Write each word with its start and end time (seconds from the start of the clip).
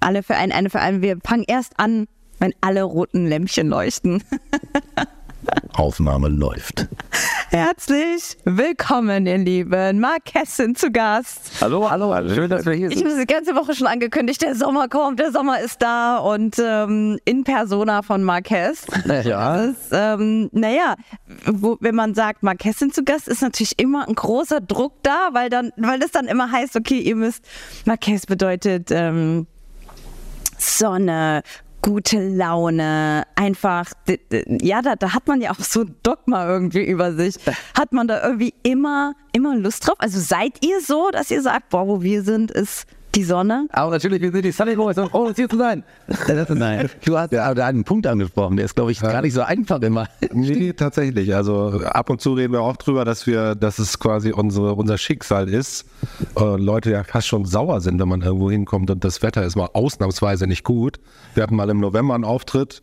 alle 0.00 0.22
für 0.22 0.34
einen, 0.34 0.52
eine 0.52 0.70
für 0.70 0.80
einen. 0.80 1.02
Wir 1.02 1.18
fangen 1.24 1.44
erst 1.46 1.78
an, 1.78 2.06
wenn 2.38 2.52
alle 2.60 2.82
roten 2.82 3.26
Lämpchen 3.26 3.68
leuchten. 3.68 4.22
Aufnahme 5.72 6.28
läuft. 6.28 6.88
Herzlich 7.48 8.36
willkommen, 8.44 9.26
ihr 9.26 9.38
Lieben. 9.38 9.98
Marquez 9.98 10.56
sind 10.56 10.78
zu 10.78 10.90
Gast. 10.90 11.52
Hallo, 11.60 11.90
hallo, 11.90 12.14
schön, 12.28 12.50
dass 12.50 12.66
wir 12.66 12.74
hier 12.74 12.90
Ich 12.90 13.02
habe 13.02 13.16
die 13.18 13.26
ganze 13.26 13.54
Woche 13.54 13.74
schon 13.74 13.86
angekündigt, 13.86 14.42
der 14.42 14.54
Sommer 14.54 14.88
kommt, 14.88 15.18
der 15.18 15.32
Sommer 15.32 15.60
ist 15.60 15.80
da 15.80 16.18
und 16.18 16.56
ähm, 16.58 17.18
in 17.24 17.44
Persona 17.44 18.02
von 18.02 18.22
Marquez. 18.22 18.86
Ja. 19.24 19.56
Das, 19.66 19.76
ähm, 19.92 20.50
naja, 20.52 20.94
wo, 21.46 21.76
wenn 21.80 21.94
man 21.94 22.14
sagt, 22.14 22.42
Marquez 22.42 22.78
sind 22.78 22.94
zu 22.94 23.02
Gast, 23.02 23.26
ist 23.26 23.42
natürlich 23.42 23.78
immer 23.78 24.06
ein 24.06 24.14
großer 24.14 24.60
Druck 24.60 25.02
da, 25.02 25.30
weil 25.32 25.48
dann, 25.48 25.72
weil 25.76 25.98
das 25.98 26.10
dann 26.10 26.26
immer 26.26 26.52
heißt, 26.52 26.76
okay, 26.76 26.98
ihr 27.00 27.16
müsst, 27.16 27.44
Marquez 27.86 28.26
bedeutet 28.26 28.90
ähm, 28.90 29.46
Sonne, 30.60 31.42
gute 31.82 32.28
Laune, 32.28 33.26
einfach, 33.36 33.86
ja, 34.60 34.82
da, 34.82 34.96
da 34.96 35.14
hat 35.14 35.26
man 35.26 35.40
ja 35.40 35.50
auch 35.50 35.60
so 35.60 35.82
ein 35.82 35.96
Dogma 36.02 36.46
irgendwie 36.46 36.84
über 36.84 37.12
sich. 37.12 37.36
Hat 37.76 37.92
man 37.92 38.06
da 38.06 38.22
irgendwie 38.22 38.54
immer, 38.62 39.14
immer 39.32 39.56
Lust 39.56 39.86
drauf? 39.86 39.96
Also 39.98 40.20
seid 40.20 40.64
ihr 40.64 40.80
so, 40.80 41.10
dass 41.10 41.30
ihr 41.30 41.42
sagt, 41.42 41.70
boah, 41.70 41.86
wo 41.86 42.02
wir 42.02 42.22
sind, 42.22 42.50
ist 42.50 42.86
die 43.14 43.24
Sonne? 43.24 43.66
Aber 43.70 43.90
natürlich, 43.90 44.20
wir 44.20 44.30
sind 44.30 44.44
die 44.44 44.52
Sunny 44.52 44.76
Boys 44.76 44.98
und 44.98 45.10
froh, 45.10 45.26
uns 45.26 45.36
hier 45.36 45.48
zu 45.48 45.56
sein. 45.56 45.82
Nein, 46.48 46.88
du 47.04 47.18
hast 47.18 47.32
ja 47.32 47.52
da 47.54 47.66
einen 47.66 47.84
Punkt 47.84 48.06
angesprochen, 48.06 48.56
der 48.56 48.66
ist, 48.66 48.74
glaube 48.74 48.92
ich, 48.92 49.00
gar 49.00 49.22
nicht 49.22 49.34
so 49.34 49.42
einfach 49.42 49.80
immer. 49.82 50.06
Nee, 50.32 50.72
tatsächlich. 50.72 51.34
Also 51.34 51.80
ab 51.84 52.08
und 52.08 52.20
zu 52.20 52.34
reden 52.34 52.52
wir 52.52 52.60
auch 52.60 52.76
drüber, 52.76 53.04
dass 53.04 53.26
wir, 53.26 53.54
dass 53.54 53.78
es 53.78 53.98
quasi 53.98 54.32
unsere, 54.32 54.74
unser 54.74 54.96
Schicksal 54.96 55.48
ist. 55.48 55.86
Äh, 56.38 56.56
Leute 56.56 56.90
ja 56.90 57.04
fast 57.04 57.26
schon 57.26 57.44
sauer 57.44 57.80
sind, 57.80 58.00
wenn 58.00 58.08
man 58.08 58.22
irgendwo 58.22 58.50
hinkommt 58.50 58.90
und 58.90 59.04
das 59.04 59.22
Wetter 59.22 59.44
ist 59.44 59.56
mal 59.56 59.68
ausnahmsweise 59.72 60.46
nicht 60.46 60.64
gut. 60.64 61.00
Wir 61.34 61.42
hatten 61.42 61.56
mal 61.56 61.68
im 61.68 61.80
November 61.80 62.14
einen 62.14 62.24
Auftritt, 62.24 62.82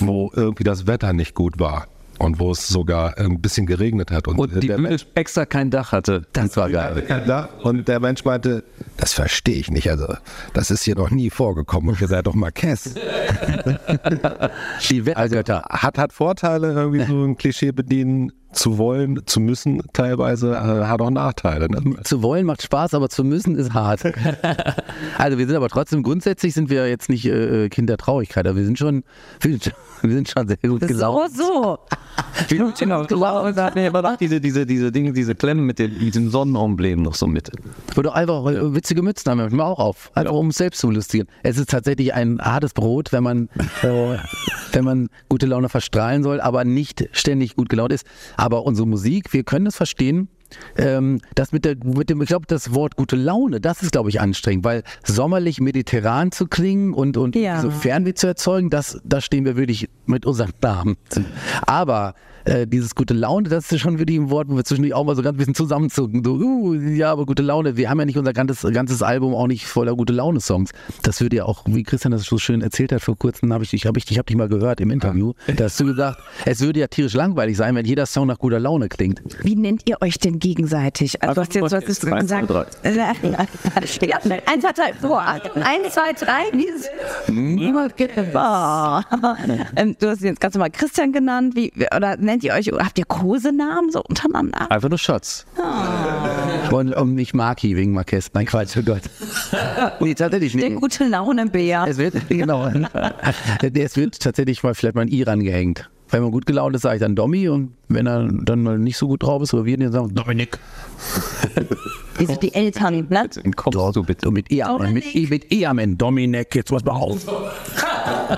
wo 0.00 0.30
irgendwie 0.34 0.64
das 0.64 0.86
Wetter 0.86 1.12
nicht 1.12 1.34
gut 1.34 1.58
war 1.58 1.86
und 2.18 2.38
wo 2.38 2.50
es 2.50 2.68
sogar 2.68 3.18
ein 3.18 3.40
bisschen 3.40 3.66
geregnet 3.66 4.10
hat. 4.10 4.28
Und 4.28 4.62
die 4.62 4.68
der 4.68 4.76
Bühne 4.76 4.96
extra 5.14 5.44
kein 5.46 5.70
Dach 5.70 5.92
hatte. 5.92 6.22
Das 6.32 6.56
war 6.56 6.70
geil. 6.70 7.04
da, 7.26 7.48
und 7.62 7.88
der 7.88 8.00
Mensch 8.00 8.24
meinte, 8.24 8.64
das 8.96 9.12
verstehe 9.12 9.56
ich 9.56 9.70
nicht. 9.70 9.90
Also, 9.90 10.14
das 10.52 10.70
ist 10.70 10.82
hier 10.84 10.96
noch 10.96 11.10
nie 11.10 11.30
vorgekommen. 11.30 11.90
Und 11.90 12.00
ihr 12.00 12.08
seid 12.08 12.26
doch 12.26 12.34
Marquez. 12.34 12.94
Die 14.90 15.06
Wettergötter. 15.06 15.62
Hat, 15.68 15.98
hat 15.98 16.12
Vorteile, 16.12 16.72
irgendwie 16.72 17.04
so 17.04 17.24
ein 17.24 17.36
Klischee 17.36 17.72
bedienen 17.72 18.32
zu 18.52 18.78
wollen, 18.78 19.26
zu 19.26 19.40
müssen, 19.40 19.82
teilweise, 19.92 20.52
äh, 20.52 20.86
hat 20.86 21.00
auch 21.00 21.10
Nachteile. 21.10 21.68
Ne? 21.68 21.96
Zu 22.04 22.22
wollen 22.22 22.46
macht 22.46 22.62
Spaß, 22.62 22.94
aber 22.94 23.08
zu 23.08 23.24
müssen 23.24 23.56
ist 23.56 23.74
hart. 23.74 24.04
also 25.18 25.38
wir 25.38 25.46
sind 25.46 25.56
aber 25.56 25.68
trotzdem, 25.68 26.02
grundsätzlich 26.02 26.54
sind 26.54 26.70
wir 26.70 26.88
jetzt 26.88 27.08
nicht 27.08 27.26
äh, 27.26 27.68
Kind 27.68 27.90
der 27.90 27.98
Traurigkeit, 27.98 28.46
aber 28.46 28.56
wir 28.56 28.64
sind 28.64 28.78
schon, 28.78 29.04
wir 29.40 29.52
sind 29.52 29.64
schon, 29.64 29.72
wir 30.02 30.14
sind 30.16 30.28
schon 30.28 30.48
sehr 30.48 30.56
gut 30.56 30.80
So, 30.82 30.86
gelaunt. 30.86 31.36
so. 31.36 31.78
Genau, 32.48 32.70
genau. 33.04 33.50
Da 33.52 33.64
hatten 33.64 33.76
wir 33.76 33.86
immer 33.86 34.02
noch 34.02 34.16
diese, 34.16 34.40
diese, 34.40 34.66
diese 34.66 34.92
Dinge, 34.92 35.12
diese 35.12 35.34
Klemmen 35.34 35.64
mit 35.64 35.78
den, 35.78 35.98
mit 35.98 36.14
den 36.14 36.30
Sonnenemblemen 36.30 37.02
noch 37.02 37.14
so 37.14 37.26
mit. 37.26 37.50
Oder 37.96 38.14
einfach 38.14 38.46
äh, 38.46 38.74
witzige 38.74 39.02
Mützen 39.02 39.30
haben 39.30 39.38
wir 39.38 39.44
manchmal 39.44 39.66
auch 39.66 39.78
auf. 39.78 40.10
Einfach 40.14 40.32
um 40.32 40.46
uns 40.46 40.56
selbst 40.56 40.80
zu 40.80 40.88
belustigen. 40.88 41.28
Es 41.42 41.56
ist 41.58 41.70
tatsächlich 41.70 42.12
ein 42.14 42.38
hartes 42.40 42.74
Brot, 42.74 43.12
wenn 43.12 43.22
man, 43.22 43.48
äh, 43.82 44.16
wenn 44.72 44.84
man 44.84 45.08
gute 45.28 45.46
Laune 45.46 45.68
verstrahlen 45.68 46.22
soll, 46.22 46.40
aber 46.40 46.64
nicht 46.64 47.08
ständig 47.12 47.56
gut 47.56 47.68
gelaunt 47.68 47.92
ist. 47.92 48.06
Aber 48.36 48.64
unsere 48.64 48.86
Musik, 48.86 49.32
wir 49.32 49.44
können 49.44 49.66
es 49.66 49.76
verstehen. 49.76 50.28
Ähm, 50.76 51.20
das 51.34 51.50
mit, 51.52 51.64
der, 51.64 51.74
mit 51.82 52.08
dem, 52.08 52.22
ich 52.22 52.28
glaube, 52.28 52.46
das 52.46 52.72
Wort 52.72 52.94
gute 52.96 53.16
Laune, 53.16 53.60
das 53.60 53.82
ist, 53.82 53.90
glaube 53.90 54.10
ich, 54.10 54.20
anstrengend, 54.20 54.64
weil 54.64 54.84
sommerlich 55.04 55.60
mediterran 55.60 56.30
zu 56.30 56.46
klingen 56.46 56.94
und, 56.94 57.16
und 57.16 57.34
Ja. 57.34 57.60
so 57.60 57.70
Fernweh 57.70 58.14
zu 58.14 58.28
erzeugen, 58.28 58.70
das, 58.70 59.00
da 59.04 59.20
stehen 59.20 59.44
wir 59.44 59.56
wirklich 59.56 59.88
mit 60.06 60.24
unseren 60.24 60.52
Namen. 60.62 60.96
Aber 61.66 62.14
äh, 62.46 62.66
dieses 62.66 62.94
gute 62.94 63.12
Laune, 63.14 63.48
das 63.48 63.70
ist 63.70 63.80
schon 63.80 63.98
wirklich 63.98 64.18
ein 64.18 64.30
Wort, 64.30 64.48
wo 64.48 64.56
wir 64.56 64.64
zwischendurch 64.64 64.94
auch 64.94 65.04
mal 65.04 65.14
so 65.16 65.22
ganz 65.22 65.34
ein 65.34 65.38
bisschen 65.38 65.54
zusammenzucken. 65.54 66.24
So, 66.24 66.34
uh, 66.34 66.74
ja, 66.74 67.12
aber 67.12 67.26
gute 67.26 67.42
Laune. 67.42 67.76
Wir 67.76 67.90
haben 67.90 67.98
ja 67.98 68.04
nicht 68.06 68.16
unser 68.18 68.32
ganzes, 68.32 68.62
ganzes 68.72 69.02
Album 69.02 69.34
auch 69.34 69.46
nicht 69.46 69.66
voller 69.66 69.94
gute 69.94 70.12
Laune-Songs. 70.12 70.70
Das 71.02 71.20
würde 71.20 71.36
ja 71.36 71.44
auch, 71.44 71.64
wie 71.66 71.82
Christian 71.82 72.12
das 72.12 72.22
so 72.24 72.38
schön 72.38 72.62
erzählt 72.62 72.92
hat 72.92 73.02
vor 73.02 73.16
kurzem, 73.18 73.52
habe 73.52 73.64
ich, 73.64 73.70
dich- 73.70 73.86
hab 73.86 73.96
ich, 73.96 74.10
ich 74.10 74.18
habe 74.18 74.26
dich 74.26 74.36
mal 74.36 74.48
gehört 74.48 74.80
im 74.80 74.90
Interview, 74.90 75.32
da 75.56 75.64
hast 75.64 75.78
du 75.80 75.84
gesagt, 75.86 76.20
es 76.44 76.60
würde 76.60 76.80
ja 76.80 76.86
tierisch 76.86 77.14
langweilig 77.14 77.56
sein, 77.56 77.74
wenn 77.74 77.84
jeder 77.84 78.06
Song 78.06 78.26
nach 78.28 78.38
guter 78.38 78.60
Laune 78.60 78.88
klingt. 78.88 79.20
Wie 79.42 79.56
nennt 79.56 79.82
ihr 79.88 80.00
euch 80.00 80.18
denn 80.18 80.38
gegenseitig? 80.38 81.22
Also, 81.22 81.34
du 81.34 81.40
hast 81.42 81.54
jetzt, 81.54 81.72
du 81.72 81.76
hast 81.76 81.88
jetzt 81.88 82.04
Eins, 82.06 82.28
zwei, 82.28 82.40
gesagt. 82.42 82.78
Eins, 84.46 84.62
zwei, 84.62 84.72
drei, 84.72 84.92
vor. 85.00 85.20
Eins, 85.20 85.94
zwei, 85.94 86.12
drei. 86.12 86.42
wie 86.52 86.66
ist- 86.66 86.88
Boah. 88.32 89.04
Ähm, 89.76 89.96
Du 89.98 90.08
hast 90.08 90.22
jetzt 90.22 90.40
ganz 90.40 90.54
normal 90.54 90.70
Christian 90.70 91.12
genannt. 91.12 91.54
Wie, 91.56 91.72
oder 91.94 92.16
nennt 92.16 92.35
ihr 92.44 92.52
euch, 92.54 92.68
habt 92.68 92.98
ihr 92.98 93.04
Kosenamen 93.04 93.90
so 93.90 94.02
untereinander? 94.02 94.70
Einfach 94.70 94.88
nur 94.88 94.98
Schatz. 94.98 95.46
Und, 96.70 96.94
und 96.94 97.14
nicht 97.14 97.34
Maki 97.34 97.76
wegen 97.76 97.92
Marquez. 97.92 98.30
Nein, 98.34 98.46
Quatsch, 98.46 98.76
oh 98.76 98.82
Gott. 98.82 99.02
nee, 100.00 100.14
tatsächlich 100.14 100.52
Der 100.52 100.70
nicht. 100.70 100.80
gute 100.80 101.06
Laune-Bär. 101.06 101.86
Es 101.88 101.98
wird, 101.98 102.14
genau. 102.28 102.70
es 103.60 103.96
wird 103.96 104.20
tatsächlich 104.20 104.62
mal 104.62 104.74
vielleicht 104.74 104.94
mal 104.94 105.02
ein 105.02 105.12
I 105.12 105.22
rangehängt. 105.22 105.88
Wenn 106.10 106.22
man 106.22 106.30
gut 106.30 106.46
gelaunt 106.46 106.76
ist, 106.76 106.82
sage 106.82 106.96
ich 106.96 107.00
dann 107.00 107.16
Dommy 107.16 107.48
und 107.48 107.72
wenn 107.88 108.06
er 108.06 108.28
dann 108.30 108.62
mal 108.62 108.78
nicht 108.78 108.96
so 108.96 109.08
gut 109.08 109.24
drauf 109.24 109.42
ist, 109.42 109.52
oder 109.54 109.64
wir 109.64 109.76
dann 109.76 109.92
sagen 109.92 110.14
Dominik. 110.14 110.58
Die 112.20 112.26
sind 112.26 112.42
die 112.42 112.54
Eltern, 112.54 113.06
ne? 113.10 113.28
Den 113.28 113.54
kommst 113.54 113.96
du 113.96 114.02
bitte. 114.02 114.24
So 114.24 114.30
mit 114.30 114.50
E, 114.50 114.62
mit 114.90 115.14
E, 115.14 115.26
mit 115.26 115.52
e 115.52 115.66
am 115.66 115.78
Ende. 115.78 115.96
Dominik, 115.96 116.54
jetzt 116.54 116.70
pass 116.70 116.82
mal 116.84 116.92
auf. 116.92 117.26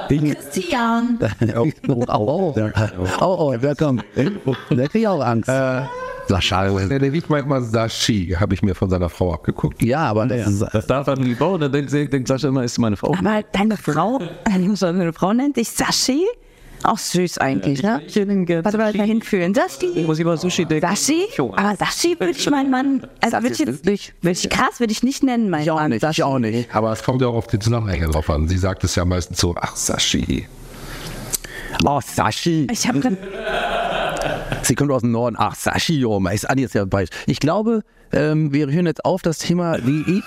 Christian. 0.08 1.18
oh, 1.56 1.68
oh, 1.88 2.04
oh, 2.08 2.54
oh, 3.20 3.54
wer 3.58 3.74
kommt? 3.74 4.04
Der 4.70 4.88
kriegt 4.88 5.06
auch 5.06 5.24
Angst. 5.24 5.50
Sascha. 6.28 6.68
Der, 6.68 6.98
der 6.98 7.10
liegt 7.10 7.30
manchmal 7.30 7.62
Sashi, 7.62 8.36
habe 8.38 8.54
ich 8.54 8.62
mir 8.62 8.74
von 8.74 8.90
seiner 8.90 9.08
Frau 9.08 9.32
abgeguckt. 9.32 9.82
Ja, 9.82 10.00
aber 10.00 10.26
das 10.26 10.58
Das 10.58 10.86
darf 10.86 11.06
er 11.06 11.18
nie 11.18 11.34
bauen. 11.34 11.60
Dann 11.60 11.72
denkt, 11.72 11.92
denkt 11.92 12.28
Sascha 12.28 12.48
immer, 12.48 12.64
ist 12.64 12.78
meine 12.78 12.96
Frau. 12.96 13.14
Aber 13.14 13.42
deine 13.52 13.76
Frau, 13.76 14.20
deine 14.44 15.12
Frau 15.12 15.32
nennt 15.32 15.56
dich 15.56 15.70
Sashi? 15.70 16.26
Auch 16.84 16.98
süß 16.98 17.38
eigentlich, 17.38 17.82
ne? 17.82 18.00
Warte 18.62 18.78
mal, 18.78 18.92
da 18.92 19.02
hinführen. 19.02 19.54
Sashi. 19.54 20.04
Muss 20.06 20.18
ich 20.18 20.24
mal 20.24 20.38
Sushi 20.38 20.64
denken? 20.64 20.86
Sashi? 20.86 21.24
Aber 21.38 21.76
Sashi 21.76 22.18
würde 22.18 22.32
ich 22.32 22.50
meinen 22.50 22.70
Mann, 22.70 23.06
also 23.20 23.36
würde 23.38 23.48
ich 23.52 23.58
jetzt, 23.58 23.84
wirklich? 23.84 24.14
würde 24.22 24.38
ich 24.38 24.48
krass, 24.48 24.78
würde 24.78 24.92
ich 24.92 25.02
nicht 25.02 25.22
nennen, 25.22 25.50
mein 25.50 25.62
ich 25.62 25.68
Mann. 25.68 25.90
nicht, 25.90 26.00
Sashi. 26.02 26.20
ich 26.20 26.24
auch 26.24 26.38
nicht. 26.38 26.74
Aber 26.74 26.92
es 26.92 27.02
kommt 27.02 27.20
ja 27.20 27.28
auch 27.28 27.34
auf 27.34 27.48
den 27.48 27.60
Zusammenhang 27.60 28.10
drauf 28.10 28.30
an. 28.30 28.48
Sie 28.48 28.58
sagt 28.58 28.84
es 28.84 28.94
ja 28.94 29.04
meistens 29.04 29.38
so, 29.38 29.54
ach 29.58 29.74
Sashi. 29.76 30.46
Oh, 31.84 32.00
Sashi. 32.00 32.66
Ich 32.70 32.86
habe 32.86 33.16
Sie 34.62 34.74
kommt 34.74 34.90
aus 34.90 35.02
dem 35.02 35.12
Norden. 35.12 35.36
Ach, 35.38 35.54
Sashi, 35.54 36.04
oh, 36.04 36.20
ist 36.28 36.48
Adi 36.48 36.62
jetzt 36.62 36.74
ja 36.74 36.84
bei. 36.84 37.06
Ich 37.26 37.40
glaube, 37.40 37.82
ähm, 38.12 38.52
wir 38.52 38.70
hören 38.70 38.86
jetzt 38.86 39.04
auf 39.04 39.22
das 39.22 39.38
Thema, 39.38 39.78
wie 39.84 40.00
ich, 40.18 40.24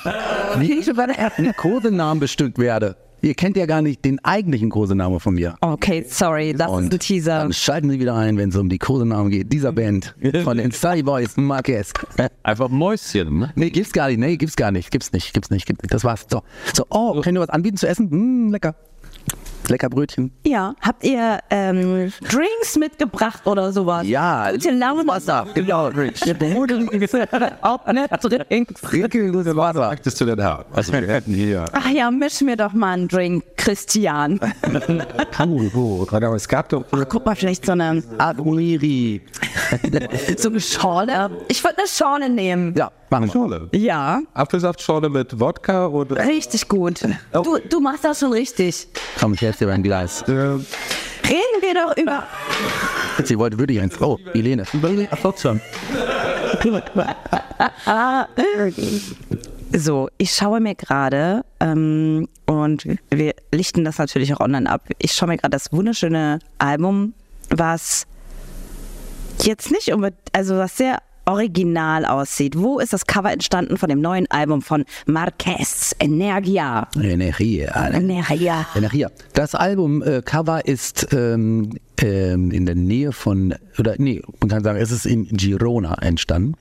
wie 0.59 0.73
ich 0.79 0.87
über 0.87 1.07
den 1.07 1.55
Kosenamen 1.55 2.19
bestückt 2.19 2.57
werde. 2.57 2.95
Ihr 3.23 3.35
kennt 3.35 3.55
ja 3.55 3.67
gar 3.67 3.81
nicht 3.81 4.03
den 4.03 4.23
eigentlichen 4.25 4.69
Kosenamen 4.69 5.19
von 5.19 5.35
mir. 5.35 5.55
Okay, 5.61 6.03
sorry, 6.07 6.53
das 6.53 6.71
ist 6.71 6.93
ein 6.93 6.99
Teaser. 6.99 7.39
dann 7.39 7.53
schalten 7.53 7.89
Sie 7.91 7.99
wieder 7.99 8.15
ein, 8.15 8.37
wenn 8.37 8.49
es 8.49 8.55
um 8.55 8.67
die 8.67 8.79
Kosenamen 8.79 9.29
geht. 9.29 9.53
Dieser 9.53 9.71
Band 9.71 10.15
von 10.43 10.57
den 10.57 10.71
Sunny 10.71 11.03
Boys, 11.03 11.37
Marquez. 11.37 11.93
Einfach 12.43 12.69
Mäuschen. 12.69 13.39
Ne? 13.39 13.51
Nee, 13.55 13.69
gibt's 13.69 13.93
gar 13.93 14.07
nicht. 14.07 14.17
Nee, 14.19 14.37
gibt's 14.37 14.55
gar 14.55 14.71
nicht. 14.71 14.89
Gibt's 14.89 15.11
nicht. 15.13 15.33
Gibt's 15.33 15.51
nicht. 15.51 15.65
Gibt's 15.67 15.83
nicht. 15.83 15.93
Das 15.93 16.03
war's. 16.03 16.25
So. 16.29 16.41
So, 16.73 16.85
oh, 16.89 17.21
können 17.21 17.35
wir 17.35 17.41
was 17.41 17.49
anbieten 17.49 17.77
zu 17.77 17.87
essen? 17.87 18.09
Hm, 18.09 18.51
lecker. 18.51 18.75
Lecker 19.71 19.89
Brötchen. 19.89 20.31
Ja, 20.45 20.75
habt 20.81 21.03
ihr 21.03 21.39
ähm, 21.49 22.11
Drinks 22.21 22.77
mitgebracht 22.77 23.47
oder 23.47 23.71
sowas? 23.71 24.05
Ja, 24.05 24.51
Gute 24.51 24.71
Laune. 24.71 25.07
Wasser. 25.07 25.47
Genau. 25.53 25.87
Auch 25.87 25.93
nicht 27.87 28.49
Drinks. 28.49 28.81
Prickelndes 28.81 29.55
Wasser. 29.55 29.79
Sagtest 29.79 30.19
du 30.21 30.25
denn 30.25 30.43
haben? 30.43 30.65
Also 30.73 30.91
wir 30.93 31.01
hätten 31.07 31.33
hier. 31.33 31.65
Ach 31.71 31.89
ja, 31.89 32.11
misch 32.11 32.41
mir 32.41 32.57
doch 32.57 32.73
mal 32.73 32.93
einen 32.93 33.07
Drink, 33.07 33.43
Christian. 33.61 34.39
Oh, 35.75 36.07
aber 36.09 36.35
es 36.35 36.47
gab 36.47 36.69
doch. 36.69 36.83
Ach, 36.91 37.05
guck 37.07 37.25
mal, 37.25 37.35
vielleicht 37.35 37.65
so 37.65 37.73
eine, 37.73 38.03
Admiri. 38.17 39.21
so 40.37 40.49
eine 40.49 40.59
Schorle. 40.59 41.29
Ich 41.47 41.63
würde 41.63 41.77
eine 41.77 41.87
Schorle 41.87 42.29
nehmen. 42.29 42.73
Ja, 42.75 42.91
machen 43.11 43.25
wir. 43.27 43.31
Schorle. 43.31 43.69
Ja, 43.73 44.21
Apfelsaftschorle 44.33 45.09
mit 45.09 45.39
Wodka 45.39 45.87
oder. 45.87 46.25
richtig 46.25 46.67
gut. 46.67 47.01
Du, 47.33 47.57
du 47.69 47.79
machst 47.79 48.03
das 48.03 48.19
schon 48.19 48.33
richtig. 48.33 48.87
Komm, 49.19 49.35
ich 49.35 49.41
helfe 49.41 49.65
dir 49.65 49.71
beim 49.71 49.83
Gleis. 49.83 50.23
Äh, 50.23 50.31
Reden 50.31 51.61
wir 51.61 51.73
doch 51.75 51.95
über. 51.97 52.23
Sie 53.23 53.37
wollte 53.37 53.59
wirklich 53.59 53.79
eins. 53.79 54.01
Oh, 54.01 54.17
Helene. 54.33 54.65
So, 59.73 60.09
ich 60.17 60.31
schaue 60.31 60.59
mir 60.59 60.75
gerade, 60.75 61.45
ähm, 61.61 62.27
und 62.45 62.85
wir 63.09 63.33
lichten 63.53 63.85
das 63.85 63.97
natürlich 63.97 64.33
auch 64.33 64.41
online 64.41 64.69
ab. 64.69 64.85
Ich 64.99 65.13
schaue 65.13 65.29
mir 65.29 65.37
gerade 65.37 65.51
das 65.51 65.71
wunderschöne 65.71 66.39
Album, 66.57 67.13
was 67.49 68.05
jetzt 69.41 69.71
nicht 69.71 69.93
unbedingt, 69.93 70.19
also 70.33 70.57
was 70.57 70.75
sehr 70.75 70.97
original 71.25 72.05
aussieht. 72.05 72.57
Wo 72.57 72.79
ist 72.79 72.91
das 72.91 73.05
Cover 73.05 73.31
entstanden 73.31 73.77
von 73.77 73.87
dem 73.87 74.01
neuen 74.01 74.29
Album 74.29 74.61
von 74.61 74.83
Marquez? 75.05 75.95
Energia. 75.99 76.89
Energia. 77.01 77.91
Energia. 77.91 78.65
Energia. 78.75 79.09
Das 79.33 79.55
Album-Cover 79.55 80.65
ist 80.65 81.07
ähm, 81.13 81.77
ähm, 82.01 82.51
in 82.51 82.65
der 82.65 82.75
Nähe 82.75 83.13
von, 83.13 83.55
oder 83.79 83.95
nee, 83.97 84.21
man 84.41 84.49
kann 84.49 84.63
sagen, 84.63 84.79
es 84.79 84.91
ist 84.91 85.05
in 85.05 85.27
Girona 85.27 85.93
entstanden. 86.01 86.55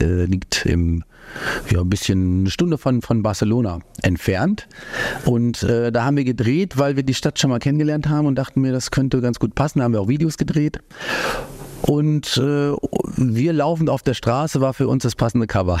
Äh, 0.00 0.24
liegt 0.24 0.66
im, 0.66 1.04
ja, 1.70 1.80
ein 1.80 1.88
bisschen 1.88 2.40
eine 2.40 2.50
Stunde 2.50 2.78
von, 2.78 3.02
von 3.02 3.22
Barcelona 3.22 3.80
entfernt. 4.02 4.68
Und 5.24 5.62
äh, 5.62 5.92
da 5.92 6.04
haben 6.04 6.16
wir 6.16 6.24
gedreht, 6.24 6.78
weil 6.78 6.96
wir 6.96 7.02
die 7.02 7.14
Stadt 7.14 7.38
schon 7.38 7.50
mal 7.50 7.58
kennengelernt 7.58 8.08
haben 8.08 8.26
und 8.26 8.36
dachten 8.36 8.60
mir, 8.60 8.72
das 8.72 8.90
könnte 8.90 9.20
ganz 9.20 9.38
gut 9.38 9.54
passen. 9.54 9.78
Da 9.78 9.84
haben 9.84 9.92
wir 9.92 10.00
auch 10.00 10.08
Videos 10.08 10.36
gedreht. 10.36 10.80
Und 11.82 12.36
äh, 12.36 12.72
wir 13.16 13.52
laufend 13.52 13.90
auf 13.90 14.02
der 14.02 14.14
Straße 14.14 14.60
war 14.60 14.74
für 14.74 14.88
uns 14.88 15.02
das 15.04 15.14
passende 15.14 15.46
Cover. 15.46 15.80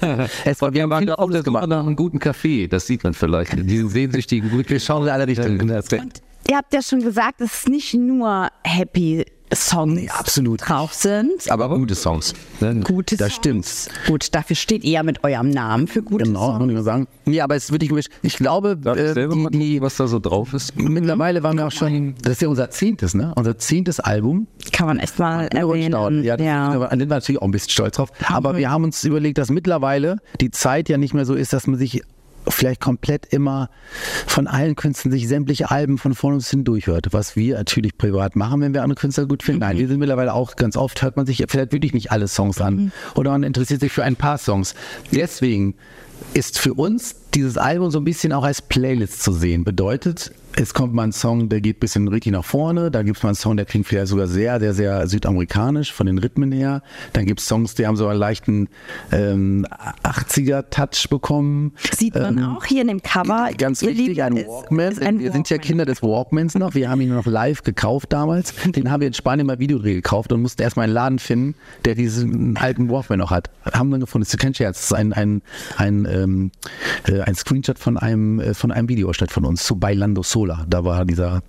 es 0.44 0.60
war, 0.60 0.72
wir 0.72 0.82
haben 0.82 0.98
viele 0.98 1.16
Fotos 1.16 1.44
gemacht 1.44 1.68
nach 1.68 1.84
einem 1.84 1.96
guten 1.96 2.18
Café, 2.18 2.68
das 2.68 2.86
sieht 2.86 3.02
man 3.04 3.14
vielleicht. 3.14 3.52
Diesen 3.58 3.88
sehnsüchtigen 3.88 4.50
guten 4.50 4.68
Wir 4.68 4.80
schauen 4.80 5.04
in 5.04 5.08
alle 5.08 5.26
Richtungen. 5.26 5.60
Und 5.60 6.22
ihr 6.48 6.56
habt 6.56 6.72
ja 6.72 6.82
schon 6.82 7.00
gesagt, 7.00 7.40
es 7.40 7.52
ist 7.52 7.68
nicht 7.68 7.94
nur 7.94 8.48
Happy 8.64 9.24
Songs 9.54 9.94
Nee, 9.94 10.08
absolut. 10.10 10.60
drauf 10.68 10.92
sind. 10.92 11.50
Aber 11.50 11.68
gute 11.68 11.94
Songs. 11.94 12.34
Gute 12.84 13.16
Das 13.16 13.28
Songs. 13.32 13.36
stimmt. 13.36 13.88
Gut, 14.06 14.34
dafür 14.34 14.56
steht 14.56 14.84
ihr 14.84 14.92
ja 14.92 15.02
mit 15.02 15.24
eurem 15.24 15.50
Namen 15.50 15.86
für 15.88 16.02
gute 16.02 16.24
Genau, 16.24 16.46
Songs. 16.48 16.58
muss 16.60 16.68
ich 16.68 16.74
mal 16.76 16.82
sagen. 16.82 17.06
Ja, 17.26 17.44
aber 17.44 17.56
es 17.56 17.64
ist 17.64 17.72
wirklich 17.72 17.88
gemischt. 17.90 18.10
Ich 18.22 18.36
glaube, 18.36 18.78
ich 18.80 18.86
äh, 18.86 19.28
die, 19.28 19.58
die, 19.58 19.82
was 19.82 19.96
da 19.96 20.06
so 20.06 20.18
drauf 20.18 20.52
ist? 20.54 20.76
mittlerweile 20.76 21.42
waren 21.42 21.56
wir 21.56 21.66
auch 21.66 21.72
schon, 21.72 22.14
das 22.22 22.32
ist 22.34 22.42
ja 22.42 22.48
unser 22.48 22.70
zehntes, 22.70 23.14
ne? 23.14 23.32
Unser 23.36 23.58
zehntes 23.58 24.00
Album. 24.00 24.46
Kann 24.72 24.86
man 24.86 24.98
echt 24.98 25.18
mal 25.18 25.46
erwähnen. 25.48 26.24
Ja, 26.24 26.36
ja. 26.36 26.72
Sind 26.90 27.00
wir, 27.00 27.06
natürlich 27.06 27.40
auch 27.40 27.46
ein 27.46 27.50
bisschen 27.50 27.70
stolz 27.70 27.96
drauf. 27.96 28.10
Aber 28.26 28.56
wir 28.56 28.70
haben 28.70 28.84
uns 28.84 29.04
überlegt, 29.04 29.38
dass 29.38 29.50
mittlerweile 29.50 30.16
die 30.40 30.50
Zeit 30.50 30.88
ja 30.88 30.98
nicht 30.98 31.14
mehr 31.14 31.24
so 31.24 31.34
ist, 31.34 31.52
dass 31.52 31.66
man 31.66 31.78
sich 31.78 32.02
vielleicht 32.50 32.80
komplett 32.80 33.26
immer 33.26 33.70
von 34.26 34.46
allen 34.46 34.76
Künstlern 34.76 35.12
sich 35.12 35.28
sämtliche 35.28 35.70
Alben 35.70 35.98
von 35.98 36.14
vorne 36.14 36.38
bis 36.38 36.50
hin 36.50 36.64
durchhört, 36.64 37.08
was 37.10 37.36
wir 37.36 37.56
natürlich 37.56 37.96
privat 37.96 38.36
machen, 38.36 38.60
wenn 38.60 38.74
wir 38.74 38.82
andere 38.82 38.98
Künstler 39.00 39.26
gut 39.26 39.42
finden. 39.42 39.60
Nein, 39.60 39.78
wir 39.78 39.88
sind 39.88 39.98
mittlerweile 39.98 40.34
auch 40.34 40.56
ganz 40.56 40.76
oft, 40.76 41.02
hört 41.02 41.16
man 41.16 41.26
sich 41.26 41.44
vielleicht 41.48 41.72
wirklich 41.72 41.94
nicht 41.94 42.12
alle 42.12 42.28
Songs 42.28 42.60
an 42.60 42.92
oder 43.14 43.30
man 43.30 43.42
interessiert 43.42 43.80
sich 43.80 43.92
für 43.92 44.04
ein 44.04 44.16
paar 44.16 44.38
Songs. 44.38 44.74
Deswegen 45.12 45.74
ist 46.34 46.58
für 46.58 46.74
uns 46.74 47.16
dieses 47.34 47.56
Album 47.56 47.90
so 47.90 47.98
ein 47.98 48.04
bisschen 48.04 48.32
auch 48.32 48.44
als 48.44 48.62
Playlist 48.62 49.22
zu 49.22 49.32
sehen. 49.32 49.64
Bedeutet, 49.64 50.32
es 50.60 50.74
kommt 50.74 50.92
mal 50.92 51.04
ein 51.04 51.12
Song, 51.12 51.48
der 51.48 51.60
geht 51.60 51.76
ein 51.76 51.80
bisschen 51.80 52.08
richtig 52.08 52.32
nach 52.32 52.44
vorne. 52.44 52.90
Da 52.90 53.02
gibt 53.02 53.16
es 53.16 53.22
mal 53.22 53.30
einen 53.30 53.36
Song, 53.36 53.56
der 53.56 53.64
klingt 53.64 53.86
vielleicht 53.86 54.08
sogar 54.08 54.26
sehr, 54.26 54.58
sehr, 54.58 54.74
sehr 54.74 55.06
südamerikanisch 55.06 55.92
von 55.92 56.06
den 56.06 56.18
Rhythmen 56.18 56.50
her. 56.50 56.82
Dann 57.12 57.26
gibt 57.26 57.38
es 57.40 57.46
Songs, 57.46 57.76
die 57.76 57.86
haben 57.86 57.96
so 57.96 58.08
einen 58.08 58.18
leichten 58.18 58.68
ähm, 59.12 59.66
80er-Touch 60.02 61.08
bekommen. 61.10 61.74
Sieht 61.96 62.14
man 62.16 62.42
auch 62.42 62.64
hier 62.64 62.82
in 62.82 62.88
dem 62.88 63.02
Cover. 63.02 63.50
Ganz 63.56 63.82
Ihr 63.82 63.92
Lieben, 63.92 64.20
ein 64.20 64.36
ist 64.36 64.48
Walkman. 64.48 64.98
ein 64.98 65.20
wir 65.20 65.30
sind 65.30 65.48
ja 65.48 65.54
Walkman. 65.56 65.68
Kinder 65.68 65.84
des 65.84 66.02
Walkmans 66.02 66.54
noch. 66.56 66.74
Wir 66.74 66.90
haben 66.90 67.02
ihn 67.02 67.14
noch 67.14 67.26
live 67.26 67.62
gekauft 67.62 68.12
damals. 68.12 68.52
Den 68.66 68.90
haben 68.90 69.00
wir 69.00 69.06
in 69.06 69.14
Spanien 69.14 69.46
mal 69.46 69.60
Videodreh 69.60 69.94
gekauft 69.94 70.32
und 70.32 70.42
mussten 70.42 70.62
erstmal 70.62 70.84
einen 70.84 70.94
Laden 70.94 71.18
finden, 71.20 71.54
der 71.84 71.94
diesen 71.94 72.56
alten 72.56 72.90
Walkman 72.90 73.20
noch 73.20 73.30
hat. 73.30 73.48
Haben 73.72 73.90
wir 73.90 73.98
gefunden. 73.98 74.24
Das 74.24 74.34
ist 74.34 74.40
kein 74.40 74.54
Scherz. 74.54 74.78
Das 74.78 74.84
ist 74.86 74.92
ein, 74.94 75.12
ein, 75.12 75.42
ein, 75.76 76.04
ähm, 76.10 76.50
äh, 77.06 77.20
ein 77.20 77.36
Screenshot 77.36 77.78
von 77.78 77.96
einem, 77.96 78.40
äh, 78.40 78.54
von 78.54 78.72
einem 78.72 78.88
Videoausschnitt 78.88 79.30
von 79.30 79.44
uns 79.44 79.64
zu 79.64 79.76
Bailando 79.76 80.24
Sola. 80.48 80.64
Da 80.68 80.84
war 80.84 81.04
dieser 81.04 81.42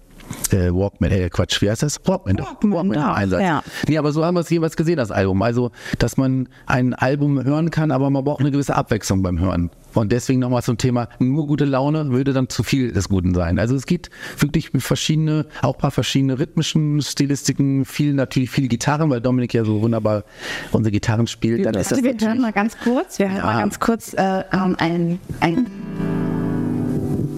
äh, 0.51 0.69
Walkman, 0.71 1.11
äh, 1.11 1.29
Quatsch, 1.29 1.61
wie 1.61 1.69
heißt 1.69 1.83
das? 1.83 1.99
Walkman. 2.05 2.37
Walkman, 2.37 2.87
im 2.87 2.93
doch, 2.93 3.15
Einsatz. 3.15 3.41
ja. 3.41 3.63
Nee, 3.87 3.97
aber 3.97 4.11
so 4.11 4.23
haben 4.23 4.35
wir 4.35 4.41
es 4.41 4.49
jeweils 4.49 4.75
gesehen, 4.75 4.97
das 4.97 5.09
Album. 5.09 5.41
Also, 5.41 5.71
dass 5.97 6.17
man 6.17 6.49
ein 6.65 6.93
Album 6.93 7.43
hören 7.43 7.71
kann, 7.71 7.91
aber 7.91 8.09
man 8.09 8.23
braucht 8.23 8.41
eine 8.41 8.51
gewisse 8.51 8.75
Abwechslung 8.75 9.23
beim 9.23 9.39
Hören. 9.39 9.71
Und 9.95 10.11
deswegen 10.11 10.39
nochmal 10.39 10.61
zum 10.61 10.77
Thema, 10.77 11.07
nur 11.17 11.47
gute 11.47 11.65
Laune 11.65 12.11
würde 12.11 12.33
dann 12.33 12.47
zu 12.47 12.61
viel 12.61 12.91
des 12.91 13.09
Guten 13.09 13.33
sein. 13.33 13.57
Also 13.57 13.75
es 13.75 13.87
geht 13.87 14.11
wirklich 14.37 14.69
verschiedene, 14.77 15.47
auch 15.63 15.75
ein 15.75 15.79
paar 15.79 15.91
verschiedene 15.91 16.37
rhythmischen 16.37 17.01
Stilistiken, 17.01 17.85
viel 17.85 18.13
natürlich 18.13 18.51
viel 18.51 18.67
Gitarren, 18.67 19.09
weil 19.09 19.21
Dominik 19.21 19.53
ja 19.55 19.65
so 19.65 19.81
wunderbar 19.81 20.25
unsere 20.71 20.91
Gitarren 20.91 21.25
spielt. 21.25 21.65
Dann 21.65 21.73
ist 21.73 21.91
das 21.91 21.97
Also 21.97 22.19
wir 22.19 22.27
hören 22.27 22.41
mal 22.41 22.53
ganz 22.53 22.77
kurz, 22.77 23.17
wir 23.17 23.31
hören 23.31 23.41
mal 23.41 23.61
ganz 23.61 23.79
kurz 23.79 24.13
äh, 24.13 24.43
ähm, 24.53 24.75
ein, 24.77 25.19
ein 25.39 25.65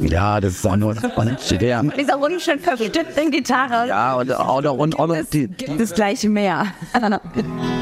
ja, 0.01 0.39
das 0.39 0.53
ist 0.53 0.67
auch 0.67 0.75
nur 0.75 0.95
schwer. 0.95 1.83
dieser 1.83 2.19
wunderschön 2.19 2.59
verstimmten 2.59 3.31
Gitarre. 3.31 3.87
Ja, 3.87 4.15
und 4.15 4.33
auch 4.33 4.61
noch, 4.61 4.77
und 4.77 4.99
auch 4.99 5.07
noch 5.07 5.15
Es 5.15 5.29
die, 5.29 5.47
gibt 5.47 5.79
das 5.79 5.93
gleiche 5.93 6.29
mehr. 6.29 6.67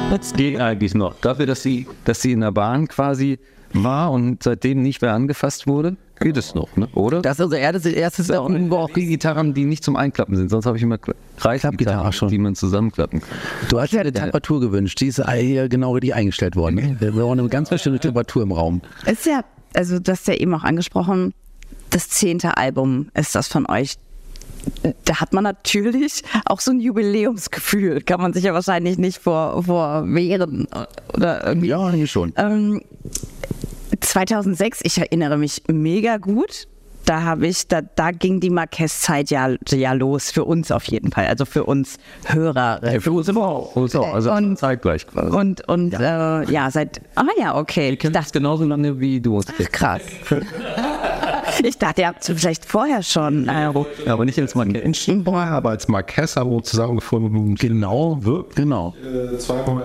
Das 0.10 0.34
geht 0.34 0.60
eigentlich 0.60 0.94
noch. 0.94 1.16
Dafür, 1.22 1.46
dass 1.46 1.64
sie, 1.64 1.88
dass 2.06 2.22
sie 2.22 2.32
in 2.32 2.42
der 2.42 2.52
Bahn 2.52 2.88
quasi 2.88 3.40
war 3.74 4.12
und 4.12 4.44
seitdem 4.44 4.82
nicht 4.82 5.02
mehr 5.02 5.14
angefasst 5.14 5.68
wurde, 5.68 5.96
geht 6.20 6.38
es 6.38 6.54
noch, 6.54 6.76
ne? 6.76 6.88
oder? 6.96 7.22
das 7.22 7.40
ist 7.40 7.46
unser 7.46 7.60
erstes, 7.60 7.94
erstes 7.94 8.30
und 8.30 8.54
irgendwo 8.54 8.78
auch 8.78 8.90
die 8.90 9.06
Gitarren, 9.06 9.54
die 9.54 9.66
nicht 9.66 9.84
zum 9.84 9.96
Einklappen 9.96 10.36
sind. 10.36 10.50
Sonst 10.50 10.66
habe 10.66 10.78
ich 10.78 10.84
immer 10.84 10.98
Kreisgitarren, 11.38 12.12
schon. 12.12 12.30
die 12.30 12.38
man 12.38 12.56
zusammenklappen 12.56 13.22
kann. 13.22 13.30
Du 13.70 13.80
hast 13.80 13.94
dir 13.94 14.02
eine 14.02 14.12
Temperatur 14.12 14.60
gewünscht, 14.60 15.00
die 15.00 15.08
ist 15.08 15.24
hier 15.30 15.70
genau 15.70 15.94
richtig 15.94 16.16
eingestellt 16.16 16.56
worden. 16.56 16.76
Ne? 16.76 16.98
Wir 17.00 17.12
brauchen 17.12 17.40
eine 17.40 17.48
ganz 17.48 17.70
bestimmte 17.70 18.00
Temperatur 18.00 18.44
im 18.44 18.52
Raum. 18.52 18.82
Ist 19.06 19.26
ja, 19.26 19.44
also 19.74 20.00
du 20.00 20.12
hast 20.12 20.28
ja 20.28 20.34
eben 20.34 20.54
auch 20.54 20.64
angesprochen, 20.64 21.34
das 21.90 22.10
zehnte 22.10 22.58
Album 22.58 23.10
ist 23.14 23.36
das 23.36 23.48
von 23.48 23.66
euch. 23.70 23.96
Da 25.06 25.20
hat 25.22 25.34
man 25.34 25.44
natürlich 25.46 26.22
auch 26.46 26.60
so 26.60 26.72
ein 26.72 26.80
Jubiläumsgefühl. 26.80 28.02
Kann 28.02 28.22
man 28.22 28.34
sich 28.34 28.44
ja 28.44 28.54
wahrscheinlich 28.54 28.98
nicht 28.98 29.18
vor, 29.20 29.64
vor 29.64 30.04
wehren 30.06 30.68
oder 31.14 31.46
irgendwie. 31.48 31.68
Ja, 31.70 31.90
hier 31.92 32.08
schon. 32.08 32.34
Ähm, 32.36 32.82
2006, 34.02 34.80
ich 34.84 34.98
erinnere 34.98 35.38
mich 35.38 35.64
mega 35.68 36.18
gut. 36.18 36.68
Da 37.06 37.24
habe 37.24 37.48
ich, 37.48 37.68
da, 37.68 37.82
da 37.82 38.12
ging 38.12 38.40
die 38.40 38.52
Marquez-Zeit 38.52 39.32
ja, 39.32 39.56
ja 39.70 39.94
los, 39.94 40.30
für 40.30 40.44
uns 40.44 40.72
auf 40.72 40.84
jeden 40.84 41.12
Fall, 41.12 41.26
also 41.26 41.44
für 41.46 41.64
uns 41.64 41.98
Hörer. 42.26 42.82
Für 43.02 43.14
uns 43.14 43.28
immer 43.30 43.48
auch. 43.48 43.74
Für 43.74 43.80
uns 43.80 43.96
auch. 43.96 44.14
Also 44.14 44.32
Und- 44.32 44.58
zeitgleich 44.60 45.08
quasi. 45.08 45.36
Und, 45.36 45.68
und 45.68 45.94
ja. 45.94 46.42
Äh, 46.42 46.52
ja, 46.52 46.70
seit, 46.70 47.02
ah 47.16 47.24
ja, 47.40 47.56
okay. 47.58 47.92
Ich 47.94 48.00
das 48.00 48.12
dachte, 48.12 48.34
genauso 48.34 48.66
lange 48.66 49.00
wie 49.00 49.20
du 49.20 49.38
uns. 49.38 49.48
krass. 49.72 50.02
Ich 51.64 51.78
dachte, 51.78 52.02
ihr 52.02 52.08
habt 52.08 52.24
vielleicht 52.24 52.66
vorher 52.66 53.04
schon. 53.04 53.48
Äh, 53.48 53.72
Ja, 54.06 54.14
aber 54.14 54.26
nicht 54.26 54.40
als 54.40 54.56
man 54.56 54.74
aber 55.50 55.70
als 55.70 55.88
wir 56.52 56.58
uns 56.58 56.70
zusammengefunden. 56.70 57.56
Genau, 57.56 58.20
genau. 58.56 58.96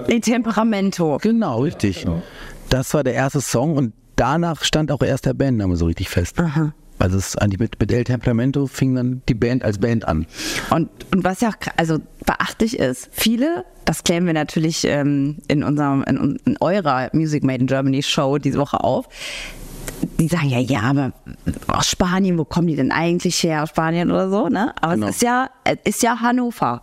in 0.07 0.23
Temperamento. 0.23 1.19
Genau, 1.21 1.61
richtig. 1.63 2.07
Das 2.71 2.95
war 2.95 3.05
der 3.05 3.15
erste 3.15 3.41
Song 3.41 3.77
und 3.77 3.93
danach 4.17 4.65
stand 4.65 4.91
auch 4.93 5.03
erst 5.03 5.27
der 5.27 5.35
Bandname 5.35 5.77
so 5.77 5.87
richtig 5.87 6.09
fest. 6.09 6.37
Also 6.99 7.19
es 7.19 7.29
ist 7.29 7.43
eigentlich 7.43 7.59
mit, 7.59 7.79
mit 7.81 7.93
El 7.93 8.05
Temperamento 8.05 8.67
fing 8.67 8.95
dann 8.95 9.23
die 9.29 9.35
Band 9.35 9.65
als 9.65 9.79
Band 9.79 10.07
an. 10.07 10.27
Und, 10.71 10.89
und 11.13 11.25
was 11.25 11.41
ja 11.41 11.51
also 11.77 11.99
beachtlich 12.25 12.79
ist, 12.79 13.09
viele, 13.11 13.65
das 13.85 14.05
klären 14.05 14.27
wir 14.27 14.33
natürlich 14.33 14.85
ähm, 14.87 15.39
in, 15.49 15.65
unserem, 15.65 16.05
in, 16.05 16.39
in 16.45 16.57
eurer 16.61 17.11
Music 17.13 17.43
Made 17.43 17.61
in 17.61 17.67
Germany 17.67 18.03
Show 18.03 18.39
diese 18.39 18.59
Woche 18.59 18.83
auf. 18.83 19.09
Die 20.19 20.29
sagen 20.29 20.49
ja, 20.49 20.59
ja, 20.59 20.81
aber 20.83 21.13
aus 21.69 21.89
Spanien, 21.89 22.39
wo 22.39 22.45
kommen 22.45 22.69
die 22.69 22.77
denn 22.77 22.93
eigentlich 22.93 23.43
her? 23.43 23.63
Aus 23.65 23.71
Spanien 23.71 24.11
oder 24.11 24.29
so, 24.31 24.49
ne? 24.49 24.73
Aber 24.81 24.95
Genau. 24.95 25.09
es 25.09 25.17
ist 25.17 25.23
ja, 25.23 25.51
es 25.65 25.77
ist 25.85 26.03
ja 26.03 26.21
Hannover. 26.21 26.83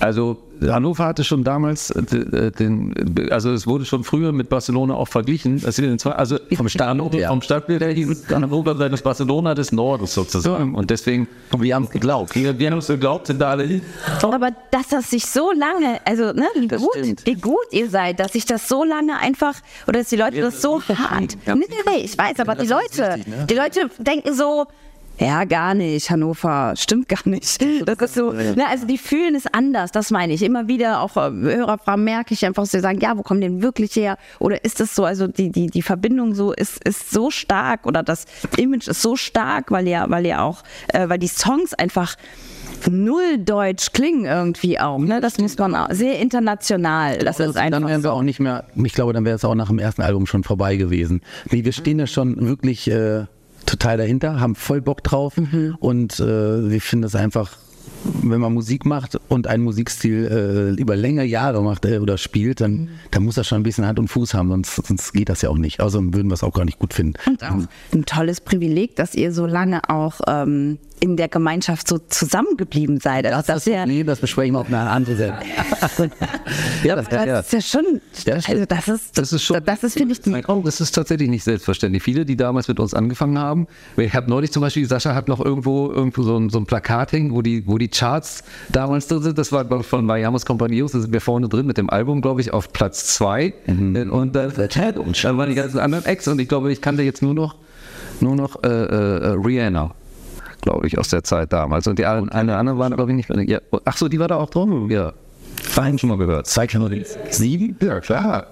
Also 0.00 0.36
Hannover 0.60 1.04
hatte 1.06 1.24
schon 1.24 1.42
damals 1.44 1.90
äh, 1.90 2.02
d- 2.02 2.50
den, 2.52 2.94
also 3.30 3.52
es 3.52 3.66
wurde 3.66 3.84
schon 3.84 4.04
früher 4.04 4.30
mit 4.32 4.48
Barcelona 4.48 4.94
auch 4.94 5.08
verglichen. 5.08 5.60
Das 5.60 5.76
sind 5.76 6.00
zwei, 6.00 6.12
also 6.12 6.38
vom 6.56 6.68
Stadtbild 6.68 7.14
Ja. 7.14 7.28
vom 7.30 7.42
Stadtbild 7.42 7.82
her 7.82 7.90
hieß 7.92 8.24
Hannover 8.30 8.76
sei 8.76 8.88
das 8.88 9.02
Barcelona 9.02 9.54
des 9.54 9.72
Nordens 9.72 10.14
sozusagen. 10.14 10.74
Und 10.74 10.90
deswegen, 10.90 11.26
wir 11.56 11.74
haben 11.74 11.84
es 11.84 11.90
geglaubt. 11.90 12.34
wir, 12.34 12.58
wir 12.58 12.70
haben 12.70 12.78
es 12.78 12.86
geglaubt, 12.88 13.26
sind 13.28 13.40
da 13.40 13.50
alle 13.50 13.80
Aber 14.22 14.50
dass 14.70 14.88
das 14.88 15.10
sich 15.10 15.26
so 15.26 15.50
lange, 15.52 16.00
also 16.04 16.32
ne, 16.32 16.46
wie, 16.56 16.68
gut, 16.68 17.26
wie 17.26 17.34
gut 17.34 17.56
ihr 17.72 17.88
seid, 17.90 18.20
dass 18.20 18.32
sich 18.32 18.44
das 18.44 18.68
so 18.68 18.84
lange 18.84 19.18
einfach, 19.18 19.54
oder 19.88 19.98
dass 20.00 20.08
die 20.08 20.16
Leute 20.16 20.40
das 20.40 20.62
so 20.62 20.80
hart. 20.82 21.36
Nee, 21.46 21.54
nee, 21.54 21.66
nee, 21.88 22.02
ich 22.04 22.16
weiß, 22.16 22.38
aber 22.40 22.54
die 22.54 22.66
Leute, 22.68 23.18
die 23.50 23.54
Leute 23.54 23.90
denken 23.98 24.34
so, 24.34 24.66
ja, 25.18 25.44
gar 25.44 25.74
nicht, 25.74 26.10
Hannover, 26.10 26.74
stimmt 26.76 27.08
gar 27.08 27.26
nicht. 27.28 27.62
Das 27.84 27.98
ist 27.98 28.14
so, 28.14 28.32
ne, 28.32 28.66
also 28.68 28.86
die 28.86 28.98
fühlen 28.98 29.34
es 29.34 29.46
anders, 29.46 29.92
das 29.92 30.10
meine 30.10 30.32
ich. 30.32 30.42
Immer 30.42 30.68
wieder 30.68 31.00
auch 31.00 31.16
äh, 31.16 31.30
Hörerfragen 31.30 32.04
merke 32.04 32.34
ich 32.34 32.44
einfach, 32.44 32.66
sie 32.66 32.80
sagen, 32.80 32.98
ja, 33.00 33.16
wo 33.16 33.22
kommen 33.22 33.40
die 33.40 33.48
denn 33.48 33.62
wirklich 33.62 33.94
her? 33.96 34.16
Oder 34.38 34.64
ist 34.64 34.80
das 34.80 34.94
so, 34.94 35.04
also 35.04 35.26
die, 35.26 35.50
die, 35.50 35.68
die 35.68 35.82
Verbindung 35.82 36.34
so 36.34 36.52
ist, 36.52 36.82
ist 36.84 37.10
so 37.10 37.30
stark 37.30 37.86
oder 37.86 38.02
das 38.02 38.24
Image 38.56 38.88
ist 38.88 39.02
so 39.02 39.16
stark, 39.16 39.70
weil 39.70 39.86
ihr, 39.86 40.06
weil 40.08 40.26
ihr 40.26 40.42
auch, 40.42 40.62
äh, 40.88 41.08
weil 41.08 41.18
die 41.18 41.28
Songs 41.28 41.74
einfach 41.74 42.16
null 42.90 43.38
deutsch 43.38 43.92
klingen 43.92 44.24
irgendwie 44.24 44.78
auch. 44.78 44.98
Ne? 44.98 45.20
Das 45.20 45.38
muss 45.38 45.56
man 45.58 45.74
auch, 45.74 45.90
sehr 45.90 46.18
international. 46.18 47.18
Das 47.18 47.38
ist 47.38 47.54
dann 47.54 47.74
einfach. 47.74 47.88
wären 47.88 48.02
wir 48.02 48.12
auch 48.12 48.22
nicht 48.22 48.40
mehr, 48.40 48.64
ich 48.74 48.92
glaube, 48.92 49.12
dann 49.12 49.24
wäre 49.24 49.36
es 49.36 49.44
auch 49.44 49.54
nach 49.54 49.68
dem 49.68 49.78
ersten 49.78 50.02
Album 50.02 50.26
schon 50.26 50.42
vorbei 50.42 50.76
gewesen. 50.76 51.20
Nee, 51.50 51.64
wir 51.64 51.72
stehen 51.72 51.98
da 51.98 52.06
schon 52.06 52.46
wirklich 52.46 52.90
äh, 52.90 53.26
total 53.72 53.96
dahinter, 53.96 54.40
haben 54.40 54.54
voll 54.54 54.80
Bock 54.80 55.02
drauf 55.02 55.36
Mhm. 55.36 55.76
und 55.80 56.20
äh, 56.20 56.70
wir 56.70 56.80
finden 56.80 57.02
das 57.02 57.14
einfach 57.14 57.56
wenn 58.22 58.40
man 58.40 58.52
Musik 58.52 58.84
macht 58.84 59.18
und 59.28 59.46
einen 59.46 59.62
Musikstil 59.64 60.74
äh, 60.76 60.80
über 60.80 60.96
längere 60.96 61.24
Jahre 61.24 61.62
macht 61.62 61.84
äh, 61.84 61.98
oder 61.98 62.18
spielt, 62.18 62.60
dann, 62.60 62.88
dann 63.10 63.24
muss 63.24 63.34
das 63.36 63.46
schon 63.46 63.60
ein 63.60 63.62
bisschen 63.64 63.86
Hand 63.86 63.98
und 63.98 64.08
Fuß 64.08 64.34
haben, 64.34 64.48
sonst, 64.50 64.86
sonst 64.86 65.12
geht 65.12 65.28
das 65.28 65.42
ja 65.42 65.50
auch 65.50 65.58
nicht. 65.58 65.80
Außerdem 65.80 66.14
würden 66.14 66.28
wir 66.28 66.34
es 66.34 66.42
auch 66.42 66.52
gar 66.52 66.64
nicht 66.64 66.78
gut 66.78 66.94
finden. 66.94 67.14
Und 67.26 67.42
auch 67.44 67.56
ein 67.92 68.04
tolles 68.04 68.40
Privileg, 68.40 68.96
dass 68.96 69.14
ihr 69.14 69.32
so 69.32 69.46
lange 69.46 69.88
auch 69.88 70.20
ähm, 70.26 70.78
in 71.02 71.16
der 71.16 71.26
Gemeinschaft 71.28 71.88
so 71.88 71.98
zusammengeblieben 71.98 73.00
seid. 73.00 73.26
Also, 73.26 73.42
das, 73.44 73.66
ist 73.66 73.72
ja, 73.72 73.84
nee, 73.84 74.04
das 74.04 74.20
besprechen 74.20 74.54
wir 74.54 74.60
auf 74.60 74.68
einer 74.68 74.88
anderen 74.88 75.18
Seite. 75.18 75.34
ja, 76.84 76.94
das, 76.94 77.08
das 77.08 77.52
ist 77.52 77.52
ja 77.52 77.60
schon, 77.60 78.00
Ja, 78.24 78.34
also 78.34 78.64
das 78.64 78.86
ist, 78.88 79.18
Das 79.18 79.32
ist 79.32 79.42
schon- 79.42 79.64
das 79.64 79.82
ist, 79.82 79.94
finde 79.94 80.12
ich, 80.12 80.20
die 80.20 80.30
Das 80.62 80.80
ist 80.80 80.92
tatsächlich 80.92 81.28
nicht 81.28 81.42
selbstverständlich. 81.42 82.04
Viele, 82.04 82.24
die 82.24 82.36
damals 82.36 82.68
mit 82.68 82.78
uns 82.78 82.94
angefangen 82.94 83.36
haben, 83.36 83.66
ich 83.96 84.14
habe 84.14 84.30
neulich 84.30 84.52
zum 84.52 84.60
Beispiel, 84.62 84.86
Sascha 84.86 85.12
hat 85.12 85.26
noch 85.26 85.44
irgendwo 85.44 85.90
irgendwo 85.90 86.22
so 86.22 86.36
ein, 86.38 86.50
so 86.50 86.58
ein 86.58 86.66
Plakat 86.66 87.10
hängen, 87.10 87.32
wo 87.34 87.42
die, 87.42 87.66
wo 87.66 87.78
die 87.78 87.88
Charts 87.88 88.44
damals 88.70 89.08
drin 89.08 89.22
sind. 89.22 89.38
Das 89.38 89.50
war 89.50 89.64
von 89.82 90.06
Miamis 90.06 90.46
Compañeros, 90.46 90.92
da 90.92 91.00
sind 91.00 91.12
wir 91.12 91.20
vorne 91.20 91.48
drin 91.48 91.66
mit 91.66 91.78
dem 91.78 91.90
Album, 91.90 92.20
glaube 92.20 92.40
ich, 92.42 92.52
auf 92.52 92.72
Platz 92.72 93.06
zwei. 93.14 93.54
Und 93.66 93.94
dann, 93.94 94.52
dann 94.54 95.36
waren 95.36 95.48
die 95.48 95.56
ganzen 95.56 95.80
anderen 95.80 96.04
Acts 96.04 96.28
und 96.28 96.40
ich 96.40 96.48
glaube, 96.48 96.70
ich 96.70 96.80
kannte 96.80 97.02
jetzt 97.02 97.22
nur 97.22 97.34
noch, 97.34 97.56
nur 98.20 98.36
noch 98.36 98.62
äh, 98.62 98.68
äh, 98.68 99.26
Rihanna. 99.44 99.96
Glaube 100.62 100.86
ich, 100.86 100.96
aus 100.98 101.08
der 101.08 101.22
Zeit 101.24 101.52
damals. 101.52 101.86
Und 101.86 101.98
die 101.98 102.06
anderen, 102.06 102.30
eine 102.30 102.56
andere 102.56 102.78
waren, 102.78 102.94
glaube 102.94 103.10
ich, 103.10 103.16
nicht 103.16 103.28
mehr. 103.28 103.42
Ja. 103.48 103.58
Ach 103.84 103.96
so, 103.96 104.08
die 104.08 104.18
war 104.18 104.28
da 104.28 104.36
auch 104.36 104.48
drauf? 104.48 104.68
Ja. 104.88 105.12
Fein 105.60 105.98
schon 105.98 106.08
mal 106.08 106.18
gehört. 106.18 106.46
Zeig 106.46 106.72
mal 106.74 106.88
den 106.88 107.04
sieben. 107.30 107.76
Ja, 107.80 108.00
klar. 108.00 108.46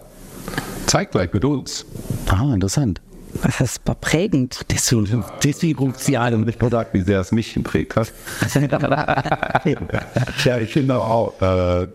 Zeigt 0.86 1.12
gleich 1.12 1.32
mit 1.32 1.44
uns. 1.44 1.86
Ah, 2.28 2.52
interessant. 2.52 3.00
das 3.42 3.60
ist 3.60 3.74
super 3.74 3.94
prägend. 3.94 4.60
Deswegen, 4.70 5.24
deswegen 5.44 5.78
ruft 5.78 6.00
sie 6.00 6.16
an. 6.16 6.46
Ich 6.48 6.58
gesagt, 6.58 6.94
wie 6.94 7.00
sehr 7.02 7.20
es 7.20 7.30
mich 7.32 7.54
geprägt 7.54 7.94
hat. 7.96 8.12
ja, 10.44 10.58
ich 10.58 10.72
finde 10.72 10.96
auch, 10.96 11.40
äh, 11.40 11.86
die- 11.86 11.92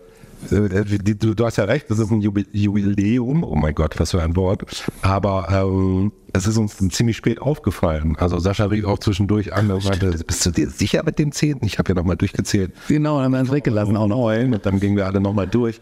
du, 0.50 1.34
du 1.34 1.44
hast 1.46 1.56
ja 1.56 1.64
recht, 1.64 1.90
das 1.90 1.98
ist 1.98 2.10
ein 2.10 2.20
Jubi- 2.20 2.46
Jubiläum. 2.52 3.42
Oh 3.44 3.54
mein 3.54 3.74
Gott, 3.74 3.98
was 3.98 4.10
für 4.10 4.22
ein 4.22 4.36
Wort. 4.36 4.64
Aber 5.02 5.48
ähm, 5.50 6.12
es 6.32 6.46
ist 6.46 6.58
uns 6.58 6.76
ziemlich 6.76 7.16
spät 7.16 7.40
aufgefallen. 7.40 8.16
Also 8.18 8.38
Sascha 8.38 8.66
rief 8.66 8.84
auch 8.84 8.98
zwischendurch 8.98 9.54
an 9.54 9.70
und 9.70 9.84
meinte, 9.84 10.10
bist 10.26 10.44
du 10.44 10.50
dir 10.50 10.68
sicher 10.68 11.02
mit 11.04 11.18
dem 11.18 11.32
Zehnten? 11.32 11.64
Ich 11.66 11.78
habe 11.78 11.90
ja 11.90 11.94
nochmal 11.94 12.16
durchgezählt. 12.16 12.72
Genau, 12.88 13.20
haben 13.20 13.32
wir 13.32 13.50
weggelassen 13.50 13.96
auch 13.96 14.06
noch. 14.08 14.16
Neun 14.16 14.54
und 14.54 14.64
dann 14.64 14.80
gingen 14.80 14.96
wir 14.96 15.06
alle 15.06 15.20
nochmal 15.20 15.46
durch. 15.46 15.80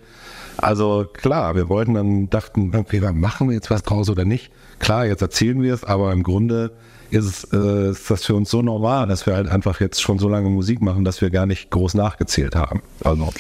Also 0.56 1.06
klar, 1.12 1.54
wir 1.54 1.68
wollten 1.68 1.94
dann, 1.94 2.30
dachten, 2.30 2.75
okay, 2.75 3.00
machen 3.12 3.49
wir 3.49 3.54
jetzt 3.54 3.70
was 3.70 3.82
draus 3.82 4.11
oder 4.11 4.25
nicht? 4.25 4.50
Klar, 4.78 5.06
jetzt 5.06 5.23
erzählen 5.23 5.61
wir 5.62 5.73
es, 5.75 5.84
aber 5.84 6.12
im 6.12 6.23
Grunde 6.23 6.73
ist, 7.11 7.52
äh, 7.52 7.90
ist 7.90 8.11
das 8.11 8.25
für 8.25 8.34
uns 8.34 8.50
so 8.50 8.61
normal, 8.62 9.06
dass 9.06 9.25
wir 9.26 9.34
halt 9.34 9.49
einfach 9.49 9.80
jetzt 9.80 10.02
schon 10.02 10.18
so 10.18 10.28
lange 10.28 10.50
Musik 10.50 10.82
machen, 10.82 11.04
dass 11.04 11.20
wir 11.20 11.30
gar 11.30 11.46
nicht 11.46 11.70
groß 11.70 11.94
nachgezählt 11.94 12.56
haben. 12.56 12.82
Also 13.02 13.32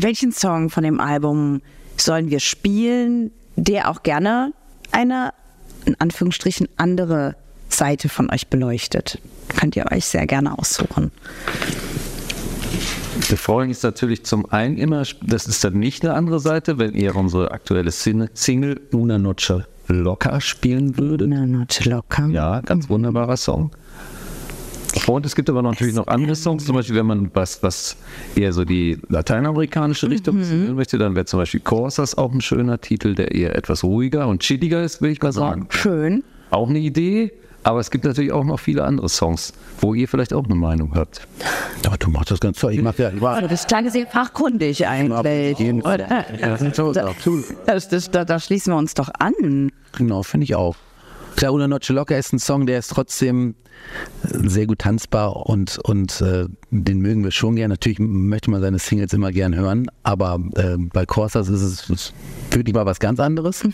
Welchen 0.00 0.32
Song 0.32 0.70
von 0.70 0.82
dem 0.84 1.00
Album 1.00 1.62
sollen 1.96 2.30
wir 2.30 2.40
spielen, 2.40 3.30
der 3.56 3.90
auch 3.90 4.02
gerne 4.02 4.52
eine, 4.92 5.32
in 5.84 5.98
Anführungsstrichen, 6.00 6.68
andere 6.76 7.36
Seite 7.68 8.08
von 8.08 8.30
euch 8.30 8.48
beleuchtet? 8.48 9.18
Könnt 9.48 9.76
ihr 9.76 9.90
euch 9.92 10.04
sehr 10.06 10.26
gerne 10.26 10.58
aussuchen. 10.58 11.10
Freuen 13.36 13.68
uns 13.68 13.82
natürlich 13.82 14.24
zum 14.24 14.50
einen 14.50 14.76
immer, 14.76 15.04
das 15.22 15.46
ist 15.46 15.62
dann 15.64 15.78
nicht 15.78 16.04
eine 16.04 16.14
andere 16.14 16.40
Seite, 16.40 16.78
wenn 16.78 16.94
ihr 16.94 17.14
unsere 17.14 17.52
aktuelle 17.52 17.90
Sin- 17.90 18.28
Single 18.34 18.80
Una 18.92 19.18
Noche 19.18 19.66
Locker 19.86 20.40
spielen 20.40 20.96
würdet. 20.98 21.30
Eine 21.32 21.46
Noche 21.46 21.88
locker. 21.88 22.26
Ja, 22.28 22.60
ganz 22.62 22.88
wunderbarer 22.88 23.36
Song. 23.36 23.70
Und 25.06 25.26
es 25.26 25.34
gibt 25.34 25.50
aber 25.50 25.62
natürlich 25.62 25.94
noch 25.94 26.06
andere 26.06 26.36
Songs, 26.36 26.64
zum 26.64 26.76
Beispiel, 26.76 26.96
wenn 26.96 27.06
man 27.06 27.30
was, 27.34 27.62
was 27.62 27.96
eher 28.36 28.52
so 28.52 28.64
die 28.64 28.98
lateinamerikanische 29.08 30.08
Richtung 30.08 30.38
hören 30.38 30.74
möchte, 30.76 30.98
dann 30.98 31.14
wäre 31.14 31.26
zum 31.26 31.40
Beispiel 31.40 31.60
Corsas 31.60 32.16
auch 32.16 32.32
ein 32.32 32.40
schöner 32.40 32.80
Titel, 32.80 33.14
der 33.14 33.32
eher 33.34 33.56
etwas 33.56 33.84
ruhiger 33.84 34.28
und 34.28 34.40
chilliger 34.40 34.82
ist, 34.82 35.02
will 35.02 35.10
ich 35.10 35.22
mal 35.22 35.32
sagen. 35.32 35.66
Schön. 35.70 36.24
Auch 36.50 36.68
eine 36.68 36.78
Idee, 36.78 37.32
aber 37.64 37.80
es 37.80 37.90
gibt 37.90 38.04
natürlich 38.04 38.30
auch 38.30 38.44
noch 38.44 38.60
viele 38.60 38.84
andere 38.84 39.08
Songs, 39.08 39.52
wo 39.80 39.94
ihr 39.94 40.06
vielleicht 40.06 40.32
auch 40.32 40.44
eine 40.44 40.54
Meinung 40.54 40.94
habt. 40.94 41.26
Aber 41.86 41.96
du 41.96 42.10
machst 42.10 42.30
das 42.30 42.40
ganz 42.40 42.58
toll. 42.58 42.74
Ich 42.74 42.82
mach 42.82 42.96
ja, 42.98 43.10
ich 43.10 43.20
war, 43.20 43.36
Also 43.36 43.48
das 43.48 43.66
klang 43.66 43.88
sehr 43.90 44.06
fachkundig 44.06 44.86
eigentlich. 44.86 45.84
Oder? 45.84 46.26
Das, 47.66 47.88
das, 47.88 48.10
da, 48.10 48.24
da 48.24 48.38
schließen 48.38 48.72
wir 48.72 48.78
uns 48.78 48.94
doch 48.94 49.10
an. 49.18 49.70
Genau, 49.96 50.22
finde 50.22 50.44
ich 50.44 50.54
auch. 50.54 50.76
Klar, 51.36 51.52
Una 51.52 51.66
Noche 51.66 51.92
Locker 51.92 52.16
ist 52.16 52.32
ein 52.32 52.38
Song, 52.38 52.66
der 52.66 52.78
ist 52.78 52.88
trotzdem 52.88 53.56
äh, 54.22 54.48
sehr 54.48 54.66
gut 54.66 54.78
tanzbar 54.78 55.46
und, 55.46 55.78
und 55.84 56.20
äh, 56.20 56.46
den 56.70 57.00
mögen 57.00 57.24
wir 57.24 57.32
schon 57.32 57.56
gern. 57.56 57.70
Natürlich 57.70 57.98
möchte 57.98 58.50
man 58.50 58.60
seine 58.60 58.78
Singles 58.78 59.12
immer 59.12 59.32
gern 59.32 59.54
hören, 59.54 59.90
aber 60.04 60.40
äh, 60.54 60.76
bei 60.78 61.04
Corsas 61.06 61.48
ist 61.48 61.90
es 61.90 62.12
wirklich 62.50 62.74
mal 62.74 62.86
was 62.86 63.00
ganz 63.00 63.18
anderes. 63.18 63.64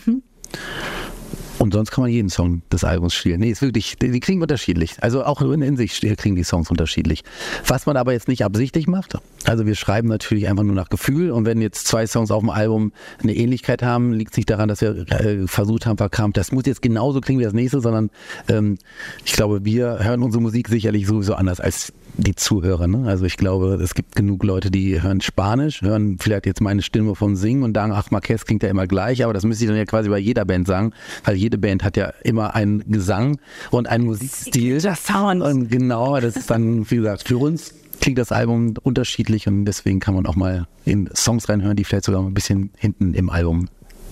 Und 1.61 1.75
sonst 1.75 1.91
kann 1.91 2.01
man 2.01 2.09
jeden 2.09 2.29
Song 2.29 2.63
des 2.71 2.83
Albums 2.83 3.13
spielen. 3.13 3.39
Nee, 3.39 3.51
ist 3.51 3.61
wirklich, 3.61 3.95
die, 4.01 4.09
die 4.09 4.19
klingen 4.19 4.41
unterschiedlich. 4.41 4.95
Also 5.01 5.23
auch 5.23 5.43
in, 5.43 5.61
in 5.61 5.77
sich 5.77 6.01
klingen 6.17 6.35
die 6.35 6.43
Songs 6.43 6.71
unterschiedlich. 6.71 7.23
Was 7.67 7.85
man 7.85 7.97
aber 7.97 8.13
jetzt 8.13 8.27
nicht 8.27 8.43
absichtlich 8.43 8.87
macht. 8.87 9.19
Also 9.45 9.67
wir 9.67 9.75
schreiben 9.75 10.07
natürlich 10.07 10.47
einfach 10.47 10.63
nur 10.63 10.73
nach 10.73 10.89
Gefühl 10.89 11.29
und 11.29 11.45
wenn 11.45 11.61
jetzt 11.61 11.85
zwei 11.85 12.07
Songs 12.07 12.31
auf 12.31 12.39
dem 12.39 12.49
Album 12.49 12.93
eine 13.21 13.35
Ähnlichkeit 13.35 13.83
haben, 13.83 14.11
liegt 14.11 14.31
es 14.31 14.37
nicht 14.37 14.49
daran, 14.49 14.69
dass 14.69 14.81
wir 14.81 15.05
äh, 15.11 15.45
versucht 15.45 15.85
haben, 15.85 15.97
verkrampft, 15.97 16.37
das 16.37 16.51
muss 16.51 16.65
jetzt 16.65 16.81
genauso 16.81 17.21
klingen 17.21 17.39
wie 17.41 17.45
das 17.45 17.53
nächste, 17.53 17.79
sondern 17.79 18.09
ähm, 18.47 18.79
ich 19.23 19.33
glaube, 19.33 19.63
wir 19.63 19.99
hören 20.03 20.23
unsere 20.23 20.41
Musik 20.41 20.67
sicherlich 20.67 21.05
sowieso 21.05 21.35
anders 21.35 21.59
als 21.59 21.93
die 22.17 22.35
Zuhörer. 22.35 22.87
Ne? 22.87 23.07
Also 23.07 23.25
ich 23.25 23.37
glaube, 23.37 23.79
es 23.81 23.93
gibt 23.93 24.15
genug 24.15 24.43
Leute, 24.43 24.71
die 24.71 25.01
hören 25.01 25.21
Spanisch, 25.21 25.81
hören 25.81 26.17
vielleicht 26.19 26.45
jetzt 26.45 26.61
meine 26.61 26.81
Stimme 26.81 27.15
vom 27.15 27.35
Singen 27.35 27.63
und 27.63 27.75
sagen, 27.75 27.91
ach, 27.93 28.11
Marquez 28.11 28.45
klingt 28.45 28.63
ja 28.63 28.69
immer 28.69 28.87
gleich, 28.87 29.23
aber 29.23 29.33
das 29.33 29.43
müsste 29.43 29.65
ich 29.65 29.69
dann 29.69 29.77
ja 29.77 29.85
quasi 29.85 30.09
bei 30.09 30.19
jeder 30.19 30.45
Band 30.45 30.67
sagen, 30.67 30.93
weil 31.23 31.35
jede 31.35 31.57
Band 31.57 31.83
hat 31.83 31.97
ja 31.97 32.13
immer 32.23 32.55
einen 32.55 32.91
Gesang 32.91 33.39
und 33.69 33.87
einen 33.87 34.05
Musikstil. 34.05 34.79
Sound. 34.81 35.41
Und 35.41 35.69
genau, 35.69 36.19
das 36.19 36.35
ist 36.35 36.49
dann, 36.49 36.89
wie 36.89 36.97
gesagt, 36.97 37.27
für 37.27 37.37
uns 37.37 37.73
klingt 37.99 38.17
das 38.17 38.31
Album 38.31 38.73
unterschiedlich 38.81 39.47
und 39.47 39.65
deswegen 39.65 39.99
kann 39.99 40.15
man 40.15 40.25
auch 40.25 40.35
mal 40.35 40.67
in 40.85 41.09
Songs 41.15 41.47
reinhören, 41.49 41.75
die 41.75 41.83
vielleicht 41.83 42.05
sogar 42.05 42.21
ein 42.21 42.33
bisschen 42.33 42.71
hinten 42.77 43.13
im 43.13 43.29
Album 43.29 43.67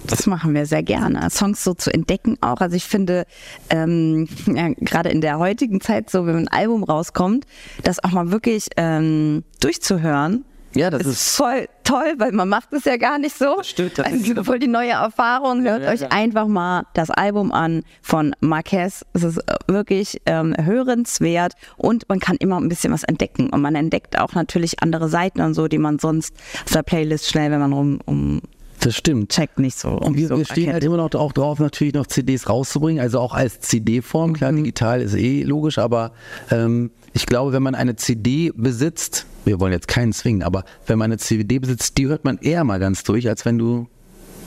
Das 0.09 0.25
machen 0.25 0.53
wir 0.53 0.65
sehr 0.65 0.83
gerne, 0.83 1.29
Songs 1.29 1.63
so 1.63 1.73
zu 1.73 1.93
entdecken 1.93 2.37
auch. 2.41 2.61
Also 2.61 2.75
ich 2.75 2.85
finde, 2.85 3.25
ähm, 3.69 4.27
ja, 4.47 4.69
gerade 4.79 5.09
in 5.09 5.21
der 5.21 5.39
heutigen 5.39 5.81
Zeit, 5.81 6.09
so 6.09 6.25
wenn 6.25 6.35
ein 6.35 6.47
Album 6.47 6.83
rauskommt, 6.83 7.45
das 7.83 8.03
auch 8.03 8.11
mal 8.11 8.31
wirklich 8.31 8.67
ähm, 8.77 9.43
durchzuhören, 9.59 10.45
Ja, 10.75 10.89
das 10.89 11.05
ist 11.05 11.35
voll 11.35 11.67
toll, 11.83 12.13
weil 12.17 12.31
man 12.31 12.47
macht 12.47 12.71
es 12.73 12.85
ja 12.85 12.97
gar 12.97 13.17
nicht 13.17 13.35
so. 13.35 13.55
Das 13.57 13.69
stimmt, 13.69 13.97
das 13.97 14.05
also 14.05 14.43
voll 14.43 14.59
die 14.59 14.67
neue 14.67 14.91
Erfahrung. 14.91 15.63
Hört 15.63 15.83
euch 15.83 16.11
einfach 16.11 16.47
mal 16.47 16.85
das 16.93 17.09
Album 17.09 17.51
an 17.51 17.83
von 18.01 18.35
Marquez. 18.39 19.03
Es 19.13 19.23
ist 19.23 19.37
äh, 19.37 19.55
wirklich 19.67 20.21
ähm, 20.27 20.55
hörenswert 20.59 21.53
und 21.77 22.07
man 22.07 22.19
kann 22.19 22.35
immer 22.37 22.57
ein 22.57 22.69
bisschen 22.69 22.93
was 22.93 23.03
entdecken. 23.03 23.49
Und 23.49 23.61
man 23.61 23.75
entdeckt 23.75 24.19
auch 24.19 24.33
natürlich 24.33 24.83
andere 24.83 25.09
Seiten 25.09 25.41
und 25.41 25.55
so, 25.55 25.67
die 25.67 25.79
man 25.79 25.97
sonst 25.97 26.35
auf 26.65 26.71
der 26.71 26.83
Playlist 26.83 27.27
schnell, 27.27 27.49
wenn 27.51 27.59
man 27.59 27.73
rum 27.73 27.99
um 28.05 28.41
Das 28.81 28.95
stimmt. 28.95 29.31
checkt, 29.31 29.59
nicht 29.59 29.77
so. 29.77 29.89
Und 29.89 30.15
wir, 30.15 30.27
so 30.27 30.37
wir 30.37 30.45
stehen 30.45 30.71
halt 30.71 30.83
immer 30.83 30.97
noch 30.97 31.13
auch 31.15 31.33
drauf, 31.33 31.59
natürlich 31.59 31.93
noch 31.93 32.07
CDs 32.07 32.47
rauszubringen, 32.49 33.01
also 33.01 33.19
auch 33.19 33.33
als 33.33 33.59
CD-Form. 33.59 34.33
Klar, 34.33 34.53
digital 34.53 35.01
ist 35.01 35.15
eh 35.15 35.43
logisch, 35.43 35.77
aber 35.77 36.11
ähm, 36.49 36.91
ich 37.13 37.25
glaube, 37.25 37.51
wenn 37.51 37.63
man 37.63 37.75
eine 37.75 37.95
CD 37.95 38.51
besitzt, 38.55 39.25
wir 39.45 39.59
wollen 39.59 39.73
jetzt 39.73 39.87
keinen 39.87 40.13
zwingen, 40.13 40.43
aber 40.43 40.63
wenn 40.87 40.97
man 40.97 41.05
eine 41.11 41.17
CD 41.17 41.59
besitzt, 41.59 41.97
die 41.97 42.07
hört 42.07 42.23
man 42.23 42.37
eher 42.37 42.63
mal 42.63 42.79
ganz 42.79 43.03
durch, 43.03 43.27
als 43.27 43.45
wenn 43.45 43.57
du 43.57 43.87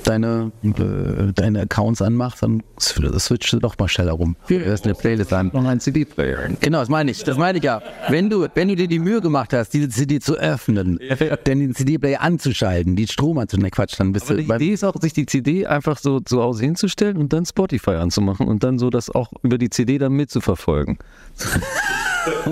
deine, 0.02 0.52
äh, 0.62 1.32
deine 1.34 1.60
Accounts 1.62 2.02
anmachst, 2.02 2.42
dann 2.42 2.62
sw- 2.78 3.18
switchst 3.18 3.52
du 3.52 3.58
doch 3.58 3.76
mal 3.78 3.88
schneller 3.88 4.12
rum. 4.12 4.36
Du 4.48 4.58
hörst 4.58 4.84
eine 4.84 4.94
Playlist 4.94 5.32
an. 5.32 5.50
Noch 5.52 5.64
ein 5.64 5.80
CD-Player. 5.80 6.50
Genau, 6.60 6.80
das 6.80 6.88
meine 6.88 7.10
ich. 7.10 7.24
Das 7.24 7.36
meine 7.38 7.58
ich 7.58 7.64
ja. 7.64 7.80
Wenn 8.08 8.30
du, 8.30 8.46
wenn 8.54 8.68
du 8.68 8.76
dir 8.76 8.88
die 8.88 8.98
Mühe 8.98 9.20
gemacht 9.20 9.52
hast, 9.52 9.70
diese 9.74 9.88
CD 9.88 10.20
zu 10.20 10.36
öffnen, 10.36 10.98
dann 11.44 11.44
den 11.46 11.74
CD-Player 11.74 12.20
anzuschalten, 12.20 12.96
die 12.96 13.06
Strom 13.06 13.38
anzuschalten, 13.38 13.70
Quatsch, 13.70 13.94
dann 13.98 14.12
bist 14.12 14.26
Aber 14.30 14.36
du 14.36 14.42
die 14.42 14.64
Idee 14.64 14.72
ist 14.74 14.84
auch, 14.84 14.94
sich 15.00 15.12
die 15.12 15.26
CD 15.26 15.66
einfach 15.66 15.98
so 15.98 16.20
zu 16.20 16.42
Hause 16.42 16.64
hinzustellen 16.64 17.16
und 17.16 17.32
dann 17.32 17.44
Spotify 17.46 17.92
anzumachen 17.92 18.46
und 18.48 18.64
dann 18.64 18.78
so 18.78 18.90
das 18.90 19.10
auch 19.10 19.32
über 19.42 19.58
die 19.58 19.70
CD 19.70 19.98
dann 19.98 20.12
mitzuverfolgen. 20.12 20.98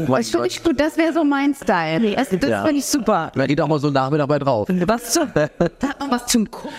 Das 0.09 0.31
finde 0.31 0.47
ich 0.47 0.63
gut, 0.63 0.79
das 0.81 0.97
wäre 0.97 1.13
so 1.13 1.25
mein 1.25 1.55
Style. 1.55 2.15
Das, 2.17 2.29
das 2.31 2.51
Ja. 2.51 2.65
finde 2.65 2.79
ich 2.79 2.87
super. 2.87 3.31
Da 3.35 3.47
geht 3.47 3.61
auch 3.61 3.69
mal 3.69 3.79
so 3.79 3.89
ein 3.89 3.93
Nachmittag 3.93 4.29
bei 4.29 4.39
drauf. 4.39 4.69
Was 4.87 5.13
zum, 5.13 5.31
da 5.35 5.43
hat 5.45 6.01
man 6.01 6.11
was 6.11 6.27
zum 6.27 6.51
Gucken 6.51 6.71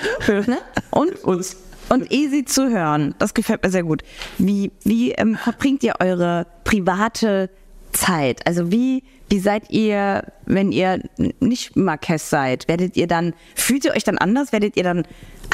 ne? 0.48 0.58
und, 0.92 1.24
und, 1.24 1.46
und 1.90 2.12
easy 2.12 2.46
zu 2.46 2.70
hören. 2.70 3.16
Das 3.20 3.34
gefällt 3.34 3.64
mir 3.64 3.70
sehr 3.70 3.84
gut. 3.84 4.04
Wie, 4.38 4.72
wie 4.84 5.12
ähm, 5.12 5.36
verbringt 5.36 5.84
ihr 5.84 5.96
eure 6.00 6.48
private 6.64 7.50
Zeit? 7.94 8.46
Also 8.48 8.72
wie, 8.72 9.04
wie 9.30 9.40
seid 9.40 9.70
ihr, 9.72 10.24
wenn 10.46 10.72
ihr 10.72 11.02
nicht 11.40 11.76
Marquez 11.76 12.30
seid? 12.30 12.68
Werdet 12.68 12.98
ihr 12.98 13.08
dann, 13.08 13.34
fühlt 13.56 13.86
ihr 13.86 13.92
euch 13.94 14.04
dann 14.04 14.18
anders? 14.18 14.52
Werdet 14.52 14.76
ihr 14.78 14.84
dann 14.84 15.06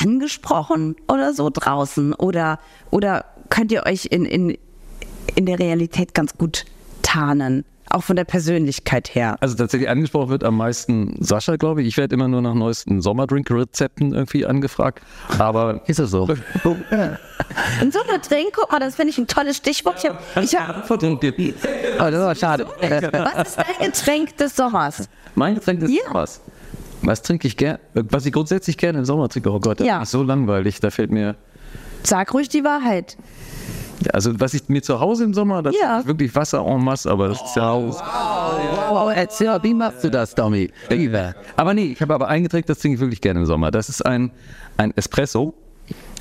angesprochen 0.01 0.95
oder 1.07 1.33
so 1.33 1.49
draußen? 1.51 2.13
Oder, 2.13 2.59
oder 2.91 3.25
könnt 3.49 3.71
ihr 3.71 3.85
euch 3.85 4.05
in, 4.05 4.25
in, 4.25 4.57
in 5.35 5.45
der 5.45 5.59
Realität 5.59 6.13
ganz 6.13 6.37
gut 6.37 6.65
tarnen? 7.07 7.63
Auch 7.89 8.03
von 8.03 8.17
der 8.17 8.25
Persönlichkeit 8.25 9.15
her. 9.15 9.37
Also 9.39 9.55
tatsächlich 9.55 9.89
angesprochen 9.89 10.27
wird 10.29 10.43
am 10.43 10.57
meisten 10.57 11.15
Sascha, 11.23 11.55
glaube 11.55 11.81
ich. 11.81 11.87
Ich 11.87 11.95
werde 11.95 12.13
immer 12.15 12.27
nur 12.27 12.41
nach 12.41 12.53
neuesten 12.53 13.01
Sommerdrink-Rezepten 13.01 14.13
irgendwie 14.13 14.45
angefragt. 14.45 15.01
Aber 15.37 15.81
Ist 15.87 15.99
das 15.99 16.11
so? 16.11 16.23
Und 17.81 17.93
so 17.93 17.99
eine 18.09 18.19
Drink, 18.19 18.49
guck 18.53 18.69
mal, 18.73 18.79
das 18.81 18.95
finde 18.95 19.11
ich 19.11 19.17
ein 19.17 19.27
tolles 19.27 19.55
Stichwort. 19.55 20.03
Ich 20.03 20.09
hab, 20.09 20.43
ich 20.43 20.53
hab, 20.55 20.89
Oh, 20.91 20.97
das 20.97 22.19
war 22.19 22.35
schade. 22.35 22.67
was 22.67 23.47
ist 23.47 23.57
dein 23.57 23.85
Getränk 23.91 24.35
des 24.37 24.55
Sommers? 24.55 25.07
mein 25.35 25.55
Getränk 25.55 25.81
ist 25.83 25.91
Ja. 25.91 26.01
was. 26.11 26.41
Was 27.03 27.21
trinke 27.21 27.47
ich 27.47 27.55
gerne? 27.55 27.79
Was 27.93 28.25
ich 28.25 28.33
grundsätzlich 28.33 28.77
gerne 28.77 28.99
im 28.99 29.05
Sommer 29.05 29.29
trinke. 29.29 29.49
Oh 29.51 29.59
Gott, 29.61 29.79
das 29.79 29.87
Ja. 29.87 30.01
ist 30.01 30.11
so 30.11 30.23
langweilig. 30.23 30.79
Da 30.81 30.89
fällt 30.89 31.11
mir. 31.11 31.35
Sag 32.03 32.33
ruhig 32.33 32.49
die 32.49 32.63
Wahrheit. 32.63 33.15
Also, 34.13 34.39
was 34.39 34.53
ich 34.53 34.69
mir 34.69 34.81
zu 34.83 34.99
Hause 34.99 35.23
im 35.23 35.33
Sommer, 35.33 35.63
das 35.63 35.75
Ja. 35.79 35.99
ist 35.99 36.07
wirklich 36.07 36.33
Wasser 36.35 36.63
en 36.65 36.83
masse, 36.83 37.09
aber 37.09 37.29
das 37.29 37.41
ist 37.41 37.55
ja 37.55 37.69
auch. 37.71 38.01
Oh, 38.91 39.09
erzähl, 39.13 39.57
wie 39.63 39.73
machst 39.73 40.03
du 40.03 40.09
das, 40.11 40.35
Tommy? 40.35 40.69
Lieber. 40.89 41.33
Aber 41.55 41.73
nee, 41.73 41.91
ich 41.93 42.01
habe 42.01 42.13
aber 42.13 42.27
ein 42.27 42.43
Getränk, 42.43 42.65
das 42.67 42.79
trinke 42.79 42.95
ich 42.95 43.01
wirklich 43.01 43.21
gerne 43.21 43.39
im 43.39 43.45
Sommer. 43.45 43.71
Das 43.71 43.89
ist 43.89 44.05
ein, 44.05 44.31
ein 44.77 44.93
Espresso. 44.95 45.53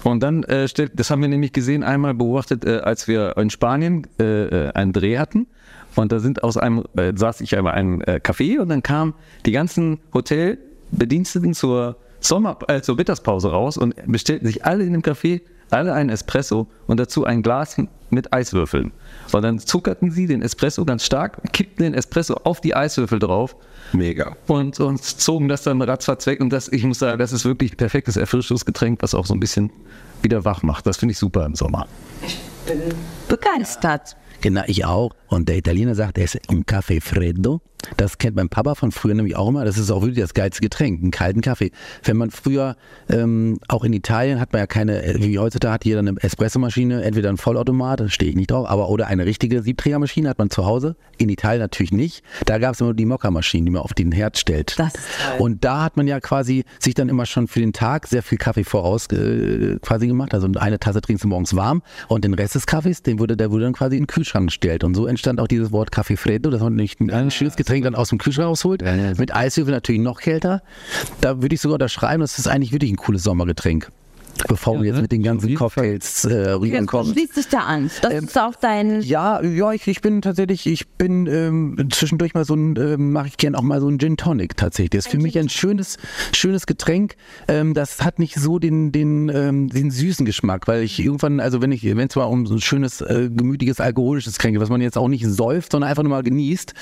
Und 0.05 0.23
dann 0.23 0.45
äh, 0.45 0.69
stellt, 0.69 0.93
das 0.99 1.11
haben 1.11 1.21
wir 1.21 1.29
nämlich 1.29 1.53
gesehen, 1.53 1.83
einmal 1.83 2.15
beobachtet, 2.15 2.65
äh, 2.65 2.79
als 2.79 3.09
wir 3.09 3.37
in 3.37 3.51
Spanien 3.51 4.07
äh, 4.21 4.69
äh, 4.69 4.73
einen 4.73 4.93
Dreh 4.93 5.19
hatten. 5.19 5.47
Und 5.97 6.13
da 6.13 6.19
sind 6.21 6.45
aus 6.45 6.57
einem, 6.57 6.85
äh, 6.97 7.13
saß 7.15 7.41
ich 7.41 7.57
einmal 7.57 7.73
in 7.75 7.79
einem 7.79 8.01
äh, 8.03 8.21
Café 8.23 8.59
und 8.61 8.69
dann 8.69 8.83
kamen 8.83 9.15
die 9.45 9.53
ganzen 9.53 9.99
Hotelbediensteten 10.15 11.55
zur 11.55 11.97
Sommer, 12.21 12.59
äh, 12.69 12.81
zur 12.81 12.97
Mittagspause 12.97 13.51
raus 13.51 13.77
und 13.77 13.95
bestellten 14.07 14.47
sich 14.47 14.65
alle 14.65 14.85
in 14.85 14.93
dem 14.93 15.03
Café, 15.03 15.41
alle 15.71 15.93
einen 15.93 16.11
Espresso 16.11 16.67
und 16.87 16.99
dazu 16.99 17.25
ein 17.25 17.43
Glas 17.43 17.77
mit 18.11 18.33
Eiswürfeln. 18.33 18.93
Und 19.33 19.43
dann 19.43 19.59
zuckerten 19.59 20.11
sie 20.11 20.27
den 20.27 20.43
Espresso 20.43 20.85
ganz 20.85 21.05
stark, 21.05 21.41
kippten 21.53 21.85
den 21.85 21.95
Espresso 21.95 22.35
auf 22.45 22.61
die 22.61 22.75
Eiswürfel 22.75 23.19
drauf 23.19 23.57
Mega. 23.93 24.37
und, 24.47 24.79
und 24.81 25.03
zogen 25.03 25.49
das 25.49 25.63
dann 25.63 25.83
ratzfatz 25.83 26.27
weg. 26.27 26.41
Und 26.41 26.51
das, 26.51 26.69
ich 26.69 26.85
muss 26.85 27.01
sagen, 27.01 27.19
das 27.19 27.33
ist 27.33 27.45
wirklich 27.45 27.73
ein 27.73 27.77
perfektes 27.77 28.17
Erfrischungsgetränk, 28.17 29.03
was 29.03 29.15
auch 29.15 29.27
so 29.27 29.35
ein 29.35 29.41
bisschen 29.41 29.71
wieder 30.23 30.45
wach 30.45 30.63
macht. 30.63 30.87
Das 30.87 30.97
finde 30.99 31.13
ich 31.13 31.19
super 31.19 31.45
im 31.45 31.55
Sommer. 31.55 31.87
Begeistert. 33.29 34.17
Genau, 34.41 34.63
ich 34.67 34.85
auch. 34.85 35.13
Und 35.29 35.49
der 35.49 35.57
Italiener 35.57 35.95
sagt, 35.95 36.19
er 36.19 36.25
ist 36.25 36.39
un 36.49 36.65
Kaffee 36.67 37.01
freddo. 37.01 37.61
Das 37.97 38.19
kennt 38.19 38.37
mein 38.37 38.49
Papa 38.49 38.75
von 38.75 38.91
früher 38.91 39.15
nämlich 39.15 39.37
auch 39.37 39.49
immer. 39.49 39.65
Das 39.65 39.79
ist 39.79 39.91
auch 39.91 40.03
wirklich 40.03 40.21
das 40.21 40.35
geilste 40.35 40.61
Getränk, 40.61 41.03
einen 41.03 41.11
kalten 41.11 41.41
Kaffee. 41.41 41.71
Wenn 42.03 42.17
man 42.17 42.31
früher, 42.31 42.77
ähm, 43.09 43.59
auch 43.69 43.85
in 43.85 43.93
Italien 43.93 44.41
hat 44.41 44.53
man 44.53 44.61
ja 44.61 44.67
keine, 44.67 45.05
äh, 45.05 45.21
wie 45.21 45.39
heutzutage 45.39 45.73
hat 45.75 45.85
jeder 45.85 46.01
eine 46.01 46.15
Espressomaschine, 46.21 47.03
entweder 47.03 47.29
ein 47.29 47.37
Vollautomat, 47.37 48.01
da 48.01 48.09
stehe 48.09 48.31
ich 48.31 48.37
nicht 48.37 48.51
drauf, 48.51 48.69
aber 48.69 48.89
oder 48.89 49.07
eine 49.07 49.27
richtige 49.27 49.63
Siebträgermaschine 49.63 50.29
hat 50.29 50.39
man 50.39 50.51
zu 50.51 50.67
Hause. 50.67 50.97
In 51.19 51.29
Italien 51.29 51.61
natürlich 51.61 51.93
nicht. 51.93 52.25
Da 52.45 52.59
gab 52.59 52.75
es 52.75 52.81
immer 52.81 52.95
die 52.95 53.07
Mokka-Maschine, 53.07 53.67
die 53.67 53.71
man 53.71 53.83
auf 53.83 53.95
den 53.95 54.11
Herd 54.11 54.39
stellt. 54.39 54.79
Das 54.79 54.95
ist 54.95 55.05
toll. 55.25 55.41
Und 55.41 55.65
da 55.65 55.85
hat 55.85 55.97
man 55.97 56.07
ja 56.07 56.19
quasi 56.21 56.65
sich 56.81 56.95
dann 56.95 57.09
immer 57.09 57.27
schon 57.27 57.47
für 57.47 57.61
den 57.61 57.73
Tag 57.73 58.07
sehr 58.09 58.23
viel 58.23 58.39
Kaffee 58.39 58.65
voraus 58.65 59.07
äh, 59.09 59.79
quasi 59.81 60.07
gemacht. 60.07 60.35
Also 60.35 60.49
eine 60.57 60.79
Tasse 60.81 61.01
trinkst 61.01 61.25
du 61.25 61.29
morgens 61.29 61.55
warm 61.55 61.83
und 62.09 62.25
den 62.25 62.35
Rest 62.35 62.55
des 62.55 62.67
Kaffees, 62.67 63.03
den 63.03 63.19
wurde, 63.19 63.37
der 63.37 63.51
wurde 63.51 63.65
dann 63.65 63.75
quasi 63.75 63.97
in 63.97 64.03
den 64.03 64.07
Kühlschrank 64.07 64.26
gestellt. 64.33 64.85
Und 64.85 64.95
so 64.95 65.07
entstand 65.07 65.41
auch 65.41 65.49
dieses 65.49 65.73
Wort 65.73 65.93
Kaffee 65.93 66.17
Freddo, 66.17 66.51
dass 66.51 66.61
man 66.61 66.75
nicht 66.75 67.01
ein 67.01 67.31
schönes 67.31 67.57
Getränk 67.57 67.85
dann 67.85 67.95
aus 67.95 68.11
dem 68.11 68.19
Kühlschrank 68.19 68.49
rausholt. 68.49 68.83
Mit 69.19 69.35
Eiswürfel 69.35 69.73
natürlich 69.73 70.01
noch 70.01 70.21
kälter. 70.21 70.63
Da 71.21 71.43
würde 71.43 71.55
ich 71.55 71.61
sogar 71.61 71.75
unterschreiben, 71.75 72.21
das 72.21 72.39
ist 72.39 72.49
eigentlich 72.49 72.73
wirklich 72.73 72.93
ein 72.93 72.97
cooles 72.97 73.23
Sommergetränk. 73.23 73.91
Bevor 74.49 74.79
wir 74.79 74.87
jetzt 74.87 74.97
ne? 74.97 75.03
mit 75.03 75.13
den 75.13 75.23
ganzen. 75.23 75.55
Cocktails 75.55 76.25
äh, 76.25 76.51
rüberkommen. 76.51 77.13
Schließt 77.13 77.35
sich 77.35 77.49
da 77.49 77.61
an. 77.61 77.91
Das 78.03 78.13
ist 78.13 78.39
auch 78.39 78.55
dein. 78.55 79.01
Ja, 79.03 79.43
ja, 79.43 79.73
ich, 79.73 79.87
ich 79.87 80.01
bin 80.01 80.23
tatsächlich, 80.23 80.67
ich 80.67 80.89
bin 80.89 81.27
ähm, 81.27 81.89
zwischendurch 81.91 82.35
mal 82.35 82.45
so 82.45 82.55
ein, 82.55 82.77
ähm, 82.77 83.13
mache 83.13 83.29
ich 83.29 83.37
gern 83.37 83.55
auch 83.55 83.63
mal 83.63 83.81
so 83.81 83.89
ein 83.89 83.99
Gin 83.99 84.17
Tonic 84.17 84.57
tatsächlich. 84.57 84.91
Das 84.91 85.07
ist 85.07 85.11
für 85.11 85.19
mich 85.19 85.39
ein 85.39 85.49
schönes, 85.49 85.99
schönes 86.33 86.67
Getränk. 86.67 87.17
Ähm, 87.49 87.75
das 87.75 88.03
hat 88.03 88.19
nicht 88.19 88.35
so 88.35 88.59
den, 88.59 88.93
den, 88.93 89.29
ähm, 89.29 89.69
den 89.69 89.91
süßen 89.91 90.27
Geschmack, 90.27 90.69
weil 90.69 90.83
ich 90.83 90.99
irgendwann, 90.99 91.41
also 91.41 91.63
wenn 91.63 91.73
ich, 91.73 91.85
wenn 91.85 92.09
es 92.09 92.17
mal 92.17 92.25
um 92.25 92.47
so 92.47 92.55
ein 92.55 92.61
schönes, 92.61 93.01
äh, 93.01 93.31
gemütiges, 93.33 93.81
alkoholisches 93.81 94.35
Getränk 94.39 94.57
was 94.61 94.69
man 94.69 94.81
jetzt 94.81 94.97
auch 94.97 95.09
nicht 95.09 95.27
säuft, 95.27 95.73
sondern 95.73 95.91
einfach 95.91 96.03
nur 96.03 96.11
mal 96.11 96.23
genießt, 96.23 96.75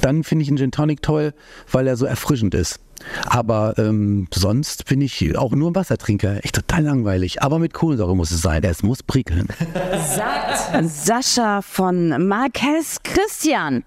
dann 0.00 0.24
finde 0.24 0.42
ich 0.42 0.48
einen 0.48 0.58
Gin 0.58 0.70
Tonic 0.70 1.02
toll, 1.02 1.34
weil 1.70 1.86
er 1.86 1.96
so 1.96 2.06
erfrischend 2.06 2.54
ist. 2.54 2.80
Aber 3.26 3.74
ähm, 3.78 4.26
sonst 4.32 4.84
bin 4.86 5.00
ich 5.00 5.36
auch 5.36 5.52
nur 5.52 5.70
ein 5.70 5.74
Wassertrinker. 5.74 6.44
Echt 6.44 6.54
total 6.54 6.84
langweilig. 6.84 7.42
Aber 7.42 7.58
mit 7.58 7.74
Kohlensäure 7.74 8.16
muss 8.16 8.30
es 8.30 8.42
sein. 8.42 8.62
Es 8.64 8.82
muss 8.82 9.02
prickeln. 9.02 9.48
Sagt 10.16 10.88
Sascha 10.88 11.62
von 11.62 12.28
Marquez 12.28 12.98
Christian. 13.02 13.84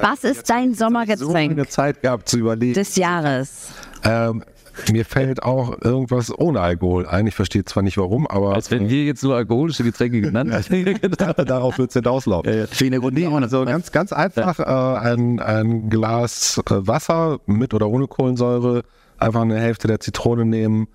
Was 0.00 0.24
ist 0.24 0.48
dein 0.48 0.74
So 0.74 0.84
lange 0.84 1.16
Sommergetränk 1.16 1.70
Zeit 1.70 2.02
gehabt 2.02 2.28
zu 2.28 2.38
überlegen. 2.38 2.74
des 2.74 2.96
Jahres? 2.96 3.68
Ähm, 4.04 4.44
mir 4.90 5.04
fällt 5.04 5.42
auch 5.42 5.80
irgendwas 5.82 6.36
ohne 6.36 6.60
Alkohol 6.60 7.06
ein. 7.06 7.26
Ich 7.26 7.34
verstehe 7.34 7.64
zwar 7.64 7.82
nicht 7.82 7.98
warum, 7.98 8.26
aber 8.26 8.54
Als 8.54 8.70
wenn 8.70 8.88
wir 8.88 9.04
jetzt 9.04 9.22
nur 9.22 9.36
alkoholische 9.36 9.84
Getränke 9.84 10.20
genannt 10.20 10.52
hätten. 10.52 10.98
darauf 11.46 11.78
wird 11.78 11.90
es 11.90 11.94
hinauslaufen. 11.94 12.68
Schöne 12.72 12.98
Runde. 12.98 13.28
Also 13.28 13.64
ganz, 13.64 13.92
ganz 13.92 14.12
einfach 14.12 14.58
äh, 14.58 14.62
ein, 14.62 15.40
ein 15.40 15.90
Glas 15.90 16.60
äh, 16.70 16.86
Wasser 16.86 17.40
mit 17.46 17.74
oder 17.74 17.88
ohne 17.88 18.06
Kohlensäure, 18.06 18.82
einfach 19.18 19.42
eine 19.42 19.58
Hälfte 19.58 19.88
der 19.88 20.00
Zitrone 20.00 20.44
nehmen 20.44 20.88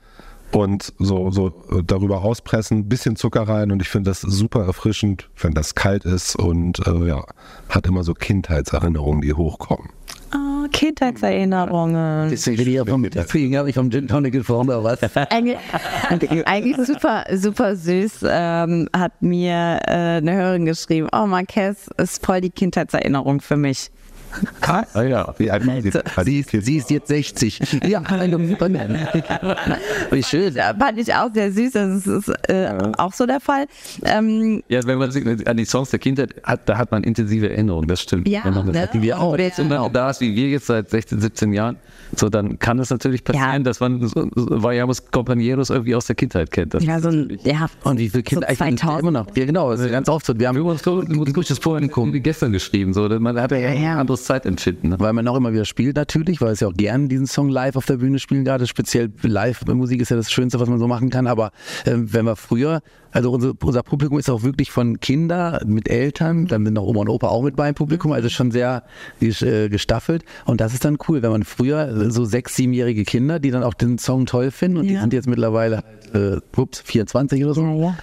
und 0.52 0.94
so, 0.98 1.32
so 1.32 1.48
äh, 1.72 1.84
darüber 1.86 2.24
auspressen, 2.24 2.88
bisschen 2.88 3.16
Zucker 3.16 3.48
rein 3.48 3.72
und 3.72 3.82
ich 3.82 3.90
finde 3.90 4.10
das 4.12 4.22
super 4.22 4.66
erfrischend, 4.66 5.30
wenn 5.38 5.54
das 5.54 5.76
kalt 5.76 6.06
ist 6.06 6.36
und 6.36 6.86
äh, 6.88 7.08
ja, 7.08 7.24
hat 7.70 7.86
immer 7.86 8.04
so 8.04 8.14
Kindheitserinnerungen, 8.14 9.22
die 9.22 9.34
hochkommen. 9.34 9.90
Oh, 10.68 10.72
Kindheitserinnerungen. 10.72 12.30
Deswegen 12.30 12.58
bin 12.58 12.68
ich 12.68 12.74
ja 12.76 12.86
vom, 12.86 13.04
deswegen 13.04 13.58
habe 13.58 13.70
ich 13.70 13.76
vom 13.76 13.90
Gin 13.90 14.08
Tonic 14.08 14.34
gesprochen, 14.34 14.70
oder 14.70 14.84
was? 14.84 15.00
Eigentlich, 15.30 15.58
eigentlich 16.46 16.78
super, 16.86 17.26
super 17.34 17.76
süß. 17.76 18.26
Ähm, 18.28 18.90
hat 18.96 19.22
mir 19.22 19.80
äh, 19.86 20.18
eine 20.18 20.34
Hörerin 20.34 20.66
geschrieben, 20.66 21.08
oh 21.14 21.26
Marquez 21.26 21.90
ist 21.98 22.26
voll 22.26 22.42
die 22.42 22.50
Kindheitserinnerung 22.50 23.42
für 23.42 23.58
mich. 23.58 23.92
Ah, 24.62 25.02
ja. 25.02 25.34
Wie 25.38 25.50
alt 25.50 25.64
ist 25.66 25.94
sie? 25.94 26.02
Sie 26.24 26.40
ist, 26.40 26.66
sie 26.66 26.78
ist 26.78 26.90
jetzt 26.90 27.08
60. 27.08 27.80
Ja. 27.88 28.02
Wie 30.12 30.24
schön. 30.24 30.54
Fand 30.54 30.98
ich 31.00 31.14
auch 31.14 31.30
sehr 31.34 31.52
süß. 31.52 31.72
Das 31.74 32.06
ist 32.08 32.30
äh, 32.50 32.70
auch 32.98 33.14
so 33.14 33.26
der 33.26 33.40
Fall. 33.40 33.66
Ähm, 34.04 34.64
ja, 34.68 34.86
wenn 34.86 34.98
man 34.98 35.12
sich 35.12 35.26
an 35.48 35.58
die 35.58 35.66
Songs 35.66 35.90
der 35.92 36.00
Kindheit 36.00 36.36
hat, 36.44 36.68
da 36.68 36.78
hat 36.78 36.92
man 36.92 37.04
intensive 37.04 37.50
Erinnerungen, 37.50 37.88
das 37.88 38.02
stimmt. 38.02 38.28
Ja, 38.28 38.42
Wenn 38.44 38.54
man 38.54 38.66
das 38.68 38.76
ne? 38.76 38.82
hatten 38.82 39.02
wir 39.02 39.20
auch. 39.20 39.34
Und 39.34 39.40
Jetzt 39.40 39.60
immer 39.60 39.90
da 39.90 40.10
ist 40.10 40.22
wie 40.22 40.36
wir 40.36 40.50
jetzt 40.50 40.68
seit 40.68 40.90
16, 40.90 41.22
17 41.22 41.54
Jahren, 41.54 41.78
so 42.16 42.30
dann 42.30 42.60
kann 42.60 42.80
es 42.80 42.90
natürlich 42.90 43.24
passieren, 43.24 43.52
Ja. 43.54 43.60
dass 43.60 43.80
man 43.80 44.06
so, 44.08 44.30
so 44.36 44.64
Vayamos 44.64 45.12
Compañeros 45.12 45.72
irgendwie 45.72 45.96
aus 45.96 46.08
der 46.08 46.16
Kindheit 46.16 46.52
kennt. 46.52 46.74
Das 46.74 46.84
ja, 46.84 47.00
so 47.00 47.10
ein, 47.10 47.38
ja, 47.44 47.68
Und 47.84 48.00
wie 48.00 48.10
viele 48.10 48.24
Kinder? 48.24 48.48
So 48.48 48.54
ich 48.54 48.60
bin 48.60 48.78
2000. 48.78 49.02
immer 49.02 49.12
noch. 49.12 49.28
Ja, 49.36 49.46
genau. 49.46 49.72
Ist 49.72 49.90
ganz 49.90 50.10
oft. 50.10 50.28
Wir 50.40 50.48
haben 50.48 50.56
durch 51.34 51.48
das 51.48 51.60
vorhin 51.60 51.90
wie 52.14 52.20
gestern 52.20 52.52
geschrieben, 52.52 52.94
so 52.94 53.08
man 53.20 53.40
hat 53.40 53.52
ja, 53.52 53.58
Ja, 53.58 53.72
ja. 53.74 53.92
ein 53.94 53.98
anderes 54.00 54.26
Zeitempfinden. 54.28 54.92
Ne? 54.92 55.00
weil 55.00 55.14
man 55.14 55.28
auch 55.28 55.36
immer 55.36 55.54
wieder 55.54 55.66
spielt 55.66 55.96
natürlich, 55.96 56.42
weil 56.42 56.52
es 56.52 56.60
ja 56.60 56.68
auch 56.68 56.74
gern 56.74 57.10
diesen 57.10 57.28
Song 57.28 57.50
live 57.50 57.76
auf 57.76 57.86
der 57.86 57.98
Bühne 57.98 58.20
spielen 58.20 58.44
gerade. 58.44 58.68
Speziell 58.68 59.12
Live-Musik 59.22 60.02
ist 60.02 60.10
ja 60.10 60.18
das 60.18 60.32
Schönste, 60.32 60.60
was 60.60 60.70
man 60.70 60.80
so 60.80 60.88
machen 60.88 61.10
kann. 61.10 61.28
Aber 61.28 61.52
ähm, 61.86 62.14
wenn 62.14 62.26
wir 62.26 62.36
früher, 62.36 62.82
also 63.12 63.32
unser, 63.32 63.54
unser 63.64 63.84
Publikum 63.84 64.20
ist 64.20 64.30
auch 64.30 64.44
wirklich 64.44 64.72
von 64.72 65.00
Kinder 65.00 65.62
mit 65.66 65.90
Eltern, 65.90 66.46
dann 66.48 66.66
sind 66.66 66.74
noch 66.74 66.84
Oma 66.84 67.02
und 67.02 67.10
Opa 67.10 67.28
auch 67.28 67.44
mit 67.44 67.56
bei 67.56 67.70
im 67.70 67.76
Publikum, 67.76 68.12
also 68.12 68.30
schon 68.30 68.52
sehr 68.52 68.84
äh, 69.22 69.70
gestaffelt. 69.70 70.24
Und 70.46 70.62
das 70.62 70.74
ist 70.74 70.86
dann 70.86 70.98
cool, 71.08 71.22
wenn 71.22 71.32
man 71.32 71.44
früher 71.44 72.10
so 72.12 72.26
sechs, 72.26 72.56
siebenjährige 72.56 73.04
Kinder, 73.04 73.40
die 73.40 73.52
dann 73.52 73.64
auch 73.64 73.74
den 73.74 73.98
Song 73.98 74.26
toll 74.26 74.52
finden 74.52 74.78
und 74.78 74.88
die 74.88 74.94
Ja. 74.94 75.02
sind 75.02 75.14
jetzt 75.14 75.28
mittlerweile 75.28 75.84
halt, 76.14 76.44
äh, 76.56 76.60
ups, 76.60 76.82
24 76.82 77.44
oder 77.44 77.54
so. 77.54 77.62
ja, 77.62 77.74
ja. 77.76 77.98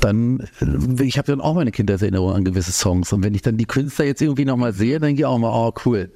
dann, 0.00 0.40
äh, 0.60 1.02
ich 1.04 1.18
habe 1.18 1.26
dann 1.26 1.40
auch 1.40 1.54
meine 1.54 1.70
Kindheitserinnerung 1.72 2.32
an 2.32 2.44
gewisse 2.44 2.72
Songs. 2.72 3.12
Und 3.12 3.22
wenn 3.24 3.34
ich 3.34 3.42
dann 3.42 3.56
die 3.56 3.66
Künstler 3.66 4.04
jetzt 4.04 4.22
irgendwie 4.22 4.44
nochmal 4.44 4.72
sehe, 4.72 4.94
dann 4.98 5.08
denke 5.08 5.22
ich 5.22 5.26
auch 5.26 5.38
mal, 5.38 5.50
oh 5.52 5.72
cool. 5.84 6.10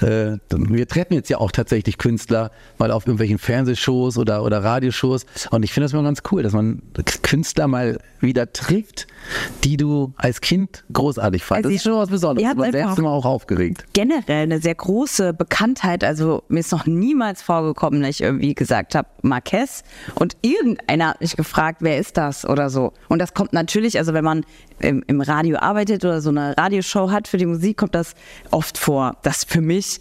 Äh, 0.00 0.38
wir 0.50 0.88
treffen 0.88 1.14
jetzt 1.14 1.28
ja 1.28 1.38
auch 1.38 1.52
tatsächlich 1.52 1.98
Künstler 1.98 2.50
mal 2.78 2.90
auf 2.90 3.06
irgendwelchen 3.06 3.38
Fernsehshows 3.38 4.18
oder, 4.18 4.42
oder 4.44 4.62
Radioshows. 4.62 5.26
Und 5.50 5.62
ich 5.62 5.72
finde 5.72 5.86
das 5.86 5.92
immer 5.92 6.02
ganz 6.02 6.22
cool, 6.30 6.42
dass 6.42 6.52
man 6.52 6.82
Künstler 7.22 7.68
mal 7.68 7.98
wieder 8.20 8.52
trifft, 8.52 9.06
die 9.64 9.76
du 9.76 10.12
als 10.16 10.40
Kind 10.40 10.84
großartig 10.92 11.42
fandest. 11.42 11.66
Also 11.66 11.68
das 11.68 11.76
ist 11.76 11.82
schon 11.82 11.98
was 11.98 12.10
Besonderes. 12.10 12.50
einfach 12.50 12.70
selbst 12.70 12.98
immer 12.98 13.10
auch 13.10 13.24
aufgeregt. 13.24 13.84
generell 13.92 14.42
eine 14.42 14.60
sehr 14.60 14.74
große 14.74 15.32
Bekanntheit. 15.32 16.04
Also 16.04 16.42
mir 16.48 16.60
ist 16.60 16.72
noch 16.72 16.86
niemals 16.86 17.42
vorgekommen, 17.42 18.02
dass 18.02 18.10
ich 18.10 18.22
irgendwie 18.22 18.54
gesagt 18.54 18.94
habe, 18.94 19.08
Marquez. 19.22 19.82
Und 20.14 20.36
irgendeiner 20.42 21.10
hat 21.10 21.20
mich 21.20 21.36
gefragt, 21.36 21.78
wer 21.80 21.98
ist 21.98 22.16
das 22.16 22.44
oder 22.44 22.70
so. 22.70 22.92
Und 23.08 23.18
das 23.20 23.34
kommt 23.34 23.52
natürlich, 23.52 23.98
also 23.98 24.12
wenn 24.12 24.24
man 24.24 24.44
im, 24.80 25.02
im 25.06 25.20
Radio 25.20 25.58
arbeitet 25.58 26.04
oder 26.04 26.20
so 26.20 26.30
eine 26.30 26.56
Radioshow 26.56 27.10
hat 27.10 27.28
für 27.28 27.38
die 27.38 27.46
Musik, 27.46 27.76
kommt 27.76 27.94
das 27.94 28.14
oft 28.50 28.78
vor. 28.78 29.16
Das 29.22 29.44
für 29.44 29.60
mich 29.60 30.00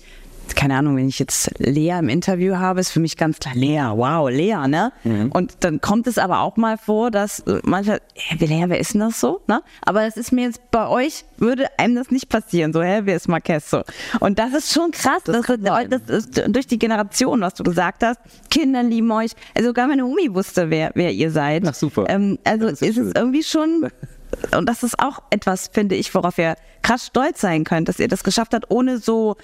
keine 0.55 0.75
Ahnung, 0.75 0.97
wenn 0.97 1.07
ich 1.07 1.19
jetzt 1.19 1.51
Lea 1.59 1.97
im 1.99 2.09
Interview 2.09 2.55
habe, 2.55 2.79
ist 2.79 2.91
für 2.91 2.99
mich 2.99 3.17
ganz 3.17 3.39
klar, 3.39 3.55
Lea, 3.55 3.91
wow, 3.93 4.29
Lea, 4.29 4.67
ne? 4.67 4.91
Und 5.31 5.57
dann 5.61 5.81
kommt 5.81 6.07
es 6.07 6.17
aber 6.17 6.41
auch 6.41 6.57
mal 6.57 6.77
vor, 6.77 7.11
dass 7.11 7.43
manchmal, 7.63 8.01
hä, 8.13 8.45
Lea, 8.45 8.65
wer 8.67 8.79
ist 8.79 8.93
denn 8.93 9.01
das 9.01 9.19
so? 9.19 9.41
Ne? 9.47 9.61
Aber 9.81 10.05
das 10.05 10.17
ist 10.17 10.31
mir 10.31 10.45
jetzt 10.45 10.71
bei 10.71 10.87
euch, 10.87 11.25
würde 11.37 11.67
einem 11.77 11.95
das 11.95 12.11
nicht 12.11 12.29
passieren, 12.29 12.73
so, 12.73 12.81
hä, 12.81 13.01
wer 13.03 13.15
ist 13.15 13.27
Marquez 13.27 13.69
so? 13.69 13.83
Und 14.19 14.39
das 14.39 14.53
ist 14.53 14.73
schon 14.73 14.91
krass, 14.91 15.23
das, 15.25 15.45
das, 15.45 16.01
ist 16.09 16.41
durch 16.47 16.67
die 16.67 16.79
Generation, 16.79 17.41
was 17.41 17.53
du 17.53 17.63
gesagt 17.63 18.03
hast, 18.03 18.19
Kinder 18.49 18.83
lieben 18.83 19.11
euch, 19.11 19.31
also 19.55 19.69
sogar 19.69 19.87
meine 19.87 20.05
Omi 20.05 20.33
wusste, 20.33 20.69
wer, 20.69 20.91
wer 20.95 21.11
ihr 21.11 21.31
seid. 21.31 21.63
Ach, 21.67 21.73
super. 21.73 22.05
Ähm, 22.07 22.39
also 22.43 22.69
Das 22.69 22.81
ist 22.81 22.89
ist 22.89 22.97
es 22.97 23.11
irgendwie 23.15 23.43
schon 23.43 23.89
und 24.55 24.67
das 24.67 24.83
ist 24.83 24.99
auch 24.99 25.19
etwas, 25.29 25.69
finde 25.71 25.95
ich, 25.95 26.13
worauf 26.13 26.37
ihr 26.37 26.55
krass 26.81 27.07
stolz 27.07 27.41
sein 27.41 27.63
könnt, 27.63 27.89
dass 27.89 27.99
ihr 27.99 28.07
das 28.07 28.23
geschafft 28.23 28.53
habt, 28.53 28.69
ohne 28.69 28.97
so, 28.97 29.35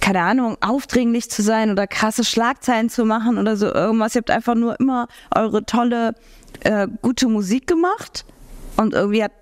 keine 0.00 0.20
Ahnung, 0.20 0.56
aufdringlich 0.60 1.30
zu 1.30 1.42
sein 1.42 1.70
oder 1.70 1.86
krasse 1.86 2.24
Schlagzeilen 2.24 2.90
zu 2.90 3.04
machen 3.04 3.38
oder 3.38 3.56
so 3.56 3.72
irgendwas. 3.72 4.14
Ihr 4.14 4.20
habt 4.20 4.30
einfach 4.30 4.54
nur 4.54 4.78
immer 4.80 5.08
eure 5.34 5.64
tolle, 5.64 6.14
äh, 6.60 6.88
gute 7.02 7.28
Musik 7.28 7.66
gemacht 7.66 8.24
und 8.76 8.94
irgendwie 8.94 9.24
hat, 9.24 9.32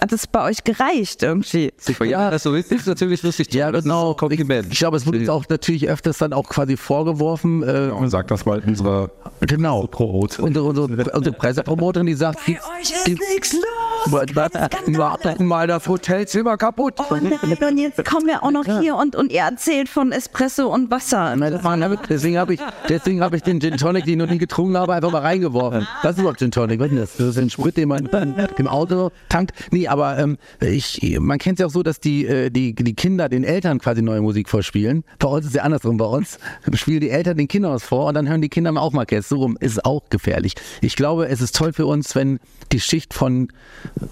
hat 0.00 0.12
es 0.12 0.26
bei 0.26 0.42
euch 0.44 0.64
gereicht 0.64 1.22
irgendwie. 1.22 1.72
Super, 1.78 2.04
ja, 2.04 2.30
das 2.30 2.42
so 2.42 2.54
ist, 2.54 2.70
natürlich 2.86 3.22
lustig. 3.22 3.52
Ja, 3.54 3.70
genau. 3.70 4.14
Kompliment. 4.14 4.68
Ich 4.70 4.78
glaube, 4.78 4.96
es 4.96 5.06
wurde 5.06 5.18
uns 5.18 5.28
auch 5.28 5.44
natürlich 5.48 5.88
öfters 5.88 6.18
dann 6.18 6.32
auch 6.32 6.48
quasi 6.48 6.76
vorgeworfen. 6.76 7.62
Äh, 7.62 7.90
Und 7.92 8.10
sag 8.10 8.28
das 8.28 8.44
mal 8.46 8.62
unserer 8.66 9.10
genau. 9.40 9.86
Pro-Rot. 9.86 10.38
Unsere, 10.38 10.64
unsere, 10.66 10.86
unsere 11.12 11.36
Pressepromoterin, 11.36 12.06
die 12.06 12.14
sagt, 12.14 12.40
Bei 12.46 12.52
euch 12.52 12.90
ist 12.90 13.06
nichts 13.06 13.52
los. 13.52 14.12
wir 14.12 15.10
hatten 15.12 15.46
mal 15.46 15.66
das 15.66 15.86
Hotelzimmer 15.88 16.56
kaputt. 16.56 16.94
Oh 16.98 17.14
nein, 17.14 17.38
und 17.68 17.78
jetzt 17.78 18.04
kommen 18.04 18.26
wir 18.26 18.42
auch 18.42 18.50
noch 18.50 18.64
hier 18.80 18.96
und, 18.96 19.16
und 19.16 19.32
ihr 19.32 19.40
erzählt 19.42 19.88
von 19.88 20.12
Espresso 20.12 20.66
und 20.72 20.90
Wasser. 20.90 21.34
Nein, 21.36 21.52
das 21.52 21.64
war- 21.64 21.78
Deswegen 22.08 22.38
habe 22.38 22.54
ich, 22.54 22.60
deswegen 22.88 23.20
habe 23.22 23.36
ich 23.36 23.42
den 23.42 23.60
Gin 23.60 23.76
Tonic, 23.76 24.04
den 24.04 24.14
ich 24.14 24.26
noch 24.26 24.30
nie 24.32 24.38
getrunken 24.38 24.76
habe, 24.76 24.94
einfach 24.94 25.10
mal 25.10 25.20
reingeworfen. 25.22 25.86
Das 26.02 26.12
ist 26.12 26.18
überhaupt 26.20 26.38
Gin 26.40 26.50
Tonic, 26.50 26.80
was 26.80 26.90
ist 26.90 26.98
das? 27.00 27.16
Das 27.16 27.26
ist 27.28 27.38
ein 27.38 27.50
Sprit, 27.50 27.76
den 27.76 27.88
man 27.88 28.08
im 28.56 28.66
Auto 28.68 29.10
tankt. 29.28 29.52
Nee, 29.70 29.77
aber 29.86 30.18
ähm, 30.18 30.38
ich, 30.60 31.18
man 31.20 31.38
kennt 31.38 31.58
es 31.58 31.60
ja 31.60 31.66
auch 31.66 31.70
so, 31.70 31.82
dass 31.82 32.00
die, 32.00 32.26
äh, 32.26 32.50
die, 32.50 32.74
die 32.74 32.94
Kinder 32.94 33.28
den 33.28 33.44
Eltern 33.44 33.78
quasi 33.78 34.02
neue 34.02 34.20
Musik 34.20 34.48
vorspielen. 34.48 35.04
Bei 35.18 35.28
uns 35.28 35.44
ist 35.44 35.50
es 35.50 35.56
ja 35.56 35.62
andersrum. 35.62 35.96
Bei 35.98 36.06
uns 36.06 36.38
spielen 36.74 37.00
die 37.00 37.10
Eltern 37.10 37.36
den 37.36 37.48
Kindern 37.48 37.72
was 37.72 37.84
vor 37.84 38.06
und 38.06 38.14
dann 38.14 38.28
hören 38.28 38.42
die 38.42 38.48
Kinder 38.48 38.68
auch 38.80 38.92
Marquez. 38.92 39.28
So 39.28 39.36
rum 39.36 39.56
ist 39.60 39.84
auch 39.84 40.08
gefährlich. 40.10 40.54
Ich 40.80 40.96
glaube, 40.96 41.28
es 41.28 41.40
ist 41.40 41.54
toll 41.54 41.72
für 41.72 41.86
uns, 41.86 42.14
wenn 42.14 42.40
die 42.72 42.80
Schicht 42.80 43.14
von, 43.14 43.48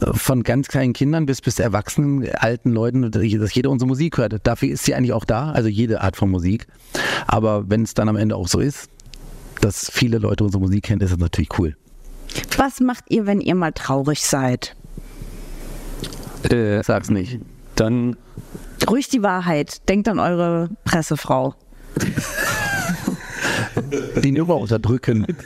äh, 0.00 0.12
von 0.12 0.42
ganz 0.42 0.68
kleinen 0.68 0.92
Kindern 0.92 1.26
bis, 1.26 1.40
bis 1.40 1.59
erwachsenen, 1.59 2.29
alten 2.35 2.72
Leuten, 2.72 3.11
dass 3.11 3.55
jeder 3.55 3.70
unsere 3.70 3.88
Musik 3.88 4.18
hört. 4.18 4.37
Dafür 4.44 4.68
ist 4.68 4.85
sie 4.85 4.94
eigentlich 4.94 5.12
auch 5.12 5.24
da, 5.24 5.50
also 5.52 5.68
jede 5.68 6.00
Art 6.02 6.16
von 6.16 6.31
Musik. 6.31 6.66
Aber 7.26 7.68
wenn 7.68 7.83
es 7.83 7.94
dann 7.94 8.09
am 8.09 8.16
Ende 8.16 8.37
auch 8.37 8.48
so 8.48 8.61
ist, 8.61 8.88
dass 9.61 9.90
viele 9.90 10.18
Leute 10.18 10.44
unsere 10.44 10.62
Musik 10.62 10.85
kennen, 10.85 11.00
ist 11.00 11.12
das 11.12 11.18
natürlich 11.18 11.59
cool. 11.59 11.76
Was 12.57 12.81
macht 12.81 13.05
ihr, 13.09 13.26
wenn 13.26 13.40
ihr 13.40 13.55
mal 13.55 13.72
traurig 13.72 14.22
seid? 14.22 14.76
Äh, 16.51 16.83
Sag's 16.83 17.11
nicht. 17.11 17.41
dann 17.75 18.17
Ruhig 18.89 19.09
die 19.09 19.23
Wahrheit. 19.23 19.89
Denkt 19.89 20.09
an 20.09 20.19
eure 20.19 20.71
Pressefrau. 20.85 21.55
Die 24.23 24.33
Nummer 24.33 24.57
unterdrücken. 24.57 25.27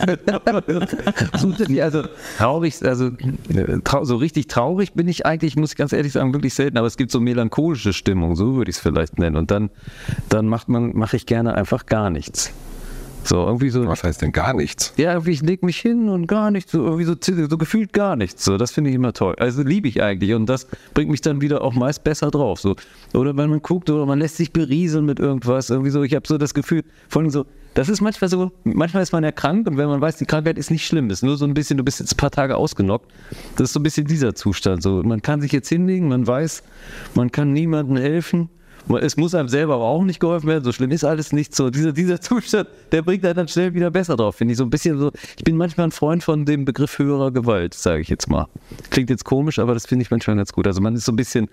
Also 1.80 2.04
traurig, 2.38 2.84
also 2.84 3.10
trau 3.84 4.04
so 4.04 4.16
richtig 4.16 4.48
traurig 4.48 4.92
bin 4.92 5.08
ich 5.08 5.26
eigentlich, 5.26 5.56
muss 5.56 5.72
ich 5.72 5.76
ganz 5.76 5.92
ehrlich 5.92 6.12
sagen, 6.12 6.32
wirklich 6.32 6.54
selten, 6.54 6.78
aber 6.78 6.86
es 6.86 6.96
gibt 6.96 7.10
so 7.10 7.20
melancholische 7.20 7.92
Stimmung, 7.92 8.36
so 8.36 8.54
würde 8.56 8.70
ich 8.70 8.76
es 8.76 8.82
vielleicht 8.82 9.18
nennen. 9.18 9.36
Und 9.36 9.50
dann, 9.50 9.70
dann 10.28 10.46
macht 10.46 10.68
man, 10.68 10.96
mache 10.96 11.16
ich 11.16 11.26
gerne 11.26 11.54
einfach 11.54 11.86
gar 11.86 12.10
nichts. 12.10 12.52
So, 13.24 13.46
irgendwie 13.46 13.70
so. 13.70 13.86
Was 13.86 14.02
heißt 14.02 14.22
denn 14.22 14.32
gar 14.32 14.54
nichts? 14.54 14.92
Ja, 14.96 15.12
irgendwie, 15.12 15.32
ich 15.32 15.42
leg 15.42 15.62
mich 15.62 15.78
hin 15.78 16.08
und 16.08 16.26
gar 16.26 16.50
nichts, 16.50 16.72
so 16.72 16.84
irgendwie 16.84 17.04
so, 17.04 17.14
so 17.20 17.58
gefühlt 17.58 17.92
gar 17.92 18.16
nichts. 18.16 18.44
So, 18.44 18.56
das 18.56 18.70
finde 18.70 18.90
ich 18.90 18.96
immer 18.96 19.12
toll. 19.12 19.34
Also 19.38 19.62
liebe 19.62 19.88
ich 19.88 20.02
eigentlich 20.02 20.34
und 20.34 20.46
das 20.46 20.66
bringt 20.94 21.10
mich 21.10 21.20
dann 21.20 21.40
wieder 21.40 21.62
auch 21.62 21.74
meist 21.74 22.02
besser 22.04 22.30
drauf. 22.30 22.60
So. 22.60 22.76
Oder 23.14 23.36
wenn 23.36 23.50
man 23.50 23.62
guckt 23.62 23.90
oder 23.90 24.06
man 24.06 24.18
lässt 24.18 24.36
sich 24.36 24.52
berieseln 24.52 25.04
mit 25.04 25.20
irgendwas, 25.20 25.70
irgendwie 25.70 25.90
so, 25.90 26.02
ich 26.02 26.14
habe 26.14 26.26
so 26.26 26.38
das 26.38 26.54
Gefühl, 26.54 26.82
allem 27.14 27.30
so, 27.30 27.46
das 27.74 27.88
ist 27.88 28.00
manchmal 28.00 28.28
so, 28.28 28.50
manchmal 28.64 29.02
ist 29.02 29.12
man 29.12 29.22
ja 29.22 29.32
krank 29.32 29.66
und 29.68 29.76
wenn 29.76 29.88
man 29.88 30.00
weiß, 30.00 30.16
die 30.16 30.24
Krankheit 30.24 30.58
ist 30.58 30.70
nicht 30.70 30.86
schlimm, 30.86 31.10
ist 31.10 31.22
nur 31.22 31.36
so 31.36 31.44
ein 31.44 31.54
bisschen, 31.54 31.76
du 31.76 31.84
bist 31.84 32.00
jetzt 32.00 32.14
ein 32.14 32.16
paar 32.16 32.30
Tage 32.30 32.56
ausgenockt. 32.56 33.10
Das 33.56 33.68
ist 33.68 33.74
so 33.74 33.80
ein 33.80 33.84
bisschen 33.84 34.06
dieser 34.06 34.34
Zustand. 34.34 34.82
So, 34.82 35.02
man 35.02 35.22
kann 35.22 35.40
sich 35.40 35.52
jetzt 35.52 35.68
hinlegen, 35.68 36.08
man 36.08 36.26
weiß, 36.26 36.62
man 37.14 37.30
kann 37.30 37.52
niemandem 37.52 37.96
helfen. 37.96 38.48
Es 38.98 39.16
muss 39.16 39.34
einem 39.34 39.48
selber 39.48 39.74
aber 39.74 39.84
auch 39.84 40.02
nicht 40.02 40.20
geholfen 40.20 40.48
werden, 40.48 40.64
so 40.64 40.72
schlimm 40.72 40.90
ist 40.90 41.04
alles 41.04 41.32
nicht 41.32 41.54
so. 41.54 41.70
Dieser, 41.70 41.92
dieser 41.92 42.20
Zustand, 42.20 42.68
der 42.92 43.02
bringt 43.02 43.24
einen 43.24 43.36
dann 43.36 43.48
schnell 43.48 43.74
wieder 43.74 43.90
besser 43.90 44.16
drauf, 44.16 44.36
finde 44.36 44.52
ich. 44.52 44.58
So 44.58 44.64
ein 44.64 44.70
bisschen 44.70 44.98
so, 44.98 45.10
ich 45.36 45.44
bin 45.44 45.56
manchmal 45.56 45.88
ein 45.88 45.92
Freund 45.92 46.24
von 46.24 46.44
dem 46.44 46.64
Begriff 46.64 46.98
höherer 46.98 47.30
Gewalt, 47.30 47.74
sage 47.74 48.00
ich 48.02 48.08
jetzt 48.08 48.28
mal. 48.28 48.46
Klingt 48.90 49.10
jetzt 49.10 49.24
komisch, 49.24 49.58
aber 49.58 49.74
das 49.74 49.86
finde 49.86 50.02
ich 50.02 50.10
manchmal 50.10 50.36
ganz 50.36 50.52
gut. 50.52 50.66
Also 50.66 50.80
man 50.80 50.94
ist 50.94 51.04
so 51.04 51.12
ein 51.12 51.16
bisschen 51.16 51.48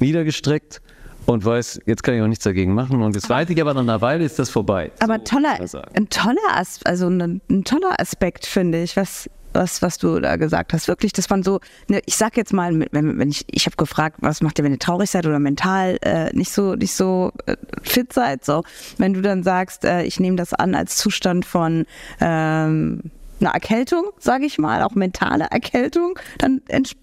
niedergestreckt 0.00 0.80
und 1.26 1.44
weiß, 1.44 1.80
jetzt 1.86 2.02
kann 2.02 2.14
ich 2.14 2.22
auch 2.22 2.26
nichts 2.28 2.44
dagegen 2.44 2.74
machen. 2.74 3.02
Und 3.02 3.14
jetzt 3.14 3.28
weiß 3.28 3.50
ich 3.50 3.60
aber 3.60 3.74
nach 3.74 3.82
einer 3.82 4.00
Weile 4.00 4.24
ist 4.24 4.38
das 4.38 4.48
vorbei. 4.48 4.92
Aber 5.00 5.18
So, 5.18 5.36
toller, 5.36 5.58
ein 5.94 6.08
toller, 6.08 6.36
As 6.54 6.80
also 6.84 7.08
ein, 7.08 7.40
ein 7.50 7.64
toller 7.64 8.00
Aspekt, 8.00 8.46
finde 8.46 8.82
ich, 8.82 8.96
was, 8.96 9.28
was, 9.56 9.82
was 9.82 9.98
du 9.98 10.20
da 10.20 10.36
gesagt 10.36 10.72
hast. 10.72 10.88
Wirklich, 10.88 11.12
dass 11.12 11.28
man 11.28 11.42
so, 11.42 11.60
ne, 11.88 12.00
ich 12.06 12.16
sag 12.16 12.36
jetzt 12.36 12.52
mal, 12.52 12.72
wenn, 12.92 13.18
wenn 13.18 13.28
ich, 13.28 13.44
ich 13.50 13.66
habe 13.66 13.76
gefragt, 13.76 14.18
was 14.20 14.42
macht 14.42 14.58
ihr, 14.58 14.64
wenn 14.64 14.72
ihr 14.72 14.78
traurig 14.78 15.10
seid 15.10 15.26
oder 15.26 15.38
mental 15.38 15.98
äh, 16.02 16.34
nicht 16.36 16.52
so, 16.52 16.74
nicht 16.74 16.94
so 16.94 17.32
äh, 17.46 17.56
fit 17.82 18.12
seid, 18.12 18.44
so. 18.44 18.62
Wenn 18.98 19.14
du 19.14 19.22
dann 19.22 19.42
sagst, 19.42 19.84
äh, 19.84 20.02
ich 20.02 20.20
nehme 20.20 20.36
das 20.36 20.54
an 20.54 20.74
als 20.74 20.96
Zustand 20.96 21.44
von, 21.44 21.86
ähm, 22.20 23.10
einer 23.40 23.50
Erkältung, 23.50 24.04
sage 24.18 24.46
ich 24.46 24.58
mal, 24.58 24.82
auch 24.82 24.94
mentale 24.94 25.44
Erkältung, 25.50 26.18
dann, 26.38 26.62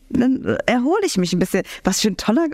dann 0.10 0.58
erhole 0.66 1.06
ich 1.06 1.18
mich 1.18 1.34
ein 1.34 1.40
bisschen. 1.40 1.64
Was 1.84 2.02
für 2.02 2.08
ein 2.08 2.18
toller, 2.18 2.48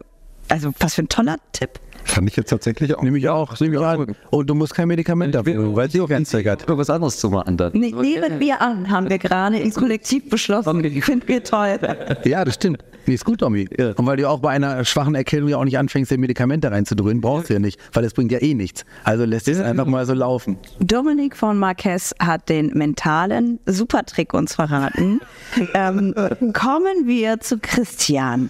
also 0.49 0.73
was 0.79 0.95
für 0.95 1.03
ein 1.03 1.09
toller 1.09 1.37
Tipp. 1.53 1.79
Fand 2.09 2.27
ich 2.27 2.35
jetzt 2.35 2.49
tatsächlich 2.49 2.95
auch. 2.95 3.03
Nehme 3.03 3.17
ich 3.19 3.29
auch. 3.29 3.59
Nehme 3.59 3.75
ich 3.75 3.79
auch 3.79 3.85
an. 3.85 4.15
Und 4.31 4.49
du 4.49 4.55
musst 4.55 4.73
kein 4.73 4.87
Medikament 4.87 5.35
dafür, 5.35 5.75
weil 5.75 5.89
sie 5.91 6.01
auch 6.01 6.09
ganz 6.09 6.33
hat. 6.33 6.63
Über 6.63 6.77
was 6.77 6.89
anderes 6.89 7.17
zu 7.19 7.29
machen 7.29 7.55
dann. 7.57 7.71
Ne, 7.73 7.91
nehmen 7.91 8.39
wir 8.39 8.61
an, 8.61 8.89
haben 8.89 9.09
wir 9.09 9.19
gerade 9.19 9.59
im 9.59 9.71
Kollektiv 9.71 10.29
beschlossen. 10.29 10.83
Finden 11.01 11.27
wir 11.27 11.43
toll. 11.43 11.77
Ja, 12.23 12.43
das 12.43 12.55
stimmt. 12.55 12.83
Nee, 13.05 13.15
ist 13.15 13.25
gut, 13.25 13.39
Tommy. 13.39 13.67
Ja. 13.77 13.93
Und 13.93 14.05
weil 14.05 14.17
du 14.17 14.29
auch 14.29 14.39
bei 14.39 14.51
einer 14.51 14.85
schwachen 14.85 15.15
Erkältung 15.15 15.49
ja 15.49 15.57
auch 15.57 15.63
nicht 15.63 15.77
anfängst, 15.77 16.11
dir 16.11 16.19
Medikamente 16.19 16.69
reinzudrücken, 16.69 17.21
brauchst 17.21 17.49
du 17.49 17.53
ja 17.53 17.59
nicht, 17.59 17.79
weil 17.93 18.03
das 18.03 18.13
bringt 18.13 18.31
ja 18.31 18.39
eh 18.39 18.53
nichts. 18.53 18.85
Also 19.03 19.25
lässt 19.25 19.47
es 19.47 19.59
einfach 19.59 19.85
mal 19.85 20.05
so 20.05 20.13
laufen. 20.13 20.57
Dominik 20.79 21.35
von 21.35 21.57
Marquez 21.57 22.13
hat 22.19 22.49
den 22.49 22.67
mentalen 22.77 23.59
Supertrick 23.65 24.33
uns 24.33 24.55
verraten. 24.55 25.21
ähm, 25.73 26.13
kommen 26.53 27.07
wir 27.07 27.39
zu 27.39 27.57
Christian. 27.57 28.49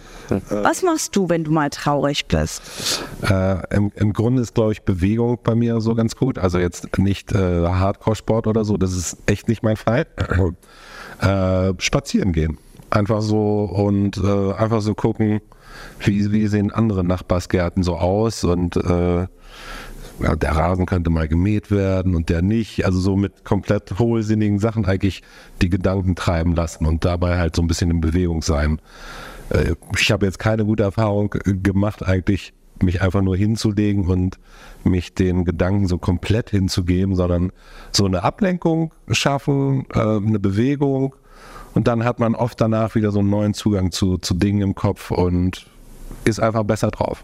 Was 0.50 0.84
machst 0.84 1.16
du, 1.16 1.30
wenn 1.30 1.44
du 1.44 1.52
mal 1.52 1.70
traurig 1.70 2.26
bist? 2.28 3.02
Äh, 3.22 3.49
im, 3.72 3.92
Im 3.96 4.14
Grunde 4.14 4.42
ist, 4.42 4.56
glaube 4.56 4.72
ich, 4.72 4.84
Bewegung 4.84 5.40
bei 5.44 5.56
mir 5.56 5.82
so 5.82 5.96
ganz 5.96 6.16
gut. 6.16 6.38
Also 6.38 6.60
jetzt 6.60 6.98
nicht 6.98 7.32
äh, 7.32 7.68
Hardcore-Sport 7.68 8.48
oder 8.48 8.66
so, 8.66 8.78
das 8.78 8.94
ist 8.94 9.18
echt 9.26 9.48
nicht 9.48 9.64
mein 9.64 9.78
Fall. 9.78 10.06
Äh, 11.22 11.74
spazieren 11.80 12.32
gehen. 12.32 12.60
Einfach 12.92 13.22
so 13.22 13.66
und 13.66 14.16
äh, 14.16 14.54
einfach 14.54 14.80
so 14.80 14.96
gucken, 14.96 15.42
wie, 16.00 16.32
wie 16.32 16.48
sehen 16.48 16.72
andere 16.72 17.04
Nachbarsgärten 17.04 17.84
so 17.84 17.98
aus 17.98 18.46
und 18.46 18.78
äh, 18.78 19.28
ja, 20.22 20.36
der 20.36 20.52
Rasen 20.52 20.86
könnte 20.86 21.10
mal 21.10 21.28
gemäht 21.28 21.72
werden 21.72 22.16
und 22.16 22.30
der 22.30 22.42
nicht. 22.42 22.86
Also 22.86 23.00
so 23.00 23.16
mit 23.16 23.46
komplett 23.46 24.00
hohlsinnigen 24.00 24.60
Sachen 24.60 24.86
eigentlich 24.86 25.24
die 25.62 25.70
Gedanken 25.70 26.16
treiben 26.16 26.56
lassen 26.56 26.86
und 26.86 27.06
dabei 27.06 27.38
halt 27.38 27.56
so 27.56 27.62
ein 27.62 27.68
bisschen 27.68 27.92
in 27.92 28.02
Bewegung 28.02 28.42
sein. 28.42 28.82
Äh, 29.50 29.76
ich 29.98 30.12
habe 30.12 30.26
jetzt 30.26 30.40
keine 30.40 30.66
gute 30.66 30.84
Erfahrung 30.84 31.36
äh, 31.46 31.54
gemacht, 31.54 32.04
eigentlich 32.04 32.54
mich 32.84 33.02
einfach 33.02 33.22
nur 33.22 33.36
hinzulegen 33.38 34.08
und 34.08 34.38
mich 34.84 35.14
den 35.14 35.46
Gedanken 35.46 35.88
so 35.88 35.98
komplett 35.98 36.50
hinzugeben, 36.52 37.16
sondern 37.16 37.52
so 37.92 38.06
eine 38.06 38.24
Ablenkung 38.24 38.94
schaffen, 39.12 39.86
äh, 39.94 40.00
eine 40.00 40.40
Bewegung 40.40 41.16
und 41.74 41.88
dann 41.88 42.04
hat 42.04 42.20
man 42.20 42.36
oft 42.36 42.60
danach 42.62 42.96
wieder 42.96 43.12
so 43.12 43.20
einen 43.20 43.30
neuen 43.30 43.54
Zugang 43.54 43.92
zu, 43.92 44.18
zu 44.18 44.34
Dingen 44.34 44.62
im 44.62 44.76
Kopf 44.76 45.12
und 45.12 45.66
ist 46.26 46.40
einfach 46.40 46.64
besser 46.64 46.90
drauf. 46.92 47.24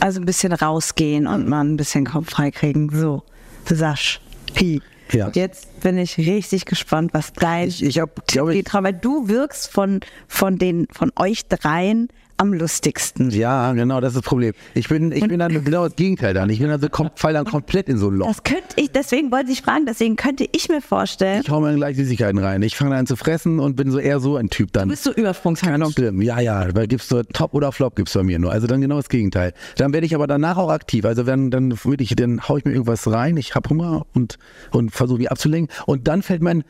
Also 0.00 0.20
ein 0.20 0.26
bisschen 0.26 0.52
rausgehen 0.52 1.26
und 1.26 1.48
mal 1.48 1.62
ein 1.62 1.76
bisschen 1.76 2.04
Kopf 2.04 2.30
freikriegen. 2.30 2.90
So, 2.90 3.22
Sasch. 3.64 4.20
Pi. 4.54 4.82
Ja. 5.12 5.30
Jetzt 5.34 5.80
bin 5.80 5.98
ich 5.98 6.18
richtig 6.18 6.66
gespannt, 6.66 7.14
was 7.14 7.32
dein 7.32 7.68
Ich- 7.68 7.82
ich 7.82 7.98
hab, 8.00 8.26
Tipp 8.26 8.44
geht, 8.50 8.74
weil 8.74 8.92
du 8.92 9.28
wirkst 9.28 9.70
von, 9.70 10.00
von, 10.26 10.58
den, 10.58 10.88
von 10.90 11.12
euch 11.16 11.46
dreien 11.46 12.08
am 12.36 12.52
lustigsten? 12.52 13.30
Ja, 13.30 13.72
genau, 13.72 14.00
das 14.00 14.10
ist 14.10 14.16
das 14.16 14.22
Problem. 14.22 14.52
Ich 14.74 14.88
bin, 14.88 15.12
ich 15.12 15.26
bin 15.26 15.38
dann 15.38 15.52
genau 15.64 15.84
das 15.84 15.96
Gegenteil 15.96 16.34
dann. 16.34 16.50
Ich 16.50 16.58
bin 16.58 16.68
dann 16.68 16.80
so, 16.80 16.88
kom 16.88 17.10
fall 17.14 17.32
dann 17.32 17.44
komplett 17.44 17.88
in 17.88 17.98
so 17.98 18.08
ein 18.08 18.16
Loch. 18.16 18.28
Das 18.28 18.42
könnte 18.42 18.76
ich, 18.76 18.90
deswegen 18.90 19.30
wollte 19.32 19.50
ich 19.50 19.62
fragen, 19.62 19.86
deswegen 19.86 20.16
könnte 20.16 20.46
ich 20.52 20.68
mir 20.68 20.80
vorstellen, 20.80 21.42
Ich 21.42 21.50
hau 21.50 21.60
mir 21.60 21.68
dann 21.68 21.76
gleich 21.76 21.96
Süßigkeiten 21.96 22.38
rein. 22.38 22.62
Ich 22.62 22.76
fange 22.76 22.96
an 22.96 23.06
zu 23.06 23.16
fressen 23.16 23.60
und 23.60 23.76
bin 23.76 23.90
so 23.90 23.98
eher 23.98 24.20
so 24.20 24.36
ein 24.36 24.50
Typ 24.50 24.72
dann. 24.72 24.88
du 24.88 24.92
bist 24.92 25.04
so 25.04 25.12
übersprungshaftig. 25.12 25.92
Schlimm. 25.94 26.22
Ja, 26.22 26.40
ja, 26.40 26.74
weil 26.74 26.86
gibt's 26.86 27.08
so 27.08 27.22
Top 27.22 27.54
oder 27.54 27.72
Flop 27.72 27.96
gibt's 27.96 28.14
bei 28.14 28.22
mir 28.22 28.38
nur. 28.38 28.52
Also 28.52 28.66
dann 28.66 28.80
genau 28.80 28.96
das 28.96 29.08
Gegenteil. 29.08 29.52
Dann 29.76 29.92
werde 29.92 30.06
ich 30.06 30.14
aber 30.14 30.26
danach 30.26 30.56
auch 30.56 30.70
aktiv. 30.70 31.04
Also 31.04 31.26
wenn, 31.26 31.50
dann 31.50 31.72
würde 31.84 32.04
ich, 32.04 32.14
dann 32.16 32.48
hau 32.48 32.56
ich 32.56 32.64
mir 32.64 32.72
irgendwas 32.72 33.10
rein, 33.10 33.36
ich 33.36 33.54
habe 33.54 33.68
Hunger 33.70 34.06
und, 34.14 34.38
und 34.70 34.90
versuche 34.90 35.18
mich 35.18 35.30
abzulenken. 35.30 35.74
Und 35.86 36.08
dann 36.08 36.22
fällt 36.22 36.42
mein, 36.42 36.64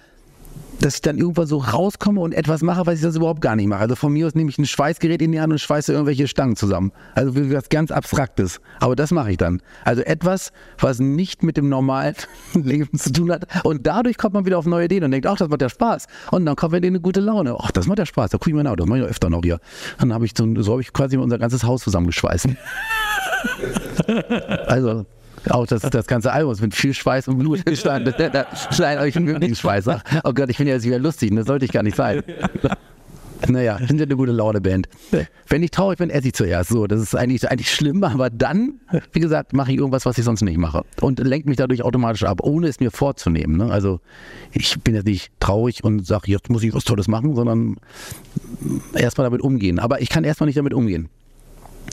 dass 0.80 0.96
ich 0.96 1.02
dann 1.02 1.18
irgendwann 1.18 1.46
so 1.46 1.58
rauskomme 1.58 2.20
und 2.20 2.32
etwas 2.32 2.62
mache, 2.62 2.86
was 2.86 2.94
ich 2.94 3.00
sonst 3.00 3.16
überhaupt 3.16 3.40
gar 3.40 3.56
nicht 3.56 3.66
mache. 3.66 3.80
Also 3.80 3.96
von 3.96 4.12
mir 4.12 4.26
aus 4.26 4.34
nehme 4.34 4.50
ich 4.50 4.58
ein 4.58 4.66
Schweißgerät 4.66 5.22
in 5.22 5.32
die 5.32 5.40
Hand 5.40 5.52
und 5.52 5.58
schweiße 5.58 5.92
irgendwelche 5.92 6.28
Stangen 6.28 6.56
zusammen. 6.56 6.92
Also 7.14 7.32
was 7.34 7.68
ganz 7.68 7.90
Abstraktes. 7.90 8.60
Aber 8.80 8.96
das 8.96 9.10
mache 9.10 9.30
ich 9.30 9.36
dann. 9.36 9.62
Also 9.84 10.02
etwas, 10.02 10.52
was 10.78 10.98
nicht 10.98 11.42
mit 11.42 11.56
dem 11.56 11.68
normalen 11.68 12.14
Leben 12.54 12.98
zu 12.98 13.12
tun 13.12 13.32
hat. 13.32 13.46
Und 13.64 13.86
dadurch 13.86 14.18
kommt 14.18 14.34
man 14.34 14.46
wieder 14.46 14.58
auf 14.58 14.66
neue 14.66 14.86
Ideen 14.86 15.04
und 15.04 15.10
denkt, 15.10 15.26
ach, 15.26 15.36
das 15.36 15.48
macht 15.48 15.62
ja 15.62 15.68
Spaß. 15.68 16.06
Und 16.30 16.46
dann 16.46 16.56
kommt 16.56 16.74
wieder 16.74 16.86
eine 16.86 17.00
gute 17.00 17.20
Laune. 17.20 17.56
Ach, 17.58 17.70
das 17.70 17.86
macht 17.86 17.98
ja 17.98 18.06
Spaß. 18.06 18.30
Da 18.30 18.38
gucke 18.38 18.50
ich 18.50 18.56
mal 18.56 18.62
nach. 18.62 18.76
Das 18.76 18.86
mache 18.86 18.98
ich 18.98 19.04
ja 19.04 19.10
öfter 19.10 19.30
noch 19.30 19.42
hier. 19.42 19.60
Dann 19.98 20.12
habe 20.12 20.24
ich 20.24 20.32
so, 20.36 20.46
so 20.62 20.72
habe 20.72 20.82
ich 20.82 20.92
quasi 20.92 21.16
unser 21.16 21.38
ganzes 21.38 21.64
Haus 21.64 21.82
zusammengeschweißt. 21.82 22.48
also 24.66 25.06
auch 25.50 25.66
das, 25.66 25.82
das 25.82 26.06
ganze 26.06 26.32
Album 26.32 26.52
ist 26.52 26.60
mit 26.60 26.74
viel 26.74 26.94
Schweiß 26.94 27.28
und 27.28 27.38
Blut 27.38 27.64
gestanden. 27.66 28.14
Da, 28.16 28.28
da 28.28 28.46
schneiden 28.72 29.02
euch 29.02 29.16
einen 29.16 29.26
wirklichen 29.26 29.56
Schweiß. 29.56 29.88
Oh 30.24 30.32
Gott, 30.32 30.50
ich 30.50 30.56
finde 30.56 30.70
ja 30.70 30.76
jetzt 30.76 30.86
wieder 30.86 30.98
lustig. 30.98 31.34
Das 31.34 31.46
sollte 31.46 31.64
ich 31.64 31.72
gar 31.72 31.82
nicht 31.82 31.96
sein. 31.96 32.22
Naja, 33.48 33.78
sind 33.78 33.98
ja 33.98 34.04
eine 34.04 34.16
gute 34.16 34.32
Laune-Band. 34.32 34.88
Wenn 35.48 35.62
ich 35.62 35.70
traurig 35.70 35.98
bin, 35.98 36.10
esse 36.10 36.28
ich 36.28 36.34
zuerst. 36.34 36.70
So, 36.70 36.86
das 36.86 37.00
ist 37.00 37.14
eigentlich, 37.14 37.48
eigentlich 37.50 37.72
schlimm, 37.72 38.02
aber 38.02 38.30
dann, 38.30 38.80
wie 39.12 39.20
gesagt, 39.20 39.52
mache 39.52 39.72
ich 39.72 39.78
irgendwas, 39.78 40.06
was 40.06 40.18
ich 40.18 40.24
sonst 40.24 40.42
nicht 40.42 40.58
mache. 40.58 40.84
Und 41.00 41.18
lenke 41.18 41.48
mich 41.48 41.56
dadurch 41.56 41.82
automatisch 41.82 42.24
ab, 42.24 42.40
ohne 42.42 42.68
es 42.68 42.80
mir 42.80 42.90
vorzunehmen. 42.90 43.56
Ne? 43.56 43.70
Also 43.70 44.00
ich 44.52 44.80
bin 44.80 44.94
jetzt 44.94 45.06
nicht 45.06 45.32
traurig 45.40 45.84
und 45.84 46.06
sage, 46.06 46.30
jetzt 46.32 46.48
muss 46.50 46.62
ich 46.62 46.74
was 46.74 46.84
Tolles 46.84 47.08
machen, 47.08 47.34
sondern 47.34 47.76
erstmal 48.94 49.26
damit 49.26 49.42
umgehen. 49.42 49.78
Aber 49.78 50.00
ich 50.00 50.08
kann 50.08 50.24
erstmal 50.24 50.46
nicht 50.46 50.58
damit 50.58 50.74
umgehen. 50.74 51.08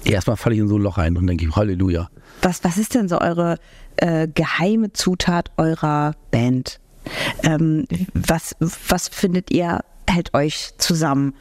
Erstmal 0.03 0.37
falle 0.37 0.55
ich 0.55 0.61
in 0.61 0.67
so 0.67 0.77
ein 0.77 0.81
Loch 0.81 0.97
rein 0.97 1.17
und 1.17 1.27
denke, 1.27 1.55
Halleluja. 1.55 2.09
Was, 2.41 2.63
was 2.63 2.77
ist 2.77 2.95
denn 2.95 3.07
so 3.07 3.19
eure 3.19 3.57
äh, 3.97 4.27
geheime 4.27 4.93
Zutat 4.93 5.51
eurer 5.57 6.15
Band? 6.31 6.79
Ähm, 7.43 7.85
was, 8.13 8.55
was 8.59 9.07
findet 9.07 9.51
ihr, 9.51 9.81
hält 10.09 10.33
euch 10.33 10.73
zusammen? 10.77 11.33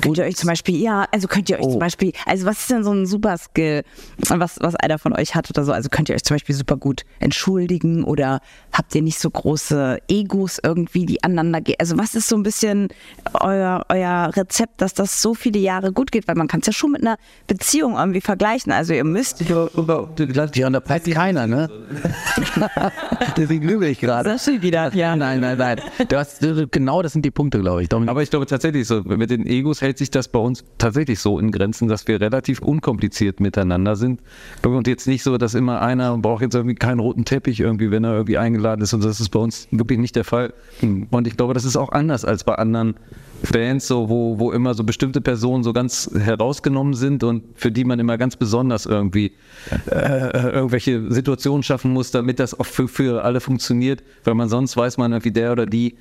Könnt 0.00 0.18
ihr 0.18 0.24
euch 0.24 0.36
zum 0.36 0.48
Beispiel, 0.48 0.76
ja, 0.80 1.06
also 1.12 1.28
könnt 1.28 1.48
ihr 1.50 1.58
euch 1.58 1.64
Oh. 1.64 1.70
zum 1.72 1.78
Beispiel, 1.78 2.12
also 2.26 2.46
was 2.46 2.60
ist 2.60 2.70
denn 2.70 2.82
so 2.84 2.92
ein 2.92 3.06
super 3.06 3.36
Skill, 3.38 3.82
was, 4.28 4.56
was 4.60 4.74
einer 4.76 4.98
von 4.98 5.12
euch 5.12 5.34
hat 5.34 5.48
oder 5.50 5.64
so? 5.64 5.72
Also 5.72 5.88
könnt 5.90 6.08
ihr 6.08 6.14
euch 6.14 6.24
zum 6.24 6.34
Beispiel 6.36 6.54
super 6.54 6.76
gut 6.76 7.02
entschuldigen 7.20 8.02
oder 8.04 8.40
habt 8.72 8.94
ihr 8.94 9.02
nicht 9.02 9.18
so 9.18 9.30
große 9.30 9.98
Egos 10.08 10.58
irgendwie, 10.62 11.06
die 11.06 11.22
aneinander 11.22 11.60
gehen? 11.60 11.76
Also 11.78 11.98
was 11.98 12.14
ist 12.14 12.28
so 12.28 12.36
ein 12.36 12.42
bisschen 12.42 12.88
euer, 13.34 13.84
euer 13.88 14.30
Rezept, 14.34 14.80
dass 14.80 14.94
das 14.94 15.20
so 15.22 15.34
viele 15.34 15.58
Jahre 15.58 15.92
gut 15.92 16.10
geht? 16.10 16.26
Weil 16.28 16.34
man 16.36 16.48
kann 16.48 16.60
es 16.60 16.66
ja 16.66 16.72
schon 16.72 16.92
mit 16.92 17.02
einer 17.02 17.16
Beziehung 17.46 17.96
irgendwie 17.96 18.20
vergleichen. 18.20 18.72
Also 18.72 18.92
ihr 18.94 19.04
müsst 19.04 19.40
Ja, 19.48 19.68
und 20.66 20.72
da 20.72 20.80
passt 20.80 21.10
keiner, 21.10 21.46
ne? 21.46 21.68
Deswegen 23.36 23.66
lüge 23.66 23.88
ich 23.88 24.00
gerade. 24.00 24.30
Das 24.30 24.42
steht 24.42 24.62
wieder. 24.62 24.92
Ja. 24.94 25.16
Nein, 25.16 25.40
nein, 25.40 25.58
nein. 25.58 25.80
Du 26.08 26.16
hast, 26.16 26.40
genau 26.70 27.02
das 27.02 27.12
sind 27.12 27.24
die 27.24 27.30
Punkte, 27.30 27.60
glaube 27.60 27.82
ich. 27.82 27.88
Dominik. 27.88 28.10
Aber 28.10 28.22
ich 28.22 28.30
glaube 28.30 28.46
tatsächlich 28.46 28.86
so, 28.86 29.02
mit 29.02 29.30
den 29.30 29.46
Egos 29.46 29.81
hält 29.82 29.98
sich 29.98 30.10
das 30.10 30.28
bei 30.28 30.38
uns 30.38 30.64
tatsächlich 30.78 31.18
so 31.18 31.38
in 31.38 31.50
Grenzen, 31.50 31.88
dass 31.88 32.06
wir 32.06 32.20
relativ 32.20 32.60
unkompliziert 32.60 33.40
miteinander 33.40 33.96
sind. 33.96 34.20
Und 34.64 34.86
jetzt 34.86 35.06
nicht 35.06 35.22
so, 35.22 35.36
dass 35.36 35.54
immer 35.54 35.82
einer 35.82 36.16
braucht 36.18 36.42
jetzt 36.42 36.54
irgendwie 36.54 36.76
keinen 36.76 37.00
roten 37.00 37.24
Teppich 37.24 37.60
irgendwie, 37.60 37.90
wenn 37.90 38.04
er 38.04 38.14
irgendwie 38.14 38.38
eingeladen 38.38 38.80
ist. 38.82 38.94
Und 38.94 39.04
das 39.04 39.20
ist 39.20 39.28
bei 39.30 39.40
uns 39.40 39.68
wirklich 39.70 39.98
nicht 39.98 40.16
der 40.16 40.24
Fall. 40.24 40.54
Und 40.80 41.26
ich 41.26 41.36
glaube, 41.36 41.52
das 41.52 41.64
ist 41.64 41.76
auch 41.76 41.92
anders 41.92 42.24
als 42.24 42.44
bei 42.44 42.54
anderen 42.54 42.94
Bands, 43.50 43.88
so, 43.88 44.08
wo, 44.08 44.38
wo 44.38 44.52
immer 44.52 44.74
so 44.74 44.84
bestimmte 44.84 45.20
Personen 45.20 45.64
so 45.64 45.72
ganz 45.72 46.10
herausgenommen 46.16 46.94
sind 46.94 47.24
und 47.24 47.42
für 47.56 47.72
die 47.72 47.84
man 47.84 47.98
immer 47.98 48.16
ganz 48.16 48.36
besonders 48.36 48.86
irgendwie 48.86 49.32
äh, 49.90 50.52
irgendwelche 50.52 51.10
Situationen 51.12 51.64
schaffen 51.64 51.92
muss, 51.92 52.12
damit 52.12 52.38
das 52.38 52.58
auch 52.58 52.66
für, 52.66 52.86
für 52.86 53.24
alle 53.24 53.40
funktioniert, 53.40 54.02
weil 54.24 54.34
man 54.34 54.48
sonst 54.48 54.76
weiß 54.76 54.96
man 54.98 55.12
irgendwie 55.12 55.32
der 55.32 55.52
oder 55.52 55.66
die 55.66 55.96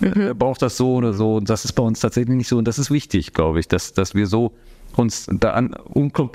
äh, 0.00 0.34
braucht 0.34 0.62
das 0.62 0.76
so 0.76 0.94
oder 0.94 1.12
so 1.12 1.36
und 1.36 1.48
das 1.48 1.64
ist 1.64 1.72
bei 1.72 1.82
uns 1.82 2.00
tatsächlich 2.00 2.36
nicht 2.36 2.48
so 2.48 2.58
und 2.58 2.66
das 2.66 2.78
ist 2.78 2.90
wichtig, 2.90 3.32
glaube 3.32 3.60
ich, 3.60 3.68
dass, 3.68 3.92
dass 3.92 4.14
wir 4.14 4.26
so 4.26 4.52
uns 4.96 5.26
da 5.30 5.50
an, 5.52 5.74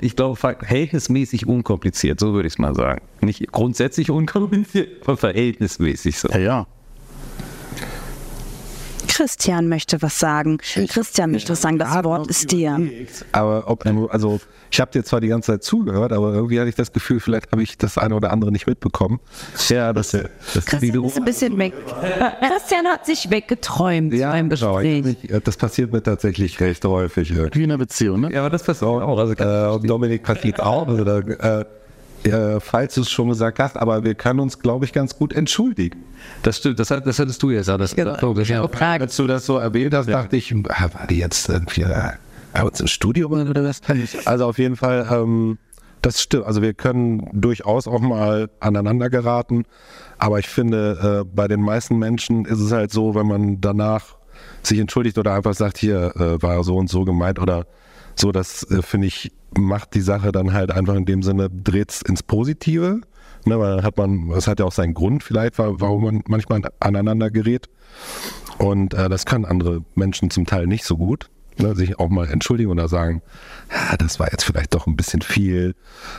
ich 0.00 0.16
glaube, 0.16 0.36
verhältnismäßig 0.36 1.46
unkompliziert, 1.46 2.20
so 2.20 2.32
würde 2.32 2.46
ich 2.46 2.54
es 2.54 2.58
mal 2.58 2.74
sagen. 2.74 3.02
Nicht 3.20 3.50
grundsätzlich 3.50 4.10
unkompliziert, 4.10 5.02
aber 5.02 5.16
verhältnismäßig 5.16 6.18
so. 6.18 6.28
ja, 6.28 6.38
ja. 6.38 6.66
Christian 9.12 9.68
möchte 9.68 10.00
was 10.00 10.18
sagen. 10.18 10.58
Christian 10.58 11.32
möchte 11.32 11.52
was 11.52 11.60
sagen. 11.60 11.78
Das 11.78 12.02
Wort 12.02 12.28
ist 12.28 12.50
dir. 12.50 12.80
Aber 13.32 13.64
ob, 13.66 13.84
also 14.10 14.40
ich 14.70 14.80
habe 14.80 14.90
dir 14.90 15.04
zwar 15.04 15.20
die 15.20 15.28
ganze 15.28 15.52
Zeit 15.52 15.62
zugehört, 15.62 16.12
aber 16.12 16.32
irgendwie 16.32 16.58
hatte 16.58 16.70
ich 16.70 16.74
das 16.74 16.92
Gefühl, 16.92 17.20
vielleicht 17.20 17.52
habe 17.52 17.62
ich 17.62 17.76
das 17.76 17.98
eine 17.98 18.14
oder 18.14 18.32
andere 18.32 18.50
nicht 18.50 18.66
mitbekommen. 18.66 19.20
Ja, 19.68 19.92
das, 19.92 20.12
das 20.12 20.64
Christian 20.64 21.04
ist 21.04 21.18
ein 21.18 21.24
bisschen 21.24 21.58
weg. 21.58 21.74
Christian 22.40 22.86
hat 22.86 23.04
sich 23.04 23.30
weggeträumt 23.30 24.14
ja, 24.14 24.30
beim 24.30 24.48
genau, 24.48 24.76
Gespräch. 24.76 25.16
ich, 25.22 25.42
das 25.44 25.58
passiert 25.58 25.92
mir 25.92 26.02
tatsächlich 26.02 26.58
recht 26.60 26.82
häufig. 26.84 27.34
Wie 27.52 27.64
in 27.64 27.70
einer 27.70 27.78
Beziehung, 27.78 28.20
ne? 28.20 28.32
Ja, 28.32 28.40
aber 28.40 28.50
das 28.50 28.62
passiert 28.62 28.90
auch. 28.90 29.18
Also 29.18 29.34
Äh, 29.34 29.74
und 29.74 29.88
Dominik 29.88 30.22
passiert 30.22 30.60
auch. 30.60 30.88
Also 30.88 31.04
da, 31.04 31.18
äh, 31.18 31.64
äh, 32.24 32.60
falls 32.60 32.94
du 32.94 33.02
es 33.02 33.10
schon 33.10 33.28
gesagt 33.28 33.58
hast, 33.58 33.76
aber 33.76 34.04
wir 34.04 34.14
können 34.14 34.40
uns, 34.40 34.58
glaube 34.58 34.84
ich, 34.84 34.92
ganz 34.92 35.16
gut 35.16 35.32
entschuldigen. 35.32 36.04
das 36.42 36.58
stimmt, 36.58 36.78
das, 36.78 36.90
hat, 36.90 37.06
das 37.06 37.18
hattest 37.18 37.42
du 37.42 37.50
jetzt. 37.50 37.68
ja, 37.96 38.04
Das, 38.04 38.22
oh, 38.22 38.34
das, 38.34 38.48
ja. 38.48 38.62
Als 39.02 39.16
du 39.16 39.26
das 39.26 39.46
so 39.46 39.58
erwähnt 39.58 39.94
hast, 39.94 40.08
dachte 40.08 40.36
ich, 40.36 40.54
ah, 40.68 40.88
war 40.92 41.06
die 41.08 41.18
jetzt 41.18 41.48
irgendwie 41.48 41.82
äh, 41.82 42.12
bei 42.52 42.62
uns 42.62 42.80
im 42.80 42.86
Studio 42.86 43.28
oder 43.28 43.64
was? 43.64 43.80
Also 44.26 44.46
auf 44.46 44.58
jeden 44.58 44.76
Fall, 44.76 45.08
ähm, 45.10 45.58
das 46.02 46.20
stimmt. 46.20 46.46
Also 46.46 46.62
wir 46.62 46.74
können 46.74 47.28
durchaus 47.32 47.86
auch 47.86 48.00
mal 48.00 48.50
aneinander 48.60 49.08
geraten. 49.08 49.64
Aber 50.18 50.38
ich 50.38 50.48
finde, 50.48 51.22
äh, 51.22 51.30
bei 51.34 51.48
den 51.48 51.60
meisten 51.60 51.98
Menschen 51.98 52.44
ist 52.44 52.60
es 52.60 52.72
halt 52.72 52.92
so, 52.92 53.14
wenn 53.14 53.26
man 53.26 53.60
danach 53.60 54.16
sich 54.62 54.78
entschuldigt 54.78 55.18
oder 55.18 55.34
einfach 55.34 55.54
sagt, 55.54 55.78
hier 55.78 56.14
äh, 56.16 56.42
war 56.42 56.62
so 56.64 56.76
und 56.76 56.90
so 56.90 57.04
gemeint 57.04 57.38
oder 57.38 57.66
so, 58.14 58.32
das 58.32 58.64
äh, 58.70 58.82
finde 58.82 59.06
ich, 59.08 59.32
macht 59.56 59.94
die 59.94 60.00
Sache 60.00 60.32
dann 60.32 60.52
halt 60.52 60.70
einfach 60.70 60.94
in 60.94 61.04
dem 61.04 61.22
Sinne, 61.22 61.48
dreht 61.50 62.00
ins 62.06 62.22
Positive. 62.22 63.00
Ne, 63.44 63.58
weil 63.58 63.82
hat 63.82 63.96
man, 63.96 64.28
das 64.28 64.46
hat 64.46 64.60
ja 64.60 64.66
auch 64.66 64.72
seinen 64.72 64.94
Grund 64.94 65.24
vielleicht, 65.24 65.58
wa- 65.58 65.72
warum 65.74 66.04
man 66.04 66.22
manchmal 66.28 66.62
aneinander 66.78 67.28
gerät. 67.30 67.68
Und 68.58 68.94
äh, 68.94 69.08
das 69.08 69.26
können 69.26 69.44
andere 69.44 69.80
Menschen 69.96 70.30
zum 70.30 70.46
Teil 70.46 70.68
nicht 70.68 70.84
so 70.84 70.96
gut. 70.96 71.28
Ne, 71.58 71.74
sich 71.74 71.98
auch 71.98 72.08
mal 72.08 72.28
entschuldigen 72.28 72.70
oder 72.70 72.88
sagen, 72.88 73.20
ja, 73.74 73.96
das 73.96 74.20
war 74.20 74.30
jetzt 74.30 74.44
vielleicht 74.44 74.74
doch 74.74 74.86
ein 74.86 74.96
bisschen 74.96 75.22
viel, 75.22 75.74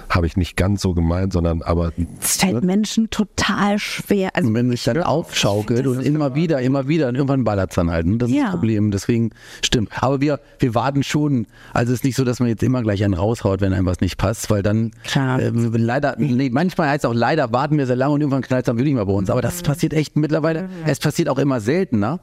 habe 0.09 0.25
ich 0.25 0.37
nicht 0.37 0.55
ganz 0.57 0.81
so 0.81 0.93
gemeint, 0.93 1.33
sondern 1.33 1.61
aber 1.61 1.91
Es 2.21 2.37
fällt 2.37 2.63
Menschen 2.63 3.09
total 3.09 3.77
schwer. 3.79 4.35
Also 4.35 4.47
Und 4.49 4.55
wenn 4.55 4.69
sich 4.71 4.83
dann 4.83 5.01
aufschaukelt 5.03 5.85
und 5.87 6.01
immer 6.01 6.35
wieder, 6.35 6.61
immer 6.61 6.87
wieder, 6.87 7.09
und 7.09 7.15
irgendwann 7.15 7.43
ballert 7.43 7.71
es 7.71 7.75
dann 7.75 7.91
halt. 7.91 8.05
Ne? 8.07 8.17
Das 8.17 8.29
ist 8.29 8.35
Ja. 8.35 8.43
das 8.45 8.51
Problem. 8.51 8.91
Deswegen 8.91 9.31
stimmt. 9.63 9.89
Aber 10.01 10.19
wir, 10.21 10.39
wir 10.59 10.73
warten 10.75 11.03
schon. 11.03 11.47
Also 11.73 11.93
es 11.93 11.99
ist 11.99 12.03
nicht 12.03 12.15
so, 12.15 12.23
dass 12.23 12.39
man 12.39 12.49
jetzt 12.49 12.63
immer 12.63 12.81
gleich 12.81 13.03
einen 13.03 13.13
raushaut, 13.13 13.61
wenn 13.61 13.73
einem 13.73 13.85
was 13.85 13.99
nicht 14.01 14.17
passt, 14.17 14.49
weil 14.49 14.63
dann 14.63 14.91
Klar. 15.03 15.39
äh, 15.39 15.51
leider, 15.53 16.15
nee, 16.17 16.49
manchmal 16.49 16.89
heißt 16.89 17.03
es 17.03 17.09
auch 17.09 17.13
leider, 17.13 17.51
warten 17.53 17.77
wir 17.77 17.85
sehr 17.87 17.95
lange 17.95 18.13
und 18.13 18.21
irgendwann 18.21 18.41
knallt 18.41 18.63
es 18.63 18.67
dann 18.67 18.77
wirklich 18.77 18.95
mal 18.95 19.05
bei 19.05 19.13
uns. 19.13 19.29
Aber 19.29 19.41
das 19.41 19.61
passiert 19.61 19.93
echt 19.93 20.15
mittlerweile. 20.15 20.69
Es 20.85 20.99
passiert 20.99 21.29
auch 21.29 21.37
immer 21.37 21.59
seltener, 21.59 22.19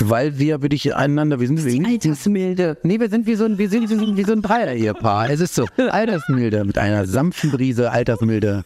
weil 0.00 0.38
wir 0.38 0.62
wirklich 0.62 0.94
einander, 0.94 1.40
wir 1.40 1.46
sind 1.46 1.64
die 1.64 1.84
Altersmilde. 1.84 2.76
Nee, 2.82 3.00
wir 3.00 3.08
sind 3.08 3.26
wie 3.26 3.34
so 3.34 3.44
ein, 3.44 3.58
wir 3.58 3.68
sind, 3.68 3.88
wir 3.88 3.98
sind 3.98 4.16
wie 4.16 4.24
so 4.24 4.32
ein 4.32 4.42
Dreier-Ehepaar. 4.42 5.30
Es 5.30 5.40
ist 5.40 5.54
so. 5.54 5.66
Altersmilde, 5.76 6.64
mit 6.64 6.78
einer 6.78 7.06
sanften 7.06 7.50
Brise, 7.50 7.90
Altersmilde. 7.90 8.64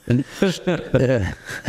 äh, 0.67 1.21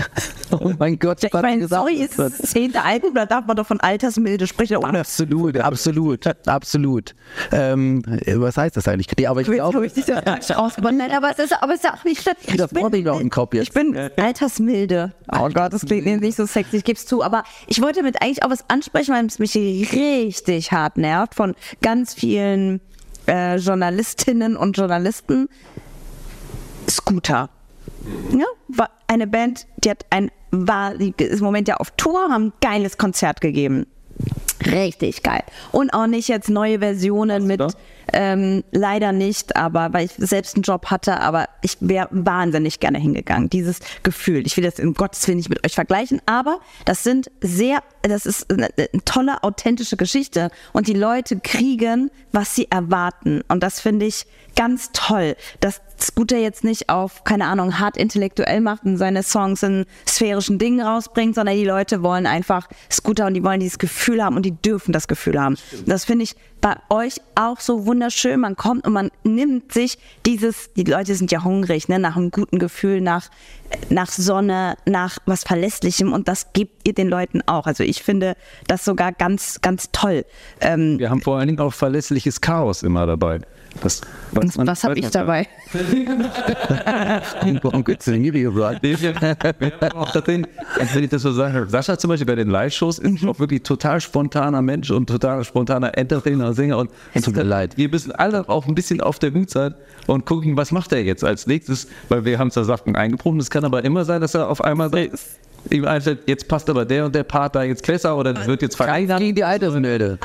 oh 0.51 0.73
mein 0.77 0.99
Gott, 0.99 1.23
Ich 1.23 1.33
was 1.33 1.41
meine, 1.41 1.61
gesagt 1.61 1.81
sorry, 1.81 1.95
ist 1.95 2.19
das 2.19 2.37
zehnte 2.37 2.83
Album, 2.83 3.13
da 3.13 3.25
darf 3.25 3.45
man 3.45 3.55
doch 3.55 3.67
von 3.67 3.79
Altersmilde 3.79 4.47
sprechen. 4.47 4.77
Ohne 4.77 4.99
Absolut, 4.99 5.57
absolut, 5.57 6.27
absolut. 6.47 7.15
Ähm, 7.51 8.03
was 8.35 8.57
heißt 8.57 8.77
das 8.77 8.87
eigentlich? 8.87 9.07
Nee, 9.17 9.27
aber 9.27 9.41
ich 9.41 9.47
glaube, 9.47 9.85
ich 9.85 10.07
ja 10.07 10.21
ausgewonnen. 10.55 10.97
Nein, 10.97 11.11
aber 11.11 11.31
es 11.31 11.39
ist, 11.39 11.53
aber 11.61 11.73
es 11.73 11.83
ist 11.83 11.89
auch 11.89 12.03
nicht 12.03 12.25
das 12.25 12.75
Wort 12.75 12.93
nicht 12.93 13.05
noch 13.05 13.19
im 13.19 13.29
Kopf 13.29 13.53
jetzt. 13.53 13.67
Ich 13.67 13.73
bin 13.73 13.97
altersmilde. 14.17 15.13
Oh 15.31 15.49
Gott, 15.53 15.73
das 15.73 15.85
klingt 15.85 16.21
nicht 16.21 16.35
so 16.35 16.45
sexy, 16.45 16.77
ich 16.77 16.83
gebe 16.83 16.97
es 16.97 17.05
zu. 17.05 17.23
Aber 17.23 17.43
ich 17.67 17.81
wollte 17.81 17.99
damit 17.99 18.21
eigentlich 18.21 18.43
auch 18.43 18.49
was 18.49 18.69
ansprechen, 18.69 19.13
weil 19.13 19.22
es 19.27 19.39
mich 19.39 19.55
richtig 19.55 20.71
hart 20.71 20.97
nervt 20.97 21.35
von 21.35 21.55
ganz 21.81 22.13
vielen 22.13 22.81
äh, 23.27 23.57
Journalistinnen 23.57 24.55
und 24.57 24.77
Journalisten. 24.77 25.49
Scooter. 26.89 27.49
Ja, 28.31 28.45
war 28.67 28.89
eine 29.07 29.27
Band, 29.27 29.67
die 29.83 29.89
hat 29.89 30.05
ein, 30.09 30.31
war, 30.51 30.95
die 30.97 31.13
ist 31.17 31.39
im 31.39 31.45
Moment 31.45 31.67
ja 31.67 31.77
auf 31.77 31.91
Tour, 31.91 32.29
haben 32.29 32.47
ein 32.47 32.53
geiles 32.61 32.97
Konzert 32.97 33.41
gegeben. 33.41 33.87
Richtig 34.65 35.23
geil. 35.23 35.43
Und 35.71 35.93
auch 35.93 36.07
nicht 36.07 36.27
jetzt 36.27 36.49
neue 36.49 36.79
Versionen 36.79 37.47
mit. 37.47 37.61
Ähm, 38.11 38.63
leider 38.71 39.11
nicht, 39.11 39.55
aber 39.55 39.93
weil 39.93 40.05
ich 40.05 40.11
selbst 40.17 40.55
einen 40.55 40.63
Job 40.63 40.87
hatte, 40.87 41.19
aber 41.19 41.47
ich 41.61 41.77
wäre 41.79 42.07
wahnsinnig 42.11 42.79
gerne 42.79 42.99
hingegangen. 42.99 43.49
Dieses 43.49 43.79
Gefühl. 44.03 44.45
Ich 44.45 44.57
will 44.57 44.63
das 44.63 44.79
in 44.79 44.93
Gottes 44.93 45.27
Willen 45.27 45.37
nicht 45.37 45.49
mit 45.49 45.65
euch 45.65 45.75
vergleichen, 45.75 46.21
aber 46.25 46.59
das 46.85 47.03
sind 47.03 47.31
sehr, 47.41 47.81
das 48.01 48.25
ist 48.25 48.51
eine, 48.51 48.69
eine 48.77 49.03
tolle, 49.05 49.43
authentische 49.43 49.97
Geschichte. 49.97 50.49
Und 50.73 50.87
die 50.87 50.93
Leute 50.93 51.39
kriegen, 51.39 52.11
was 52.31 52.55
sie 52.55 52.69
erwarten. 52.69 53.41
Und 53.47 53.63
das 53.63 53.79
finde 53.79 54.05
ich 54.05 54.25
ganz 54.55 54.91
toll, 54.93 55.35
dass 55.59 55.81
Scooter 55.99 56.37
jetzt 56.37 56.63
nicht 56.63 56.89
auf, 56.89 57.23
keine 57.23 57.45
Ahnung, 57.45 57.79
hart 57.79 57.97
intellektuell 57.97 58.61
macht 58.61 58.83
und 58.83 58.97
seine 58.97 59.23
Songs 59.23 59.63
in 59.63 59.85
sphärischen 60.07 60.59
Dingen 60.59 60.81
rausbringt, 60.81 61.35
sondern 61.35 61.55
die 61.55 61.65
Leute 61.65 62.03
wollen 62.03 62.25
einfach 62.25 62.67
Scooter 62.91 63.27
und 63.27 63.33
die 63.33 63.43
wollen 63.43 63.59
dieses 63.59 63.79
Gefühl 63.79 64.23
haben 64.23 64.35
und 64.35 64.45
die 64.45 64.51
dürfen 64.51 64.91
das 64.91 65.07
Gefühl 65.07 65.39
haben. 65.39 65.57
Das 65.85 66.05
finde 66.05 66.23
ich 66.23 66.35
bei 66.63 66.77
euch 66.89 67.15
auch 67.35 67.59
so 67.59 67.85
wunderschön. 67.85 68.39
Man 68.39 68.55
kommt 68.55 68.87
und 68.87 68.93
man 68.93 69.11
nimmt 69.23 69.73
sich 69.73 69.99
dieses, 70.25 70.71
die 70.75 70.85
Leute 70.85 71.13
sind 71.13 71.29
ja 71.29 71.43
hungrig, 71.43 71.89
ne, 71.89 71.99
nach 71.99 72.15
einem 72.15 72.31
guten 72.31 72.57
Gefühl, 72.57 73.01
nach, 73.01 73.29
nach 73.89 74.09
Sonne, 74.09 74.77
nach 74.85 75.19
was 75.25 75.43
Verlässlichem 75.43 76.13
und 76.13 76.29
das 76.29 76.53
gebt 76.53 76.87
ihr 76.87 76.93
den 76.93 77.09
Leuten 77.09 77.41
auch. 77.47 77.67
Also 77.67 77.83
ich 77.83 78.01
finde 78.01 78.35
das 78.67 78.85
sogar 78.85 79.11
ganz, 79.11 79.59
ganz 79.59 79.89
toll. 79.91 80.23
Ähm, 80.61 80.97
Wir 80.99 81.09
haben 81.09 81.21
vor 81.21 81.37
allen 81.37 81.47
Dingen 81.47 81.59
auch 81.59 81.73
verlässliches 81.73 82.39
Chaos 82.39 82.81
immer 82.81 83.05
dabei. 83.05 83.41
Das, 83.81 84.01
was 84.31 84.57
was 84.57 84.83
habe 84.83 84.99
ich 84.99 85.09
dabei? 85.09 85.47
Warum 87.61 87.83
gibt's 87.83 88.05
denn 88.11 88.21
hier 88.21 88.33
überall? 88.33 88.79
wenn 88.81 90.47
ich 91.03 91.09
das 91.09 91.21
so 91.21 91.31
sage, 91.31 91.65
Sascha 91.67 91.97
zum 91.97 92.09
Beispiel 92.09 92.27
bei 92.27 92.35
den 92.35 92.49
Live-Shows 92.49 92.99
ist 92.99 93.25
auch 93.25 93.39
wirklich 93.39 93.63
total 93.63 94.01
spontaner 94.01 94.61
Mensch 94.61 94.91
und 94.91 95.07
total 95.07 95.43
spontaner 95.43 95.97
Entertainer, 95.97 96.53
Sänger 96.53 96.77
und 96.77 96.91
Es 97.13 97.23
tut 97.23 97.35
mir 97.35 97.43
leid. 97.43 97.77
wir 97.77 97.89
müssen 97.89 98.11
alle 98.11 98.47
auch 98.47 98.67
ein 98.67 98.75
bisschen 98.75 99.01
auf 99.01 99.19
der 99.19 99.33
Hut 99.33 99.49
sein 99.49 99.73
und 100.07 100.25
gucken, 100.25 100.57
was 100.57 100.71
macht 100.71 100.91
er 100.93 101.03
jetzt 101.03 101.23
als 101.23 101.47
nächstes, 101.47 101.87
weil 102.09 102.25
wir 102.25 102.39
haben 102.39 102.51
zwar 102.51 102.65
Sachen 102.65 102.95
eingeprobt, 102.95 103.41
es 103.41 103.49
kann 103.49 103.65
aber 103.65 103.83
immer 103.83 104.05
sein, 104.05 104.21
dass 104.21 104.35
er 104.35 104.49
auf 104.49 104.63
einmal 104.63 104.89
sagt, 104.89 105.11
ihm 105.69 105.85
einfällt, 105.85 106.19
jetzt 106.27 106.47
passt 106.47 106.69
aber 106.69 106.85
der 106.85 107.05
und 107.05 107.15
der 107.15 107.23
Part 107.23 107.55
da 107.55 107.63
jetzt 107.63 107.85
besser 107.85 108.17
oder 108.17 108.45
wird 108.45 108.61
jetzt 108.61 108.77
Keiner 108.77 109.17
gegen 109.17 109.35
die 109.35 109.43
Altersnöte. 109.43 110.17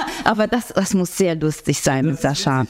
Aber 0.24 0.46
das, 0.46 0.68
das 0.68 0.94
muss 0.94 1.16
sehr 1.16 1.34
lustig 1.34 1.80
sein 1.80 2.06
mit 2.06 2.20
Sascha. 2.20 2.66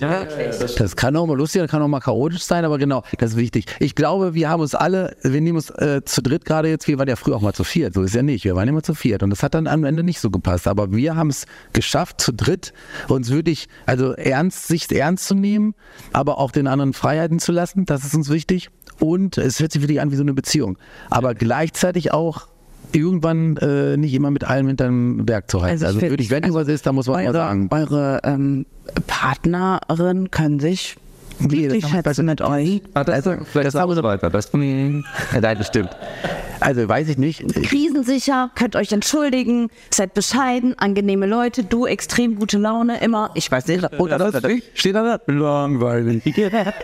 Das 0.78 0.96
kann 0.96 1.16
auch 1.16 1.26
mal 1.26 1.36
lustig, 1.36 1.62
das 1.62 1.70
kann 1.70 1.82
auch 1.82 1.88
mal 1.88 2.00
chaotisch 2.00 2.42
sein, 2.42 2.64
aber 2.64 2.78
genau, 2.78 3.02
das 3.18 3.32
ist 3.32 3.36
wichtig. 3.36 3.66
Ich 3.80 3.94
glaube, 3.94 4.34
wir 4.34 4.48
haben 4.48 4.60
uns 4.60 4.74
alle, 4.74 5.16
wir 5.22 5.40
nehmen 5.40 5.56
uns 5.56 5.70
äh, 5.70 6.02
zu 6.04 6.22
dritt 6.22 6.44
gerade 6.44 6.68
jetzt, 6.68 6.86
wir 6.88 6.98
waren 6.98 7.08
ja 7.08 7.16
früher 7.16 7.36
auch 7.36 7.40
mal 7.40 7.52
zu 7.52 7.64
viert, 7.64 7.94
so 7.94 8.02
ist 8.02 8.14
ja 8.14 8.22
nicht, 8.22 8.44
wir 8.44 8.54
waren 8.54 8.68
immer 8.68 8.82
zu 8.82 8.94
viert 8.94 9.22
und 9.22 9.30
das 9.30 9.42
hat 9.42 9.54
dann 9.54 9.66
am 9.66 9.84
Ende 9.84 10.02
nicht 10.02 10.20
so 10.20 10.30
gepasst, 10.30 10.68
aber 10.68 10.92
wir 10.92 11.16
haben 11.16 11.30
es 11.30 11.46
geschafft, 11.72 12.20
zu 12.20 12.32
dritt 12.32 12.72
uns 13.08 13.30
wirklich, 13.30 13.68
also 13.86 14.12
ernst, 14.12 14.68
sich 14.68 14.90
ernst 14.90 15.26
zu 15.26 15.34
nehmen, 15.34 15.74
aber 16.12 16.38
auch 16.38 16.52
den 16.52 16.66
anderen 16.66 16.92
Freiheiten 16.92 17.40
zu 17.40 17.52
lassen, 17.52 17.84
das 17.84 18.04
ist 18.04 18.14
uns 18.14 18.30
wichtig 18.30 18.70
und 19.00 19.36
es 19.38 19.58
hört 19.60 19.72
sich 19.72 19.82
wirklich 19.82 20.00
an 20.00 20.12
wie 20.12 20.16
so 20.16 20.22
eine 20.22 20.34
Beziehung, 20.34 20.78
aber 21.10 21.34
gleichzeitig 21.34 22.12
auch 22.12 22.46
irgendwann 22.92 23.56
äh, 23.58 23.96
nicht 23.96 24.14
immer 24.14 24.30
mit 24.30 24.44
allem 24.44 24.66
hinterm 24.66 25.24
Berg 25.24 25.50
zu 25.50 25.62
halten. 25.62 25.72
Also 25.72 25.84
ich 25.84 25.86
Also, 25.88 25.98
find- 26.00 26.10
wirklich, 26.12 26.30
wenn 26.30 26.42
irgendwas 26.42 26.68
ist, 26.68 26.86
dann 26.86 26.94
muss 26.96 27.06
man 27.06 27.24
mal 27.24 27.32
sagen. 27.32 27.68
Eure 27.70 28.20
ähm, 28.24 28.66
Partnerin 29.06 30.30
können 30.30 30.60
sich 30.60 30.96
glücklich 31.48 31.82
das 31.82 31.92
haben 31.92 31.98
wir 31.98 32.10
schätzen 32.10 32.26
mit 32.26 32.40
euch. 32.40 32.82
Ah, 32.94 33.04
das, 33.04 33.24
vielleicht 33.24 33.66
das 33.66 33.74
haben 33.74 33.94
wir 33.94 34.02
weiter. 34.02 34.30
Das, 34.30 34.52
Nein, 34.52 35.04
das 35.40 35.66
stimmt. 35.66 35.90
Also 36.60 36.86
weiß 36.86 37.08
ich 37.08 37.18
nicht. 37.18 37.40
Krisensicher, 37.64 38.50
könnt 38.54 38.76
euch 38.76 38.92
entschuldigen, 38.92 39.70
seid 39.90 40.12
bescheiden, 40.14 40.78
angenehme 40.78 41.26
Leute, 41.26 41.64
du 41.64 41.86
extrem 41.86 42.38
gute 42.38 42.58
Laune, 42.58 43.00
immer. 43.00 43.30
Ich 43.34 43.50
weiß 43.50 43.66
nicht. 43.68 43.98
Oder 43.98 44.18
das, 44.18 44.42
steht 44.74 44.94
da 44.94 45.16
das? 45.16 45.20
Langweilig. 45.26 46.22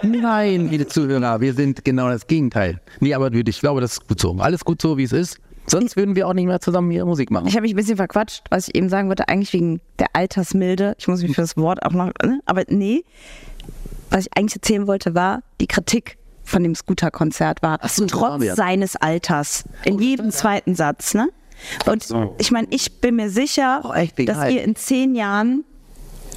Nein, 0.03 0.69
liebe 0.71 0.87
Zuhörer, 0.87 1.41
wir 1.41 1.53
sind 1.53 1.85
genau 1.85 2.09
das 2.09 2.27
Gegenteil. 2.27 2.81
Nee, 3.01 3.15
aber 3.15 3.31
ich 3.33 3.61
glaube, 3.61 3.81
das 3.83 3.93
ist 3.93 4.09
gut 4.09 4.21
so. 4.21 4.35
Alles 4.39 4.65
gut 4.65 4.81
so, 4.81 4.97
wie 4.97 5.05
es 5.05 5.13
ist. 5.13 5.41
Sonst 5.67 5.97
würden 5.97 6.15
wir 6.15 6.29
auch 6.29 6.33
nicht 6.35 6.47
mehr 6.47 6.61
zusammen 6.61 6.91
hier 6.91 7.05
Musik 7.05 7.31
machen. 7.31 7.49
Ich 7.49 7.55
habe 7.55 7.63
mich 7.63 7.73
ein 7.73 7.77
bisschen 7.77 7.97
verquatscht, 7.97 8.45
was 8.51 8.69
ich 8.69 8.77
eben 8.77 8.89
sagen 8.89 9.09
wollte, 9.09 9.29
eigentlich 9.29 9.53
wegen 9.53 9.81
der 9.99 10.09
Altersmilde. 10.13 10.95
Ich 10.99 11.09
muss 11.09 11.23
mich 11.23 11.35
für 11.35 11.41
das 11.41 11.57
Wort 11.57 11.85
auch 11.85 11.93
noch, 11.93 12.13
ne? 12.23 12.41
aber 12.47 12.63
nee. 12.69 13.05
Was 14.17 14.25
ich 14.25 14.35
eigentlich 14.35 14.57
erzählen 14.57 14.87
wollte, 14.87 15.15
war 15.15 15.43
die 15.61 15.67
Kritik 15.67 16.17
von 16.43 16.63
dem 16.63 16.75
Scooter-Konzert 16.75 17.61
war, 17.61 17.79
so, 17.87 18.07
trotz 18.07 18.33
Fabian. 18.33 18.57
seines 18.57 18.97
Alters, 18.97 19.65
in 19.85 19.99
jedem 19.99 20.31
zweiten 20.31 20.75
Satz, 20.75 21.13
ne? 21.13 21.29
Und 21.85 22.09
ich 22.39 22.51
meine, 22.51 22.67
ich 22.71 23.03
bin 23.03 23.17
mir 23.17 23.29
sicher, 23.29 23.83
Oh, 23.85 23.93
echt, 23.93 24.19
dass 24.21 24.39
egal. 24.39 24.53
ihr 24.53 24.63
in 24.63 24.75
zehn 24.75 25.15
Jahren 25.15 25.65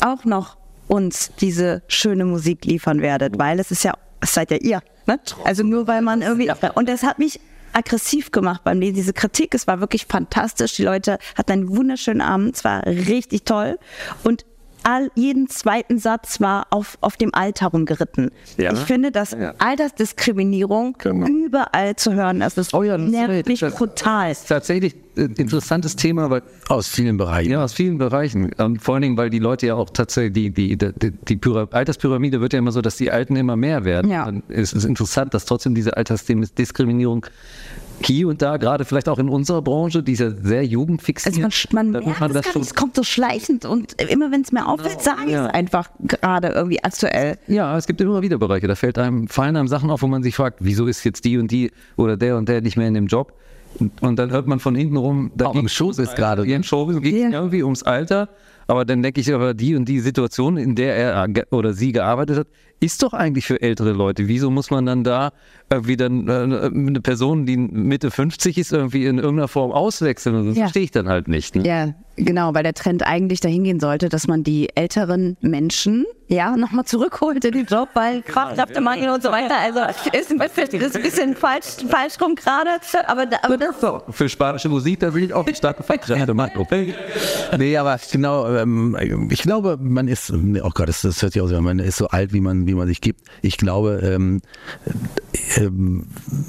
auch 0.01 0.25
noch 0.25 0.57
uns 0.89 1.31
diese 1.39 1.81
schöne 1.87 2.25
Musik 2.25 2.65
liefern 2.65 3.01
werdet, 3.01 3.39
weil 3.39 3.61
es 3.61 3.71
ist 3.71 3.85
ja, 3.85 3.93
es 4.19 4.33
seid 4.33 4.51
ja 4.51 4.57
ihr. 4.57 4.81
Ne? 5.07 5.17
Also 5.45 5.63
nur 5.63 5.87
weil 5.87 6.01
man 6.01 6.21
irgendwie. 6.21 6.51
Und 6.75 6.89
das 6.89 7.03
hat 7.03 7.17
mich 7.17 7.39
aggressiv 7.71 8.31
gemacht 8.31 8.65
beim 8.65 8.81
Lesen, 8.81 8.95
diese 8.95 9.13
Kritik. 9.13 9.55
Es 9.55 9.67
war 9.67 9.79
wirklich 9.79 10.05
fantastisch. 10.05 10.73
Die 10.73 10.83
Leute 10.83 11.17
hatten 11.37 11.51
einen 11.53 11.77
wunderschönen 11.77 12.19
Abend. 12.21 12.57
Es 12.57 12.65
war 12.65 12.85
richtig 12.85 13.45
toll. 13.45 13.79
Und 14.25 14.45
all, 14.83 15.09
jeden 15.15 15.49
zweiten 15.49 15.97
Satz 15.99 16.39
war 16.41 16.67
auf, 16.69 16.97
auf 17.01 17.17
dem 17.17 17.33
Alter 17.33 17.67
rumgeritten. 17.67 18.31
Ja. 18.57 18.73
Ich 18.73 18.79
finde, 18.79 19.11
dass 19.11 19.35
Altersdiskriminierung 19.59 20.97
überall 21.27 21.95
zu 21.95 22.13
hören 22.13 22.41
ist. 22.41 22.57
Das 22.57 22.73
Oh 22.73 22.83
ja, 22.83 22.97
das 22.97 23.07
ist 23.07 23.11
nervt 23.11 23.47
mich 23.47 23.59
das- 23.59 23.75
brutal. 23.75 24.33
tatsächlich 24.47 24.95
ein 25.17 25.33
interessantes 25.33 25.95
Thema, 25.95 26.29
weil 26.29 26.43
Aus 26.69 26.87
vielen 26.87 27.17
Bereichen. 27.17 27.51
Ja, 27.51 27.63
aus 27.63 27.73
vielen 27.73 27.97
Bereichen. 27.97 28.53
Und 28.53 28.81
vor 28.81 28.95
allen 28.95 29.01
Dingen, 29.01 29.17
weil 29.17 29.29
die 29.29 29.39
Leute 29.39 29.67
ja 29.67 29.75
auch 29.75 29.89
tatsächlich, 29.89 30.53
die, 30.53 30.77
die, 30.77 30.77
die, 30.77 31.11
die 31.11 31.35
Pyra 31.35 31.67
Alterspyramide 31.71 32.39
wird 32.39 32.53
ja 32.53 32.59
immer 32.59 32.71
so, 32.71 32.81
dass 32.81 32.95
die 32.95 33.11
Alten 33.11 33.35
immer 33.35 33.55
mehr 33.57 33.83
werden. 33.83 34.09
Ja. 34.09 34.25
Dann 34.25 34.43
ist 34.47 34.73
es 34.73 34.85
interessant, 34.85 35.33
dass 35.33 35.45
trotzdem 35.45 35.75
diese 35.75 35.97
Altersdiskriminierung 35.97 37.25
hier 38.03 38.27
und 38.27 38.41
da, 38.41 38.57
gerade 38.57 38.85
vielleicht 38.85 39.09
auch 39.09 39.19
in 39.19 39.29
unserer 39.29 39.61
Branche, 39.61 40.01
diese 40.03 40.35
sehr 40.43 40.65
jugendfixiert. 40.65 41.35
Also 41.43 41.49
man, 41.71 41.91
man 41.91 42.03
merkt 42.03 42.07
es 42.07 42.19
gar 42.19 42.53
nicht, 42.55 42.55
es 42.55 42.75
kommt 42.75 42.95
so 42.95 43.03
schleichend 43.03 43.65
und 43.65 44.01
immer 44.01 44.31
wenn 44.31 44.41
es 44.41 44.51
mir 44.51 44.67
auffällt, 44.67 45.01
sage 45.01 45.21
ich 45.27 45.31
Ja. 45.33 45.47
es 45.47 45.53
einfach 45.53 45.89
gerade 46.05 46.49
irgendwie 46.49 46.83
aktuell. 46.83 47.37
Ja, 47.47 47.77
es 47.77 47.87
gibt 47.87 48.01
immer 48.01 48.21
wieder 48.21 48.37
Bereiche. 48.37 48.67
Da 48.67 48.75
fällt 48.75 48.97
einem, 48.97 49.27
fallen 49.27 49.55
einem 49.55 49.67
Sachen 49.67 49.89
auf, 49.89 50.01
wo 50.01 50.07
man 50.07 50.23
sich 50.23 50.35
fragt, 50.35 50.59
wieso 50.61 50.87
ist 50.87 51.03
jetzt 51.03 51.25
die 51.25 51.37
und 51.37 51.51
die 51.51 51.71
oder 51.97 52.17
der 52.17 52.37
und 52.37 52.47
der 52.49 52.61
nicht 52.61 52.77
mehr 52.77 52.87
in 52.87 52.93
dem 52.93 53.07
Job? 53.07 53.33
Und- 53.79 54.01
Und 54.01 54.17
dann 54.17 54.31
hört 54.31 54.47
man 54.47 54.59
von 54.59 54.73
hinten 54.75 54.97
rum, 54.97 55.31
da 55.35 55.51
geht's 55.51 55.73
Show 55.73 55.91
ist 55.91 56.15
gerade. 56.15 56.45
Ja, 56.45 56.55
im 56.55 56.63
Show 56.63 56.87
geht 56.87 57.13
Ja. 57.13 57.29
irgendwie 57.29 57.61
ums 57.63 57.83
Alter. 57.83 58.29
Aber 58.65 58.85
dann 58.85 59.01
denke 59.01 59.19
ich, 59.21 59.33
aber 59.33 59.53
die 59.55 59.75
und 59.75 59.85
die 59.85 59.99
Situation, 59.99 60.57
in 60.57 60.75
der 60.75 60.95
er 60.95 61.27
ge- 61.27 61.45
oder 61.49 61.73
sie 61.73 61.91
gearbeitet 61.91 62.37
hat, 62.37 62.47
ist 62.79 63.03
doch 63.03 63.13
eigentlich 63.13 63.45
für 63.45 63.61
ältere 63.61 63.91
Leute. 63.91 64.27
Wieso 64.27 64.49
muss 64.51 64.71
man 64.71 64.85
dann 64.85 65.03
da 65.03 65.31
irgendwie 65.69 65.97
dann 65.97 66.27
äh, 66.27 66.31
eine 66.65 67.01
Person, 67.01 67.45
die 67.45 67.57
Mitte 67.57 68.09
50 68.11 68.57
ist, 68.57 68.71
irgendwie 68.73 69.05
in 69.05 69.17
irgendeiner 69.17 69.47
Form 69.47 69.71
auswechseln? 69.71 70.35
Und 70.35 70.47
das 70.49 70.55
Ja. 70.57 70.63
verstehe 70.63 70.83
ich 70.83 70.91
dann 70.91 71.07
halt 71.09 71.27
nicht. 71.27 71.55
Ne? 71.55 71.67
Ja, 71.67 71.93
genau, 72.15 72.53
weil 72.53 72.63
der 72.63 72.73
Trend 72.73 73.05
eigentlich 73.05 73.39
dahin 73.41 73.63
gehen 73.65 73.79
sollte, 73.79 74.09
dass 74.09 74.27
man 74.27 74.43
die 74.43 74.69
älteren 74.75 75.35
Menschen 75.41 76.05
ja 76.27 76.55
nochmal 76.55 76.85
zurückholt 76.85 77.43
in 77.43 77.51
den 77.53 77.65
Job, 77.65 77.89
weil 77.95 78.21
Fachkräftemangel 78.23 79.09
und 79.09 79.23
so 79.23 79.31
weiter. 79.31 79.55
Also 79.59 79.79
ist 80.15 80.31
ein 80.31 80.37
bisschen, 80.37 80.79
ist 80.81 80.95
ein 80.95 81.01
bisschen 81.01 81.35
falsch, 81.35 81.65
falsch 81.89 82.13
rum 82.21 82.35
gerade, 82.35 82.69
aber, 83.07 83.25
da- 83.25 83.37
aber 83.41 83.57
das 83.57 83.81
so. 83.81 84.01
Für 84.11 84.29
spanische 84.29 84.69
Musik, 84.69 84.99
da 84.99 85.11
will 85.13 85.23
ich 85.23 85.33
auch 85.33 85.45
einen 85.45 85.55
starken 85.55 85.83
Fachkräfte 85.83 86.33
machen. 86.33 86.65
Nee, 87.57 87.77
aber 87.77 87.99
genau, 88.11 88.47
ähm, 88.55 89.27
ich 89.31 89.41
glaube, 89.41 89.77
man 89.81 90.07
ist, 90.07 90.31
oh 90.31 90.69
Gott, 90.73 90.87
das, 90.87 91.01
das 91.01 91.21
hört 91.21 91.33
sich 91.33 91.41
aus, 91.41 91.51
wie 91.51 91.59
man 91.59 91.79
ist 91.79 91.97
so 91.97 92.07
alt, 92.07 92.31
wie 92.33 92.41
man, 92.41 92.67
wie 92.69 92.75
man 92.75 92.87
sich 92.87 93.01
gibt. 93.01 93.21
Ich 93.41 93.57
glaube, 93.57 93.99
ähm, 94.03 94.41
ähm, 95.57 96.05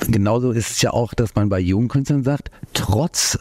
genauso 0.09 0.53
ist 0.53 0.71
es 0.71 0.83
ja 0.83 0.93
auch, 0.93 1.15
dass 1.15 1.35
man 1.35 1.49
bei 1.49 1.61
jungen 1.61 1.89
Künstlern 1.89 2.23
sagt, 2.25 2.51
trotz 2.73 3.39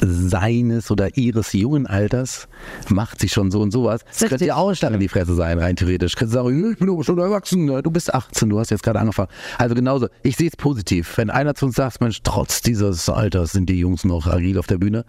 seines 0.00 0.90
oder 0.90 1.16
ihres 1.16 1.52
jungen 1.52 1.86
Alters 1.86 2.48
macht 2.88 3.20
sie 3.20 3.28
schon 3.28 3.50
so 3.50 3.60
und 3.60 3.72
sowas. 3.72 4.04
Das 4.18 4.28
könnte 4.28 4.46
ja 4.46 4.56
auch 4.56 4.74
Schlag 4.74 4.92
in 4.92 5.00
die 5.00 5.08
Fresse 5.08 5.34
sein, 5.34 5.58
rein 5.58 5.76
theoretisch. 5.76 6.14
Könnte 6.14 6.34
sagen, 6.34 6.72
ich 6.72 6.78
bin 6.78 7.02
schon 7.02 7.18
erwachsen, 7.18 7.64
ne? 7.64 7.82
du 7.82 7.90
bist 7.90 8.12
18, 8.12 8.48
du 8.48 8.58
hast 8.58 8.70
jetzt 8.70 8.82
gerade 8.82 9.00
angefangen. 9.00 9.28
Also 9.56 9.74
genauso, 9.74 10.08
ich 10.22 10.36
sehe 10.36 10.48
es 10.48 10.56
positiv. 10.56 11.16
Wenn 11.16 11.30
einer 11.30 11.54
zu 11.54 11.66
uns 11.66 11.76
sagt, 11.76 12.00
Mensch, 12.00 12.20
trotz 12.22 12.62
dieses 12.62 13.08
Alters 13.08 13.52
sind 13.52 13.68
die 13.68 13.78
Jungs 13.78 14.04
noch 14.04 14.26
agil 14.26 14.58
auf 14.58 14.66
der 14.66 14.78
Bühne. 14.78 15.04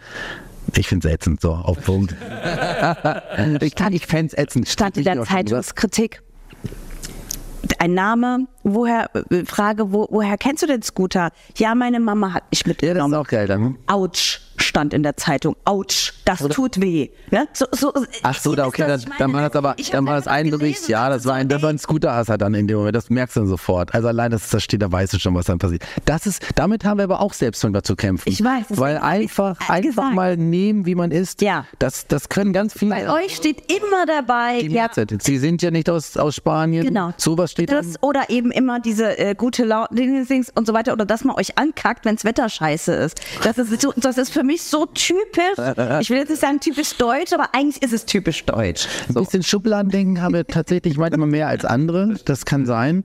Ich 0.76 0.88
finde 0.88 1.08
es 1.08 1.14
ätzend, 1.14 1.42
so, 1.42 1.52
auf 1.52 1.84
Punkt. 1.84 2.16
ich 3.62 3.76
kann 3.76 3.94
nicht 3.94 4.06
Fans 4.06 4.34
ätzend. 4.34 4.68
Stand 4.68 4.98
in 4.98 5.02
Ich 5.02 5.06
der. 5.06 5.24
Zeitungskritik. 5.24 6.22
Ein 7.80 7.94
Name, 7.94 8.48
woher, 8.64 9.10
äh, 9.32 9.46
Frage, 9.46 9.92
wo, 9.94 10.08
woher 10.10 10.38
kennst 10.38 10.64
du 10.64 10.68
den 10.68 10.82
Scooter? 10.82 11.32
Ja, 11.58 11.76
meine 11.76 12.00
Mama 12.00 12.34
hat 12.34 12.44
mich 12.50 12.62
Ja, 12.66 12.74
das 12.74 12.78
ist 12.78 12.82
mitgenommen. 12.84 13.14
auch 13.16 13.28
geil 13.28 13.48
dann. 13.48 13.78
Autsch, 13.88 14.42
stand 14.62 14.94
in 14.94 15.04
der 15.04 15.18
Zeitung. 15.18 15.56
Autsch, 15.66 16.14
das 16.26 16.40
tut 16.50 16.82
weh. 16.82 17.10
Ne? 17.32 17.48
So, 17.54 17.66
so, 17.72 17.94
Ach 18.24 18.40
so, 18.40 18.56
da, 18.56 18.68
okay, 18.68 18.84
ihr, 18.84 18.88
dann, 18.88 19.06
dann 19.18 19.34
war 19.34 19.48
das 19.48 19.56
aber, 19.56 19.76
dann 19.92 20.06
war 20.06 20.16
das 20.16 20.28
ein 20.28 20.50
Bericht, 20.50 20.88
ja, 20.88 21.10
das 21.10 21.26
war 21.26 21.36
ein, 21.36 21.48
das 21.48 21.62
war 21.62 21.70
ein 21.70 21.78
Scooterhasser 21.78 22.38
dann 22.38 22.54
in 22.54 22.68
dem 22.68 22.78
Moment, 22.78 22.96
das 22.96 23.10
merkst 23.10 23.36
du 23.36 23.42
dann 23.42 23.50
sofort. 23.50 23.94
Also 23.94 24.08
allein, 24.08 24.32
dass 24.32 24.50
das 24.50 24.64
steht, 24.64 24.82
da 24.82 24.92
weißt 24.92 25.14
du 25.14 25.20
schon, 25.20 25.36
was 25.36 25.46
dann 25.46 25.60
passiert. 25.60 25.84
Das 26.06 26.26
ist, 26.26 26.46
damit 26.56 26.86
haben 26.86 26.98
wir 26.98 27.04
aber 27.04 27.22
auch 27.22 27.34
selbst 27.34 27.62
schon 27.62 27.80
zu 27.84 27.96
kämpfen. 27.96 28.30
Ich 28.30 28.44
weiß, 28.44 28.68
das 28.70 28.78
Weil 28.78 28.98
einfach, 28.98 29.60
äh, 29.62 29.72
einfach 29.72 30.12
mal 30.12 30.38
nehmen, 30.38 30.86
wie 30.86 30.96
man 30.96 31.12
ist. 31.12 31.42
Ja. 31.42 31.66
Das, 31.80 32.08
das 32.08 32.30
können 32.30 32.54
ganz 32.54 32.74
viele. 32.74 32.96
Bei 32.96 33.24
euch 33.24 33.36
steht 33.36 33.72
immer 33.72 34.06
dabei, 34.06 34.62
die 34.62 34.68
ja. 34.70 34.90
Sie 35.20 35.38
sind 35.38 35.62
ja 35.62 35.72
nicht 35.72 35.90
aus, 35.90 36.18
aus 36.18 36.36
Spanien. 36.36 36.86
Genau. 36.86 37.14
Sowas 37.18 37.52
steht 37.52 37.72
das, 37.72 38.02
oder 38.02 38.30
eben 38.30 38.52
immer 38.52 38.80
diese 38.80 39.18
äh, 39.18 39.36
gute 39.36 39.64
Laune 39.64 40.26
und 40.56 40.68
so 40.68 40.74
weiter 40.74 40.94
oder 40.94 41.06
dass 41.06 41.24
man 41.24 41.36
euch 41.36 41.58
ankackt, 41.58 42.06
wenns 42.06 42.24
Wetter 42.24 42.50
scheiße 42.50 42.94
ist. 42.94 43.22
Das 43.44 43.58
ist, 43.58 43.82
so, 43.82 43.94
das 43.96 44.18
ist 44.18 44.32
für 44.32 44.44
mich 44.44 44.49
so 44.58 44.86
typisch. 44.86 45.58
Ich 46.02 46.10
will 46.10 46.18
jetzt 46.18 46.30
nicht 46.30 46.40
sagen 46.42 46.60
typisch 46.60 46.96
deutsch, 46.96 47.34
aber 47.34 47.50
eigentlich 47.54 47.82
ist 47.82 47.94
es 47.94 48.06
typisch 48.06 48.46
deutsch. 48.46 48.88
Ein 49.08 49.16
bisschen 49.16 49.44
Schubladendenken 49.44 50.22
haben 50.22 50.34
wir 50.34 50.46
tatsächlich 50.46 50.98
manchmal 50.98 51.28
mehr 51.28 51.48
als 51.48 51.66
andere. 51.66 52.16
Das 52.26 52.46
kann 52.46 52.66
sein. 52.66 53.04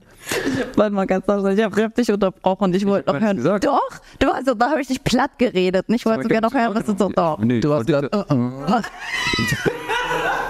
Warte 0.76 0.94
mal 0.94 1.06
ganz 1.06 1.26
kurz, 1.26 1.44
ich 1.58 1.64
habe 1.64 1.82
hab 1.82 1.94
dich 1.94 2.10
unterbrochen 2.10 2.64
und 2.64 2.76
ich 2.76 2.86
wollte 2.86 3.12
noch 3.12 3.20
hören. 3.20 3.36
gesagt? 3.36 3.64
Doch, 3.64 3.80
du, 4.18 4.30
also 4.30 4.54
da 4.54 4.70
habe 4.70 4.80
ich 4.80 4.88
dich 4.88 5.02
platt 5.04 5.32
geredet. 5.38 5.86
Ich 5.88 6.06
wollte 6.06 6.22
sogar 6.22 6.40
noch 6.40 6.54
hören, 6.54 6.74
was 6.74 6.84
du 6.84 6.96
so 6.96 7.08
doch. 7.10 7.38
Nee, 7.38 7.60
Du 7.60 7.72
hast 7.72 7.86
gesagt, 7.86 8.14
uh 8.14 8.20
-uh. 8.20 8.82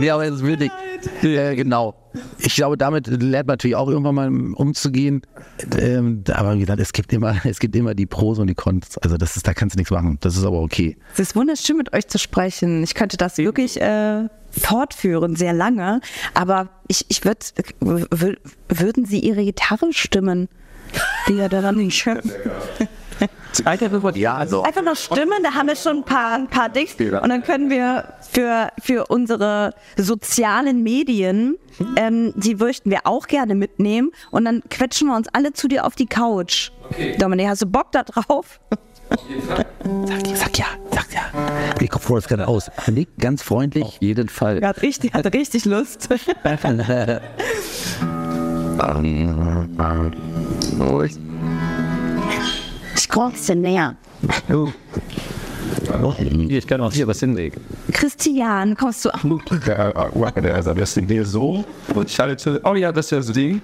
nee, 0.00 0.10
aber 0.10 0.24
es 0.26 0.36
ist 0.36 0.44
wirklich, 0.44 0.70
äh, 1.22 1.54
genau. 1.54 1.94
Ich 2.38 2.56
glaube, 2.56 2.76
damit 2.76 3.06
lernt 3.06 3.46
man 3.46 3.54
natürlich 3.54 3.76
auch 3.76 3.88
irgendwann 3.88 4.14
mal 4.14 4.54
umzugehen. 4.54 5.22
Ähm, 5.78 6.24
aber 6.32 6.54
wie 6.54 6.60
gesagt, 6.60 6.80
es 6.80 6.92
gibt 6.92 7.12
immer, 7.12 7.36
es 7.44 7.58
gibt 7.60 7.76
immer 7.76 7.94
die 7.94 8.06
Pros 8.06 8.38
und 8.38 8.48
die 8.48 8.54
Cons. 8.54 8.98
Also 8.98 9.16
das 9.16 9.36
ist, 9.36 9.46
da 9.46 9.54
kannst 9.54 9.76
du 9.76 9.78
nichts 9.78 9.90
machen. 9.90 10.18
Das 10.20 10.36
ist 10.36 10.44
aber 10.44 10.60
okay. 10.60 10.96
Es 11.12 11.20
ist 11.20 11.36
wunderschön, 11.36 11.76
mit 11.76 11.92
euch 11.92 12.08
zu 12.08 12.18
sprechen. 12.18 12.82
Ich 12.82 12.94
könnte 12.94 13.16
das 13.16 13.38
wirklich 13.38 13.80
äh, 13.80 14.28
fortführen, 14.50 15.36
sehr 15.36 15.52
lange. 15.52 16.00
Aber 16.34 16.68
ich, 16.88 17.06
ich 17.08 17.24
würde, 17.24 17.40
würden 18.68 19.04
Sie 19.04 19.20
Ihre 19.20 19.44
Gitarre 19.44 19.92
stimmen? 19.92 20.48
Die 21.28 21.34
ja 21.36 21.48
dann 21.48 21.76
nicht. 21.76 22.06
Ja, 24.16 24.34
also 24.34 24.62
Einfach 24.62 24.82
noch 24.82 24.96
stimmen, 24.96 25.42
da 25.42 25.54
haben 25.54 25.68
wir 25.68 25.76
schon 25.76 25.98
ein 25.98 26.04
paar, 26.04 26.34
ein 26.34 26.48
paar 26.48 26.68
Dings. 26.68 26.94
Und 26.94 27.28
dann 27.28 27.42
können 27.42 27.68
wir 27.68 28.14
für, 28.30 28.68
für 28.80 29.06
unsere 29.06 29.74
sozialen 29.96 30.82
Medien, 30.82 31.56
ähm, 31.96 32.32
die 32.36 32.54
möchten 32.54 32.90
wir 32.90 33.00
auch 33.04 33.26
gerne 33.26 33.54
mitnehmen. 33.54 34.12
Und 34.30 34.44
dann 34.44 34.62
quetschen 34.70 35.08
wir 35.08 35.16
uns 35.16 35.28
alle 35.32 35.52
zu 35.52 35.68
dir 35.68 35.84
auf 35.84 35.94
die 35.96 36.06
Couch. 36.06 36.70
Dominik, 37.18 37.48
hast 37.48 37.62
du 37.62 37.66
Bock 37.66 37.92
da 37.92 38.02
drauf? 38.04 38.60
sag, 39.48 39.66
sag 40.34 40.58
ja, 40.58 40.66
sag 40.92 41.12
ja. 41.12 41.20
Kopfhörer 41.88 42.18
ist 42.18 42.28
gerade 42.28 42.48
aus. 42.48 42.70
Nick, 42.86 43.08
ganz 43.18 43.42
freundlich. 43.42 43.84
Auf 43.84 43.96
jeden 44.00 44.28
Fall. 44.28 44.58
Er 44.58 44.68
hat 44.68 44.82
richtig, 44.82 45.12
hat 45.12 45.32
richtig 45.34 45.64
Lust. 45.64 46.08
Ich 52.96 53.08
komme 53.08 53.26
ein 53.26 53.32
bisschen 53.32 53.60
näher. 53.60 53.96
Ich 56.48 56.66
kann 56.66 56.80
auch 56.80 56.92
hier 56.92 57.06
was 57.06 57.20
hinlegen. 57.20 57.60
Christian, 57.92 58.76
kommst 58.76 59.04
du 59.04 59.10
auch? 59.10 59.20
Der, 59.66 59.92
der 60.36 60.58
ist 60.58 60.68
am 60.68 60.76
besten 60.76 61.06
hier 61.06 61.24
so 61.24 61.64
und 61.94 62.10
ich 62.10 62.18
halte, 62.18 62.60
oh 62.64 62.74
ja, 62.74 62.92
das 62.92 63.06
ist 63.06 63.10
ja 63.10 63.18
das 63.18 63.32
Ding. 63.32 63.60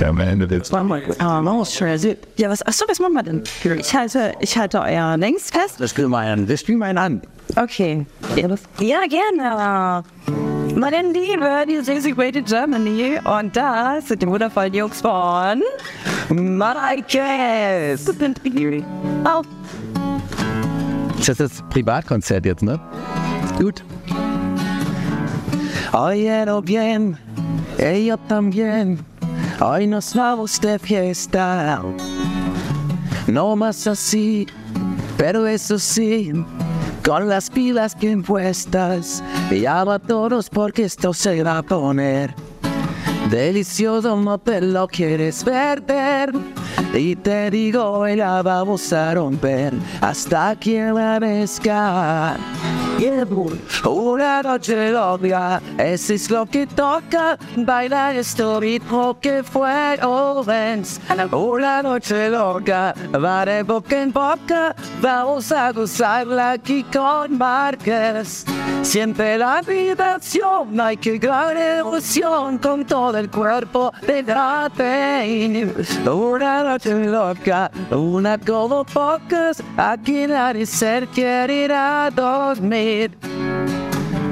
Ja, 0.00 0.08
am 0.08 0.20
Ende 0.20 0.46
jetzt. 0.54 0.72
Ah, 0.74 1.40
Maus, 1.40 1.74
schön. 1.74 1.98
Ja, 2.36 2.50
was, 2.50 2.62
achso, 2.62 2.84
was 2.86 2.98
machen 2.98 3.14
wir 3.14 3.22
denn? 3.22 3.42
Ich 3.78 3.94
halte, 3.94 4.32
ich 4.40 4.56
halte 4.58 4.80
euer 4.80 5.16
Links 5.16 5.50
fest. 5.50 5.76
Das 5.78 5.90
spielen 5.90 6.10
wir 6.10 6.18
einen, 6.18 6.46
das 6.46 6.60
spielen 6.60 6.78
wir 6.78 6.86
einen 6.86 6.98
an. 6.98 7.22
Okay. 7.56 8.04
Ja, 8.36 8.48
das, 8.48 8.60
ja 8.80 9.00
gerne. 9.08 10.45
Meine 10.78 11.10
Liebe, 11.10 11.64
die 11.66 11.76
Integrated 11.76 12.44
Germany. 12.44 13.18
Und 13.24 13.56
das 13.56 14.08
sind 14.08 14.20
die 14.20 14.26
wundervollen 14.26 14.74
Jungs 14.74 15.00
von 15.00 15.62
Marrakesch. 16.28 18.02
Oh, 19.24 19.42
Das 21.16 21.28
ist 21.28 21.40
das 21.40 21.62
Privatkonzert 21.70 22.44
jetzt, 22.44 22.62
ne? 22.62 22.78
Gut. 23.58 23.82
Oye, 25.94 26.44
bien, 26.62 27.16
ellos 27.78 28.18
también. 28.28 28.98
Hoy 29.58 29.86
nos 29.86 30.14
vamos 30.14 30.60
de 30.60 30.78
fiesta. 30.78 31.82
No 33.26 33.56
más 33.56 33.86
así, 33.86 34.46
pero 35.16 35.46
eso 35.46 35.78
sí, 35.78 36.34
con 37.06 37.28
las 37.28 37.48
pilas 37.48 37.96
bien 37.96 38.22
puestas. 38.22 39.22
Llama 39.50 39.94
a 39.94 39.98
todos 40.00 40.50
porque 40.50 40.84
esto 40.84 41.14
se 41.14 41.42
va 41.42 41.58
a 41.58 41.62
poner. 41.62 42.34
Delicioso, 43.30 44.16
no 44.16 44.38
te 44.38 44.60
lo 44.60 44.88
quieres 44.88 45.44
perder. 45.44 46.32
Y 46.92 47.14
te 47.14 47.50
digo, 47.50 47.84
hoy 47.84 48.16
la 48.16 48.42
vamos 48.42 48.92
a 48.92 49.14
romper 49.14 49.72
hasta 50.00 50.56
que 50.56 50.82
amanezca. 50.82 52.36
Una 52.98 54.42
noche 54.42 54.90
loca, 54.90 55.60
eso 55.76 56.14
es 56.14 56.30
lo 56.30 56.46
que 56.46 56.66
toca. 56.66 57.36
Bailar 57.54 58.16
este 58.16 58.42
ritmo 58.58 59.18
que 59.20 59.42
fue 59.42 59.98
Owens. 60.02 60.98
Una 61.30 61.82
noche 61.82 62.30
loca, 62.30 62.94
va 63.12 63.44
de 63.44 63.62
boca 63.62 64.00
en 64.00 64.12
boca. 64.12 64.74
Vamos 65.02 65.52
a 65.52 65.72
gozarla 65.72 66.52
aquí 66.52 66.84
con 66.84 67.36
Márquez. 67.36 68.46
Siente 68.82 69.36
la 69.36 69.60
vibración, 69.62 70.80
hay 70.80 70.96
que 70.96 71.18
gran 71.18 71.56
emoción 71.56 72.58
con 72.58 72.84
todo 72.86 73.18
el 73.18 73.28
cuerpo 73.30 73.92
de 74.06 74.22
Date. 74.22 75.68
Una 76.08 76.62
noche 76.62 76.94
loca, 77.06 77.70
una 77.90 78.38
como 78.38 78.84
pocas, 78.84 79.62
aquí 79.76 80.26
nadie 80.26 80.64
se 80.64 81.06
quiere 81.12 81.64
ir 81.64 81.72
a 81.72 82.10
dormir. 82.10 82.85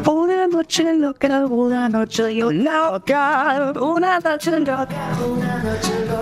Una 0.07 0.47
noche 0.47 0.93
loca, 0.93 1.45
una 1.47 1.89
noche 1.89 2.31
loca, 2.53 3.73
una 3.81 4.19
noche 4.19 4.61
loca. 4.61 4.97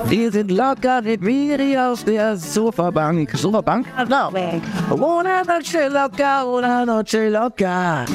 Die 0.09 0.30
sind 0.30 0.51
locker 0.51 1.03
mit 1.03 1.20
mir 1.20 1.91
auf 1.91 2.05
der 2.05 2.37
Sofabank. 2.37 3.37
Sofabank? 3.37 3.87
Una 4.91 5.43
noche 5.43 5.89
loca, 5.89 6.45
una 6.45 6.85
noche 6.85 7.28
loca. 7.28 8.05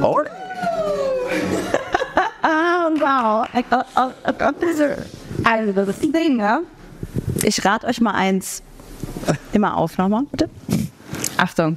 Oh. 0.00 0.22
Ah, 2.40 2.88
wow. 3.00 3.44
Also, 5.44 5.72
das 5.72 5.98
Ding, 5.98 6.38
ja. 6.38 6.60
Ich 7.42 7.64
rate 7.64 7.86
euch 7.88 8.00
mal 8.00 8.12
eins. 8.14 8.62
Immer 9.52 9.76
auf 9.76 9.98
nochmal, 9.98 10.22
bitte. 10.30 10.48
Achtung. 11.36 11.76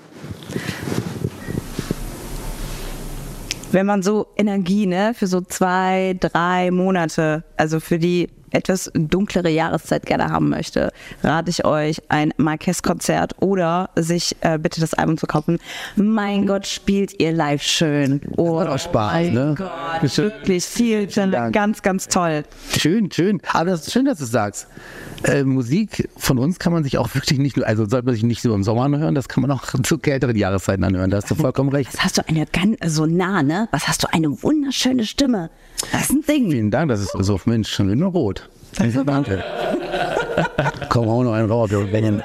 Wenn 3.71 3.85
man 3.85 4.03
so 4.03 4.27
Energie, 4.35 4.85
ne, 4.85 5.13
für 5.13 5.27
so 5.27 5.39
zwei, 5.41 6.15
drei 6.19 6.71
Monate, 6.71 7.43
also 7.55 7.79
für 7.79 7.99
die 7.99 8.27
etwas 8.51 8.91
dunklere 8.93 9.49
Jahreszeit 9.49 10.05
gerne 10.05 10.29
haben 10.29 10.49
möchte, 10.49 10.91
rate 11.23 11.49
ich 11.49 11.65
euch 11.65 12.01
ein 12.09 12.33
Marquez-Konzert 12.37 13.35
oder 13.39 13.89
sich 13.95 14.35
äh, 14.41 14.57
bitte 14.57 14.81
das 14.81 14.93
Album 14.93 15.17
zu 15.17 15.27
kaufen. 15.27 15.59
Mein 15.95 16.47
Gott, 16.47 16.67
spielt 16.67 17.19
ihr 17.19 17.31
live 17.31 17.61
schön. 17.61 18.21
Oh, 18.37 18.59
auch 18.59 18.77
Spaß, 18.77 19.13
mein 19.13 19.33
ne? 19.33 19.55
Gott, 19.57 20.17
wirklich 20.17 20.63
viel, 20.65 21.07
Dank. 21.07 21.53
ganz, 21.53 21.81
ganz 21.81 22.07
toll. 22.07 22.43
Schön, 22.77 23.11
schön. 23.11 23.41
Aber 23.51 23.71
das 23.71 23.87
ist 23.87 23.93
schön, 23.93 24.05
dass 24.05 24.19
du 24.19 24.25
es 24.25 24.31
sagst. 24.31 24.67
Äh, 25.23 25.43
Musik 25.43 26.09
von 26.17 26.39
uns 26.39 26.57
kann 26.57 26.73
man 26.73 26.83
sich 26.83 26.97
auch 26.97 27.13
wirklich 27.13 27.39
nicht 27.39 27.57
nur, 27.57 27.67
also 27.67 27.87
sollte 27.87 28.05
man 28.05 28.15
sich 28.15 28.23
nicht 28.23 28.43
nur 28.43 28.55
im 28.55 28.63
Sommer 28.63 28.83
anhören, 28.83 29.13
das 29.13 29.29
kann 29.29 29.41
man 29.41 29.51
auch 29.51 29.63
zu 29.83 29.97
kälteren 29.97 30.35
Jahreszeiten 30.35 30.83
anhören. 30.83 31.09
Da 31.11 31.17
hast 31.17 31.29
du 31.29 31.35
vollkommen 31.35 31.69
recht. 31.73 31.93
Was 31.93 32.03
hast 32.03 32.17
du 32.17 32.27
eine 32.27 32.45
ganz 32.47 32.77
so 32.85 33.05
nah, 33.05 33.43
ne? 33.43 33.67
Was 33.71 33.87
hast 33.87 34.03
du 34.03 34.11
eine 34.11 34.41
wunderschöne 34.41 35.05
Stimme. 35.05 35.49
Das 35.91 36.03
ist 36.03 36.11
ein 36.11 36.23
Ding. 36.27 36.51
Vielen 36.51 36.71
Dank, 36.71 36.89
das 36.89 37.01
ist 37.01 37.11
so, 37.19 37.39
Mensch, 37.45 37.69
schon 37.71 37.91
nur 37.97 38.11
rot. 38.11 38.40
Danke. 38.77 39.43
Komm, 40.89 41.07
hau 41.09 41.23
noch 41.23 41.33
einen 41.33 41.49
raus, 41.49 41.69
wir 41.71 41.91
werden. 41.91 42.23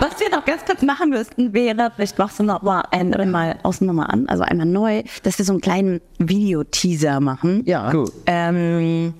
Was 0.00 0.18
wir 0.18 0.28
noch 0.30 0.44
ganz 0.44 0.64
kurz 0.64 0.82
machen 0.82 1.10
müssten, 1.10 1.52
wäre, 1.52 1.92
vielleicht 1.94 2.18
machst 2.18 2.38
du 2.40 2.42
noch 2.42 2.62
mal 2.62 2.82
einmal 2.90 3.56
außen 3.62 3.86
nochmal 3.86 4.06
an, 4.10 4.28
also 4.28 4.42
einmal 4.42 4.66
neu, 4.66 5.02
dass 5.22 5.38
wir 5.38 5.44
so 5.44 5.52
einen 5.52 5.60
kleinen 5.60 6.00
Videoteaser 6.18 7.20
machen. 7.20 7.62
Ja, 7.64 7.92
Cool. 7.92 8.10
Ähm, 8.26 9.14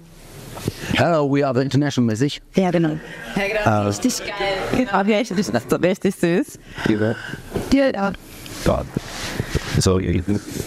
Hello, 0.95 1.29
we 1.33 1.45
are 1.47 1.55
the 1.55 1.61
international 1.63 2.07
mäßig. 2.11 2.41
ja, 2.55 2.71
genau. 2.71 2.97
Ja, 3.37 3.43
genau. 3.65 3.87
Richtig 3.87 4.19
geil. 4.19 4.85
Genau, 4.87 5.01
richtig, 5.03 5.37
das 5.37 5.49
ist 5.65 5.71
so 5.71 5.77
richtig 5.77 6.15
süß. 6.17 6.59
Ja, 7.73 8.13
Dort. 8.65 8.87
So, 8.87 9.64
ihr- 9.99 10.23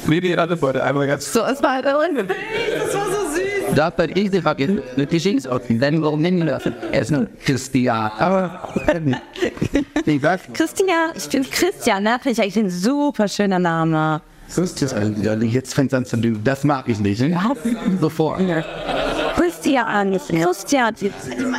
wie 0.08 0.22
die 0.22 0.38
alle 0.38 0.56
Leute 0.56 0.84
einmal 0.84 1.08
ganz 1.08 1.32
so, 1.32 1.42
es 1.44 1.62
war, 1.64 1.82
das 1.82 1.94
war 1.94 2.08
so 2.08 3.36
süß. 3.36 3.76
Da 3.76 3.90
bin 3.90 4.12
ich 4.16 4.32
die. 4.32 5.06
Die 5.12 5.20
schickt 5.20 5.48
auch. 5.48 5.60
Dann 5.70 6.02
warum 6.02 6.22
nennen 6.22 6.40
wir 6.46 6.54
das? 6.54 6.64
Er 6.92 7.02
ist 7.02 7.12
nur 7.12 7.28
Christian. 7.46 8.12
Aber. 8.18 8.70
Christian, 10.54 11.12
ich 11.16 11.24
finde 11.24 11.50
Christian, 11.50 12.04
ne? 12.04 12.18
Finde 12.22 12.32
ich 12.32 12.42
eigentlich 12.42 12.58
ein 12.64 12.70
super 12.70 13.28
schöner 13.28 13.60
Name. 13.60 14.22
Christian. 14.54 15.22
Jetzt 15.44 15.74
fängt 15.76 15.92
es 15.92 15.98
an 15.98 16.06
zu 16.06 16.16
lügen. 16.16 16.42
Das 16.44 16.64
mag 16.64 16.88
ich 16.88 17.00
nicht. 17.00 17.22
Sofort. 18.00 18.40
Christian, 19.68 20.20
Christian. 20.96 20.96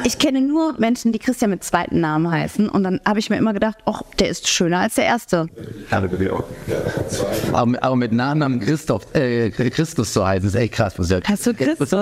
Ich 0.04 0.18
kenne 0.18 0.40
nur 0.40 0.74
Menschen, 0.78 1.12
die 1.12 1.18
Christian 1.18 1.50
mit 1.50 1.62
zweiten 1.62 2.00
Namen 2.00 2.30
heißen. 2.30 2.68
Und 2.68 2.84
dann 2.84 3.00
habe 3.06 3.18
ich 3.18 3.28
mir 3.28 3.36
immer 3.36 3.52
gedacht, 3.52 3.76
ach, 3.84 4.02
der 4.18 4.28
ist 4.28 4.48
schöner 4.48 4.80
als 4.80 4.94
der 4.94 5.04
erste. 5.04 5.48
Aber, 7.52 7.82
aber 7.82 7.96
mit 7.96 8.12
Nachnamen 8.12 8.60
Christoph, 8.60 9.14
äh, 9.14 9.50
Christus 9.50 10.12
zu 10.12 10.26
heißen, 10.26 10.48
ist 10.48 10.54
echt 10.54 10.74
krass. 10.74 10.98
Was 10.98 11.12
Hast 11.28 11.46
du 11.46 11.54
Christus? 11.54 11.92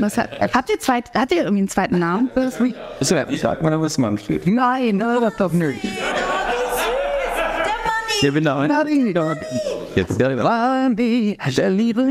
Was 0.00 0.16
hat, 0.18 0.54
habt 0.54 0.70
ihr 0.70 0.78
zweit, 0.78 1.12
hat 1.14 1.30
ihr 1.32 1.38
irgendwie 1.38 1.60
einen 1.60 1.68
zweiten 1.68 1.98
Namen? 1.98 2.30
Ich 3.30 3.40
sag 3.40 3.62
mal, 3.62 3.80
was 3.80 3.98
man 3.98 4.18
steht. 4.18 4.46
Nein, 4.46 4.98
das 4.98 5.36
doch 5.36 5.52
nicht. 5.52 5.80
Ich 8.20 8.32
bin 8.32 8.44
da 8.44 8.66
Jetzt 9.94 10.20
ja, 10.20 10.28
Wandy, 10.36 11.38
der 11.56 11.70
liebe. 11.70 12.04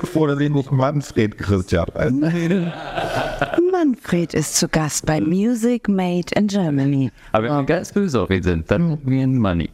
Bevor 0.00 0.28
der 0.28 0.36
nicht 0.48 0.70
Manfred 0.70 1.36
Christian. 1.36 1.86
Manfred 3.72 4.34
ist 4.34 4.56
zu 4.56 4.68
Gast 4.68 5.06
bei 5.06 5.20
Music 5.20 5.88
Made 5.88 6.26
in 6.36 6.46
Germany. 6.46 7.10
Aber 7.32 7.44
wenn 7.44 7.56
wir 7.56 7.64
ganz 7.64 7.92
böse 7.92 8.20
auf 8.20 8.30
ihn 8.30 8.42
sind, 8.42 8.70
dann 8.70 8.98
wir 9.04 9.26
Money. 9.26 9.70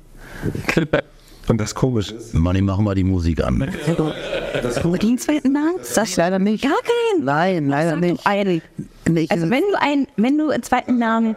Und 1.49 1.61
das 1.61 1.75
Komische 1.75 2.15
ist, 2.15 2.35
Money, 2.35 2.61
machen 2.61 2.85
wir 2.85 2.95
die 2.95 3.05
Musik 3.05 3.43
an. 3.45 3.59
Den 3.59 5.19
zweiten 5.19 5.53
Namen? 5.53 5.77
Das 5.95 6.09
ich 6.09 6.17
leider 6.17 6.39
nicht. 6.39 6.65
Gar 6.65 6.73
keinen. 6.73 7.25
Nein, 7.25 7.69
leider 7.69 7.91
Sag 7.91 8.01
nicht. 8.01 8.27
einen. 8.27 8.63
nicht. 9.09 9.31
Also 9.31 9.51
wenn 9.51 9.63
du 9.71 9.81
ein, 9.81 10.07
wenn 10.17 10.39
du 10.39 10.51
einen 10.51 10.63
zweiten 10.63 10.99
Namen, 10.99 11.37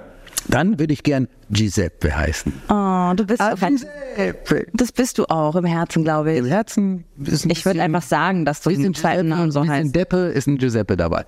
Dann 0.49 0.79
würde 0.79 0.93
ich 0.93 1.03
gern 1.03 1.27
Giuseppe 1.51 2.15
heißen. 2.15 2.51
oh, 2.69 3.13
du 3.15 3.23
bist, 3.25 3.39
auch 3.41 3.61
ein, 3.61 3.75
Giuseppe. 3.77 4.67
das 4.73 4.91
bist 4.91 5.17
du 5.19 5.25
auch 5.25 5.55
im 5.55 5.65
Herzen, 5.65 6.03
glaube 6.03 6.33
Im 6.35 6.45
ich. 6.45 6.51
Herzen 6.51 7.05
ist 7.23 7.45
ein 7.45 7.51
Ich 7.51 7.65
würde 7.65 7.81
einfach 7.83 8.01
sagen, 8.01 8.45
dass 8.45 8.61
du 8.61 8.69
den 8.71 8.93
zweiten 8.95 9.27
Namen 9.29 9.51
so 9.51 9.65
heißt. 9.67 9.95
Deppe 9.95 10.17
ist 10.29 10.47
ein 10.47 10.57
Giuseppe 10.57 10.97
dabei. 10.97 11.25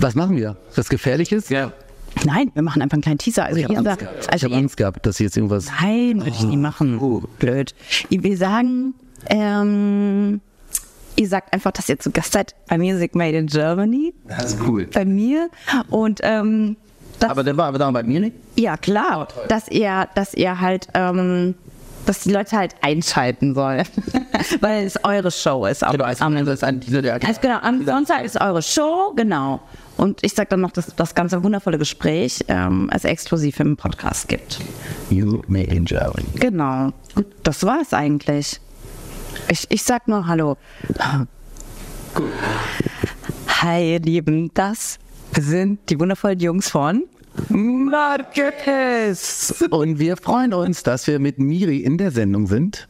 Was 0.00 0.14
machen 0.14 0.36
wir? 0.36 0.56
Was 0.74 0.88
Gefährliches? 0.88 1.48
Ja. 1.50 1.72
Nein, 2.24 2.50
wir 2.54 2.62
machen 2.62 2.82
einfach 2.82 2.94
einen 2.94 3.02
kleinen 3.02 3.18
Teaser. 3.18 3.44
Also, 3.44 3.58
Ich 3.58 3.64
habe 3.64 3.76
Angst, 3.76 3.84
sagt, 3.84 4.00
gehabt. 4.00 4.18
Ich 4.22 4.32
also 4.32 4.44
hab 4.46 4.50
ihr, 4.52 4.56
Angst 4.58 4.76
gehabt, 4.76 5.06
dass 5.06 5.18
jetzt 5.18 5.36
irgendwas. 5.36 5.66
nein, 5.80 6.16
würde 6.18 6.30
ich 6.30 6.42
nie 6.42 6.56
machen. 6.56 6.98
Blöd. 7.38 7.74
Wir 8.08 8.36
sagen, 8.36 8.94
ähm, 9.26 10.40
ihr 11.16 11.28
sagt 11.28 11.52
einfach, 11.52 11.72
dass 11.72 11.88
ihr 11.88 11.98
zu 11.98 12.10
Gast 12.10 12.32
seid 12.32 12.54
bei 12.68 12.78
Music 12.78 13.14
Made 13.14 13.36
in 13.36 13.46
Germany, 13.46 14.14
Das 14.26 14.54
ist 14.54 14.58
cool. 14.66 14.86
bei 14.92 15.04
mir. 15.04 15.48
Und 15.90 16.20
ähm, 16.22 16.76
das, 17.18 17.30
Aber 17.30 17.42
der 17.42 17.56
war 17.56 17.66
aber 17.66 17.78
da 17.78 17.90
bei 17.90 18.02
mir 18.02 18.20
nicht. 18.20 18.36
ja, 18.56 18.76
klar, 18.76 19.28
dass 19.48 19.68
ihr, 19.68 20.08
dass 20.14 20.34
ihr 20.34 20.60
halt, 20.60 20.88
ähm, 20.94 21.54
dass 22.06 22.20
die 22.20 22.32
Leute 22.32 22.56
halt 22.56 22.74
einschalten 22.80 23.54
sollen. 23.54 23.84
Weil 24.60 24.86
es 24.86 25.02
eure 25.04 25.30
Show 25.30 25.66
ist. 25.66 25.84
Genau, 25.90 26.04
als 26.04 26.20
am, 26.20 26.36
ist 26.36 26.64
ein 26.64 26.80
dieser 26.80 27.02
der. 27.02 27.14
also 27.14 27.40
genau, 27.40 27.58
am 27.58 27.84
Sonntag 27.84 28.24
ist 28.24 28.40
eure 28.40 28.62
Show, 28.62 29.12
genau. 29.16 29.60
Und 29.96 30.22
ich 30.22 30.32
sag 30.32 30.48
dann 30.48 30.60
noch, 30.60 30.70
dass 30.70 30.94
das 30.94 31.14
ganze 31.14 31.42
wundervolle 31.42 31.76
Gespräch 31.76 32.44
ähm, 32.46 32.88
als 32.90 33.04
exklusiv 33.04 33.58
im 33.58 33.76
Podcast 33.76 34.28
gibt. 34.28 34.60
You 35.10 35.42
in 35.52 35.84
Germany. 35.84 36.24
Genau. 36.36 36.92
Und 37.16 37.26
das 37.42 37.64
war 37.64 37.80
es 37.82 37.92
eigentlich. 37.92 38.60
Ich, 39.48 39.66
ich 39.70 39.82
sag 39.82 40.06
nur 40.06 40.26
Hallo. 40.28 40.56
Hi, 43.60 43.94
ihr 43.94 44.00
Lieben. 44.00 44.52
Das 44.54 44.98
sind 45.36 45.90
die 45.90 45.98
wundervollen 45.98 46.40
Jungs 46.40 46.70
von 46.70 47.04
Marketes. 47.48 49.64
Und 49.70 49.98
wir 49.98 50.16
freuen 50.16 50.52
uns, 50.52 50.82
dass 50.82 51.06
wir 51.06 51.18
mit 51.18 51.38
Miri 51.38 51.78
in 51.78 51.98
der 51.98 52.10
Sendung 52.10 52.46
sind. 52.46 52.88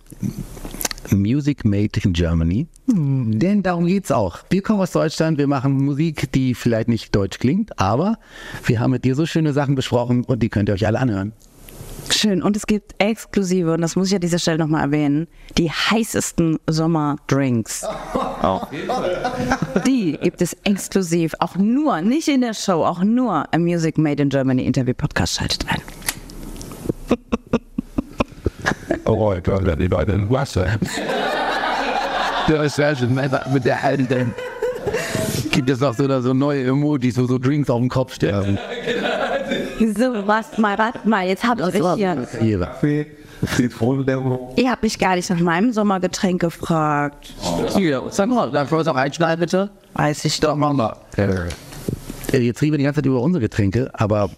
Music 1.10 1.64
Made 1.64 2.00
in 2.02 2.12
Germany. 2.12 2.66
Denn 2.86 3.62
darum 3.62 3.86
geht's 3.86 4.10
auch. 4.10 4.40
Wir 4.50 4.62
kommen 4.62 4.80
aus 4.80 4.92
Deutschland, 4.92 5.38
wir 5.38 5.46
machen 5.46 5.72
Musik, 5.72 6.32
die 6.32 6.54
vielleicht 6.54 6.88
nicht 6.88 7.14
deutsch 7.14 7.38
klingt, 7.38 7.78
aber 7.78 8.18
wir 8.64 8.80
haben 8.80 8.90
mit 8.90 9.04
dir 9.04 9.14
so 9.14 9.26
schöne 9.26 9.52
Sachen 9.52 9.74
besprochen 9.74 10.24
und 10.24 10.42
die 10.42 10.48
könnt 10.48 10.68
ihr 10.68 10.74
euch 10.74 10.86
alle 10.86 10.98
anhören. 10.98 11.32
Schön. 12.12 12.42
Und 12.42 12.56
es 12.56 12.66
gibt 12.66 12.94
exklusive, 12.98 13.72
und 13.72 13.80
das 13.80 13.96
muss 13.96 14.08
ich 14.08 14.14
an 14.14 14.20
dieser 14.20 14.38
Stelle 14.38 14.58
nochmal 14.58 14.82
erwähnen, 14.82 15.28
die 15.56 15.70
heißesten 15.70 16.58
Sommerdrinks. 16.66 17.86
Die 19.86 20.18
gibt 20.20 20.42
es 20.42 20.56
exklusiv, 20.64 21.34
auch 21.38 21.56
nur, 21.56 22.00
nicht 22.00 22.28
in 22.28 22.40
der 22.40 22.54
Show, 22.54 22.84
auch 22.84 23.02
nur 23.02 23.44
im 23.52 23.62
Music 23.62 23.98
Made 23.98 24.22
in 24.22 24.28
Germany 24.28 24.64
Interview 24.64 24.94
Podcast. 24.94 25.36
Schaltet 25.36 25.64
ein. 25.68 25.80
oh, 29.04 29.32
ich 29.32 29.42
glaube, 29.42 29.76
die 29.76 29.86
Leute 29.86 30.12
in 30.12 30.30
Wasser. 30.30 30.66
Der 32.48 32.62
ist 32.62 32.78
ja 32.78 32.96
schon 32.96 33.14
mit 33.14 33.64
der 33.64 33.84
alten. 33.84 34.34
Gibt 35.50 35.70
es 35.70 35.80
noch 35.80 35.94
so, 35.94 36.20
so 36.20 36.32
neue 36.32 36.64
Emojis, 36.64 37.18
wo 37.18 37.26
so 37.26 37.38
Drinks 37.38 37.68
auf 37.68 37.80
dem 37.80 37.88
Kopf 37.88 38.14
stehen? 38.14 38.58
So, 39.96 40.26
was 40.26 40.58
mal, 40.58 40.76
warte 40.78 41.08
mal, 41.08 41.26
jetzt 41.26 41.44
habt 41.44 41.60
ihr 41.60 41.94
hier. 41.94 42.26
Ihr 44.56 44.70
habt 44.70 44.82
mich 44.82 44.98
gar 44.98 45.14
nicht 45.14 45.30
nach 45.30 45.38
meinem 45.38 45.72
Sommergetränk 45.72 46.40
gefragt. 46.40 47.32
Hier, 47.76 48.02
sag 48.10 48.28
mal, 48.28 48.50
dann 48.50 48.68
wollen 48.70 48.70
wir 48.70 48.78
uns 48.78 48.88
auch 48.88 48.96
einschneiden, 48.96 49.40
bitte? 49.40 49.70
Weiß 49.94 50.24
ich 50.24 50.40
Doch, 50.40 50.56
machen 50.56 50.78
wir. 50.78 50.96
Äh, 51.16 52.38
Jetzt 52.38 52.60
reden 52.60 52.72
wir 52.72 52.78
die 52.78 52.84
ganze 52.84 52.98
Zeit 52.98 53.06
über 53.06 53.22
unsere 53.22 53.40
Getränke, 53.40 53.90
aber 53.94 54.30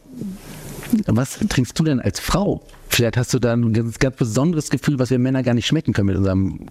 was 1.07 1.39
trinkst 1.49 1.79
du 1.79 1.85
denn 1.85 2.01
als 2.01 2.21
Frau? 2.21 2.63
Vielleicht 2.89 3.17
hast 3.17 3.33
du 3.35 3.39
da 3.39 3.53
ein 3.53 3.73
ganz, 3.73 3.99
ganz 3.99 4.17
besonderes 4.17 4.71
Gefühl, 4.71 4.99
was 4.99 5.11
wir 5.11 5.19
Männer 5.19 5.43
gar 5.43 5.55
nicht 5.55 5.67
schmecken 5.67 5.93
können 5.93 6.07
mit 6.07 6.17
unserem 6.17 6.67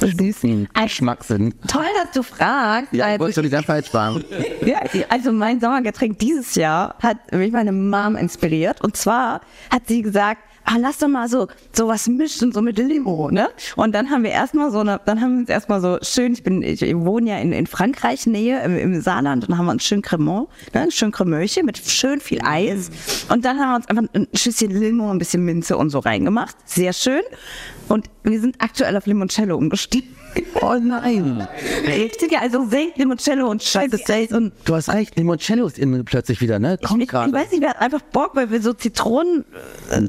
süßen 0.00 0.68
Geschmackssinn. 0.72 1.54
Toll, 1.68 1.84
dass 2.02 2.12
du 2.12 2.22
fragst. 2.22 2.92
Ja, 2.92 3.06
ich 3.06 3.12
also, 3.12 3.20
wollte 3.20 3.34
schon 3.34 3.50
nicht 3.50 3.66
falsch 3.66 3.88
fragen. 3.88 4.24
ja, 4.64 4.80
also 5.08 5.32
mein 5.32 5.60
Sommergetränk 5.60 6.18
dieses 6.18 6.54
Jahr 6.54 6.96
hat 7.02 7.32
mich 7.32 7.52
meine 7.52 7.72
Mom 7.72 8.16
inspiriert. 8.16 8.80
Und 8.80 8.96
zwar 8.96 9.40
hat 9.70 9.86
sie 9.86 10.02
gesagt, 10.02 10.42
ah, 10.64 10.76
lass 10.78 10.98
doch 10.98 11.08
mal 11.08 11.28
so 11.28 11.48
sowas 11.72 12.08
mischen, 12.08 12.52
so 12.52 12.62
mit 12.62 12.78
Limo, 12.78 13.30
ne? 13.30 13.48
Und 13.76 13.94
dann 13.94 14.10
haben 14.10 14.24
wir 14.24 14.30
erstmal 14.30 14.70
so 14.70 14.80
eine, 14.80 15.00
dann 15.04 15.20
haben 15.20 15.32
wir 15.32 15.40
uns 15.40 15.48
erstmal 15.48 15.80
so 15.80 15.98
schön, 16.02 16.32
ich 16.32 16.42
bin, 16.42 16.62
ich 16.62 16.80
wohne 16.96 17.30
ja 17.30 17.38
in, 17.38 17.52
in 17.52 17.66
Frankreich 17.66 18.26
Nähe, 18.26 18.62
im, 18.62 18.76
im 18.76 19.00
Saarland, 19.00 19.44
und 19.44 19.50
dann 19.50 19.58
haben 19.58 19.66
wir 19.66 19.72
uns 19.72 19.84
schön 19.84 20.02
Cremant, 20.02 20.48
ne, 20.74 20.90
schön 20.90 21.12
Cremöchen 21.12 21.66
mit 21.66 21.78
schön 21.78 22.20
viel 22.20 22.40
Eis. 22.42 22.90
Und 23.28 23.44
dann 23.44 23.58
haben 23.58 23.70
wir 23.70 23.76
uns 23.76 23.88
einfach 23.88 24.04
ein 24.14 24.28
Schüsschen 24.34 24.70
Limo, 24.70 25.10
ein 25.10 25.18
bisschen 25.18 25.44
Minze 25.44 25.76
und 25.76 25.90
so 25.90 25.98
reingemacht. 25.98 26.56
Sehr 26.64 26.92
schön. 26.92 27.22
Und 27.88 28.08
wir 28.22 28.40
sind 28.40 28.56
aktuell 28.58 28.96
auf 28.96 29.06
Limoncello 29.06 29.56
umgestiegen. 29.56 30.21
Oh 30.60 30.74
nein. 30.80 31.46
Richtig, 31.86 32.38
also 32.38 32.66
Sekt, 32.68 32.98
Limoncello 32.98 33.48
und 33.48 33.62
Scheiße 33.62 34.36
und 34.36 34.52
Du 34.64 34.74
hast 34.74 34.88
recht, 34.92 35.16
Limoncello 35.16 35.66
ist 35.66 35.78
in, 35.78 36.04
plötzlich 36.04 36.40
wieder, 36.40 36.58
ne? 36.58 36.78
Kommt 36.78 37.00
ich, 37.00 37.04
ich 37.04 37.10
gerade. 37.10 37.32
weiß 37.32 37.50
nicht, 37.50 37.60
wir 37.60 37.70
hatten 37.70 37.82
einfach 37.82 38.00
Bock, 38.00 38.34
weil 38.34 38.50
wir 38.50 38.62
so 38.62 38.72
Zitronen 38.72 39.44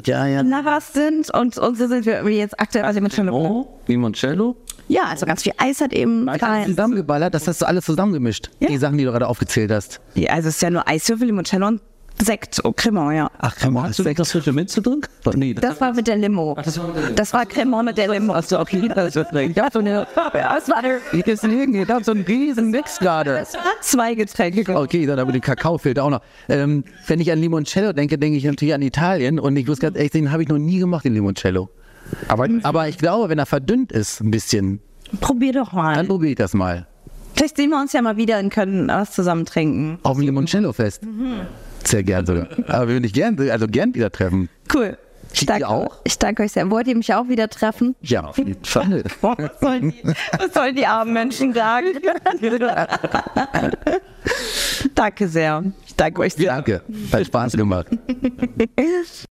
Ja, 0.05 0.28
ja. 0.28 0.43
Navas 0.43 0.93
sind 0.93 1.34
und, 1.34 1.57
und 1.57 1.78
so 1.78 1.88
sind 1.88 2.05
wir 2.05 2.15
irgendwie 2.15 2.38
jetzt 2.38 2.59
aktuell 2.59 2.86
also 2.86 2.97
Limoncello. 2.97 3.36
Oh, 3.36 3.80
Limoncello? 3.88 4.55
Ja, 4.88 5.03
also 5.05 5.26
ganz 5.26 5.43
viel 5.43 5.53
Eis 5.57 5.82
hat 5.82 5.93
eben 5.93 6.28
Alles 6.28 6.67
zusammengeballert, 6.67 7.34
das 7.34 7.47
hast 7.47 7.61
du 7.61 7.65
alles 7.65 7.86
zusammengemischt. 7.86 8.49
Ja. 8.59 8.67
Die 8.67 8.78
Sachen, 8.78 8.97
die 8.97 9.05
du 9.05 9.11
gerade 9.11 9.28
aufgezählt 9.28 9.71
hast. 9.71 10.01
Ja, 10.15 10.34
also 10.34 10.49
es 10.49 10.55
ist 10.55 10.61
ja 10.61 10.69
nur 10.69 10.88
Eiswürfel, 10.88 11.28
Limoncello 11.28 11.67
und 11.67 11.82
Sekt 12.22 12.59
und 12.59 12.78
Cremant, 12.78 13.16
ja. 13.16 13.32
Ach, 13.39 13.55
komm, 13.61 13.82
Hast 13.82 13.99
du 13.99 14.03
das 14.14 14.32
frische 14.32 14.53
Minze 14.53 14.82
drin? 14.82 15.01
Nee, 15.36 15.53
Das 15.55 15.82
war 15.82 15.93
mit 15.93 16.07
der 16.07 16.16
Limo. 16.18 16.55
Das 17.16 17.34
war 17.34 17.45
Cremant 17.45 17.86
mit 17.86 17.97
der 17.97 18.07
Limo. 18.07 18.34
hast 18.36 18.51
du 18.51 18.57
auch 18.57 18.70
hier. 18.70 18.88
Das 18.89 19.16
ist 19.16 19.28
ja, 19.34 19.70
so 19.72 19.80
eine. 19.80 20.07
Das 20.34 20.70
war 20.70 20.82
der. 20.82 20.99
Ich 21.11 21.26
ist 21.28 21.41
so 21.41 22.11
ein 22.11 22.22
riesen 22.22 22.72
Mix 22.72 22.99
gerade. 22.99 23.34
Das 23.39 23.53
war 23.55 23.61
zwei 23.82 24.14
Getränke. 24.14 24.76
Okay, 24.76 25.05
dann 25.05 25.20
aber 25.20 25.32
den 25.32 25.41
Kakao 25.41 25.78
fehlt 25.78 25.99
auch 25.99 26.09
noch. 26.09 26.22
Ähm, 26.49 26.84
wenn 27.07 27.20
ich 27.20 27.32
an 27.32 27.39
Limoncello 27.39 27.93
denke, 27.93 28.18
denke 28.18 28.38
ich 28.38 28.43
natürlich 28.43 28.74
an 28.74 28.82
Italien 28.82 29.39
und 29.39 29.57
ich 29.57 29.68
muss 29.68 29.80
ganz 29.80 29.97
ehrlich 29.97 30.14
sagen, 30.14 30.26
den 30.26 30.32
habe 30.32 30.43
ich 30.43 30.49
noch 30.49 30.59
nie 30.59 30.80
gemacht, 30.80 31.05
den 31.05 31.14
Limoncello. 31.14 31.70
Aber 32.28 32.47
Aber 32.64 32.88
ich 32.88 32.97
glaube, 32.97 33.30
wenn 33.30 33.39
er 33.39 33.45
verdünnt 33.45 33.91
ist, 33.91 34.22
ein 34.22 34.32
bisschen, 34.32 34.80
Probier 35.20 35.53
doch 35.53 35.70
dann 35.72 35.78
mal. 35.82 36.05
probiere 36.05 36.32
ich 36.32 36.38
das 36.38 36.53
mal. 36.53 36.88
Vielleicht 37.36 37.57
sehen 37.57 37.72
wir 37.72 37.80
uns 37.80 37.93
ja 37.93 38.01
mal 38.01 38.18
wieder 38.18 38.39
und 38.39 38.49
können 38.51 38.88
was 38.88 39.11
zusammen 39.11 39.45
trinken. 39.45 39.97
Auf 40.03 40.18
dem 40.18 40.26
Limoncello-Fest. 40.26 41.01
Sehr 41.84 42.03
gern 42.03 42.25
sogar. 42.25 42.47
Aber 42.67 42.88
würde 42.88 43.05
ich 43.05 43.13
gern, 43.13 43.39
also 43.49 43.67
gern 43.67 43.93
wieder 43.93 44.11
treffen. 44.11 44.49
Cool. 44.73 44.97
Ich 45.34 45.45
danke, 45.47 45.67
auch? 45.67 45.97
ich 46.03 46.17
danke 46.19 46.43
euch 46.43 46.51
sehr. 46.51 46.69
Wollt 46.69 46.88
ihr 46.88 46.95
mich 46.95 47.11
auch 47.13 47.27
wieder 47.27 47.49
treffen? 47.49 47.95
Ja, 48.01 48.25
auf 48.25 48.38
jeden 48.38 48.63
Fall. 48.63 49.03
Was 49.21 49.59
sollen 49.59 49.89
die, 49.91 50.13
was 50.38 50.53
sollen 50.53 50.75
die 50.75 50.86
armen 50.86 51.13
Menschen 51.13 51.53
sagen? 51.53 51.88
danke 54.95 55.27
sehr. 55.27 55.63
Ich 55.88 55.95
danke 55.95 56.21
euch 56.21 56.34
sehr. 56.34 56.53
Danke. 56.53 56.81
Hat 57.11 57.25
Spaß 57.25 57.53
gemacht. 57.53 57.88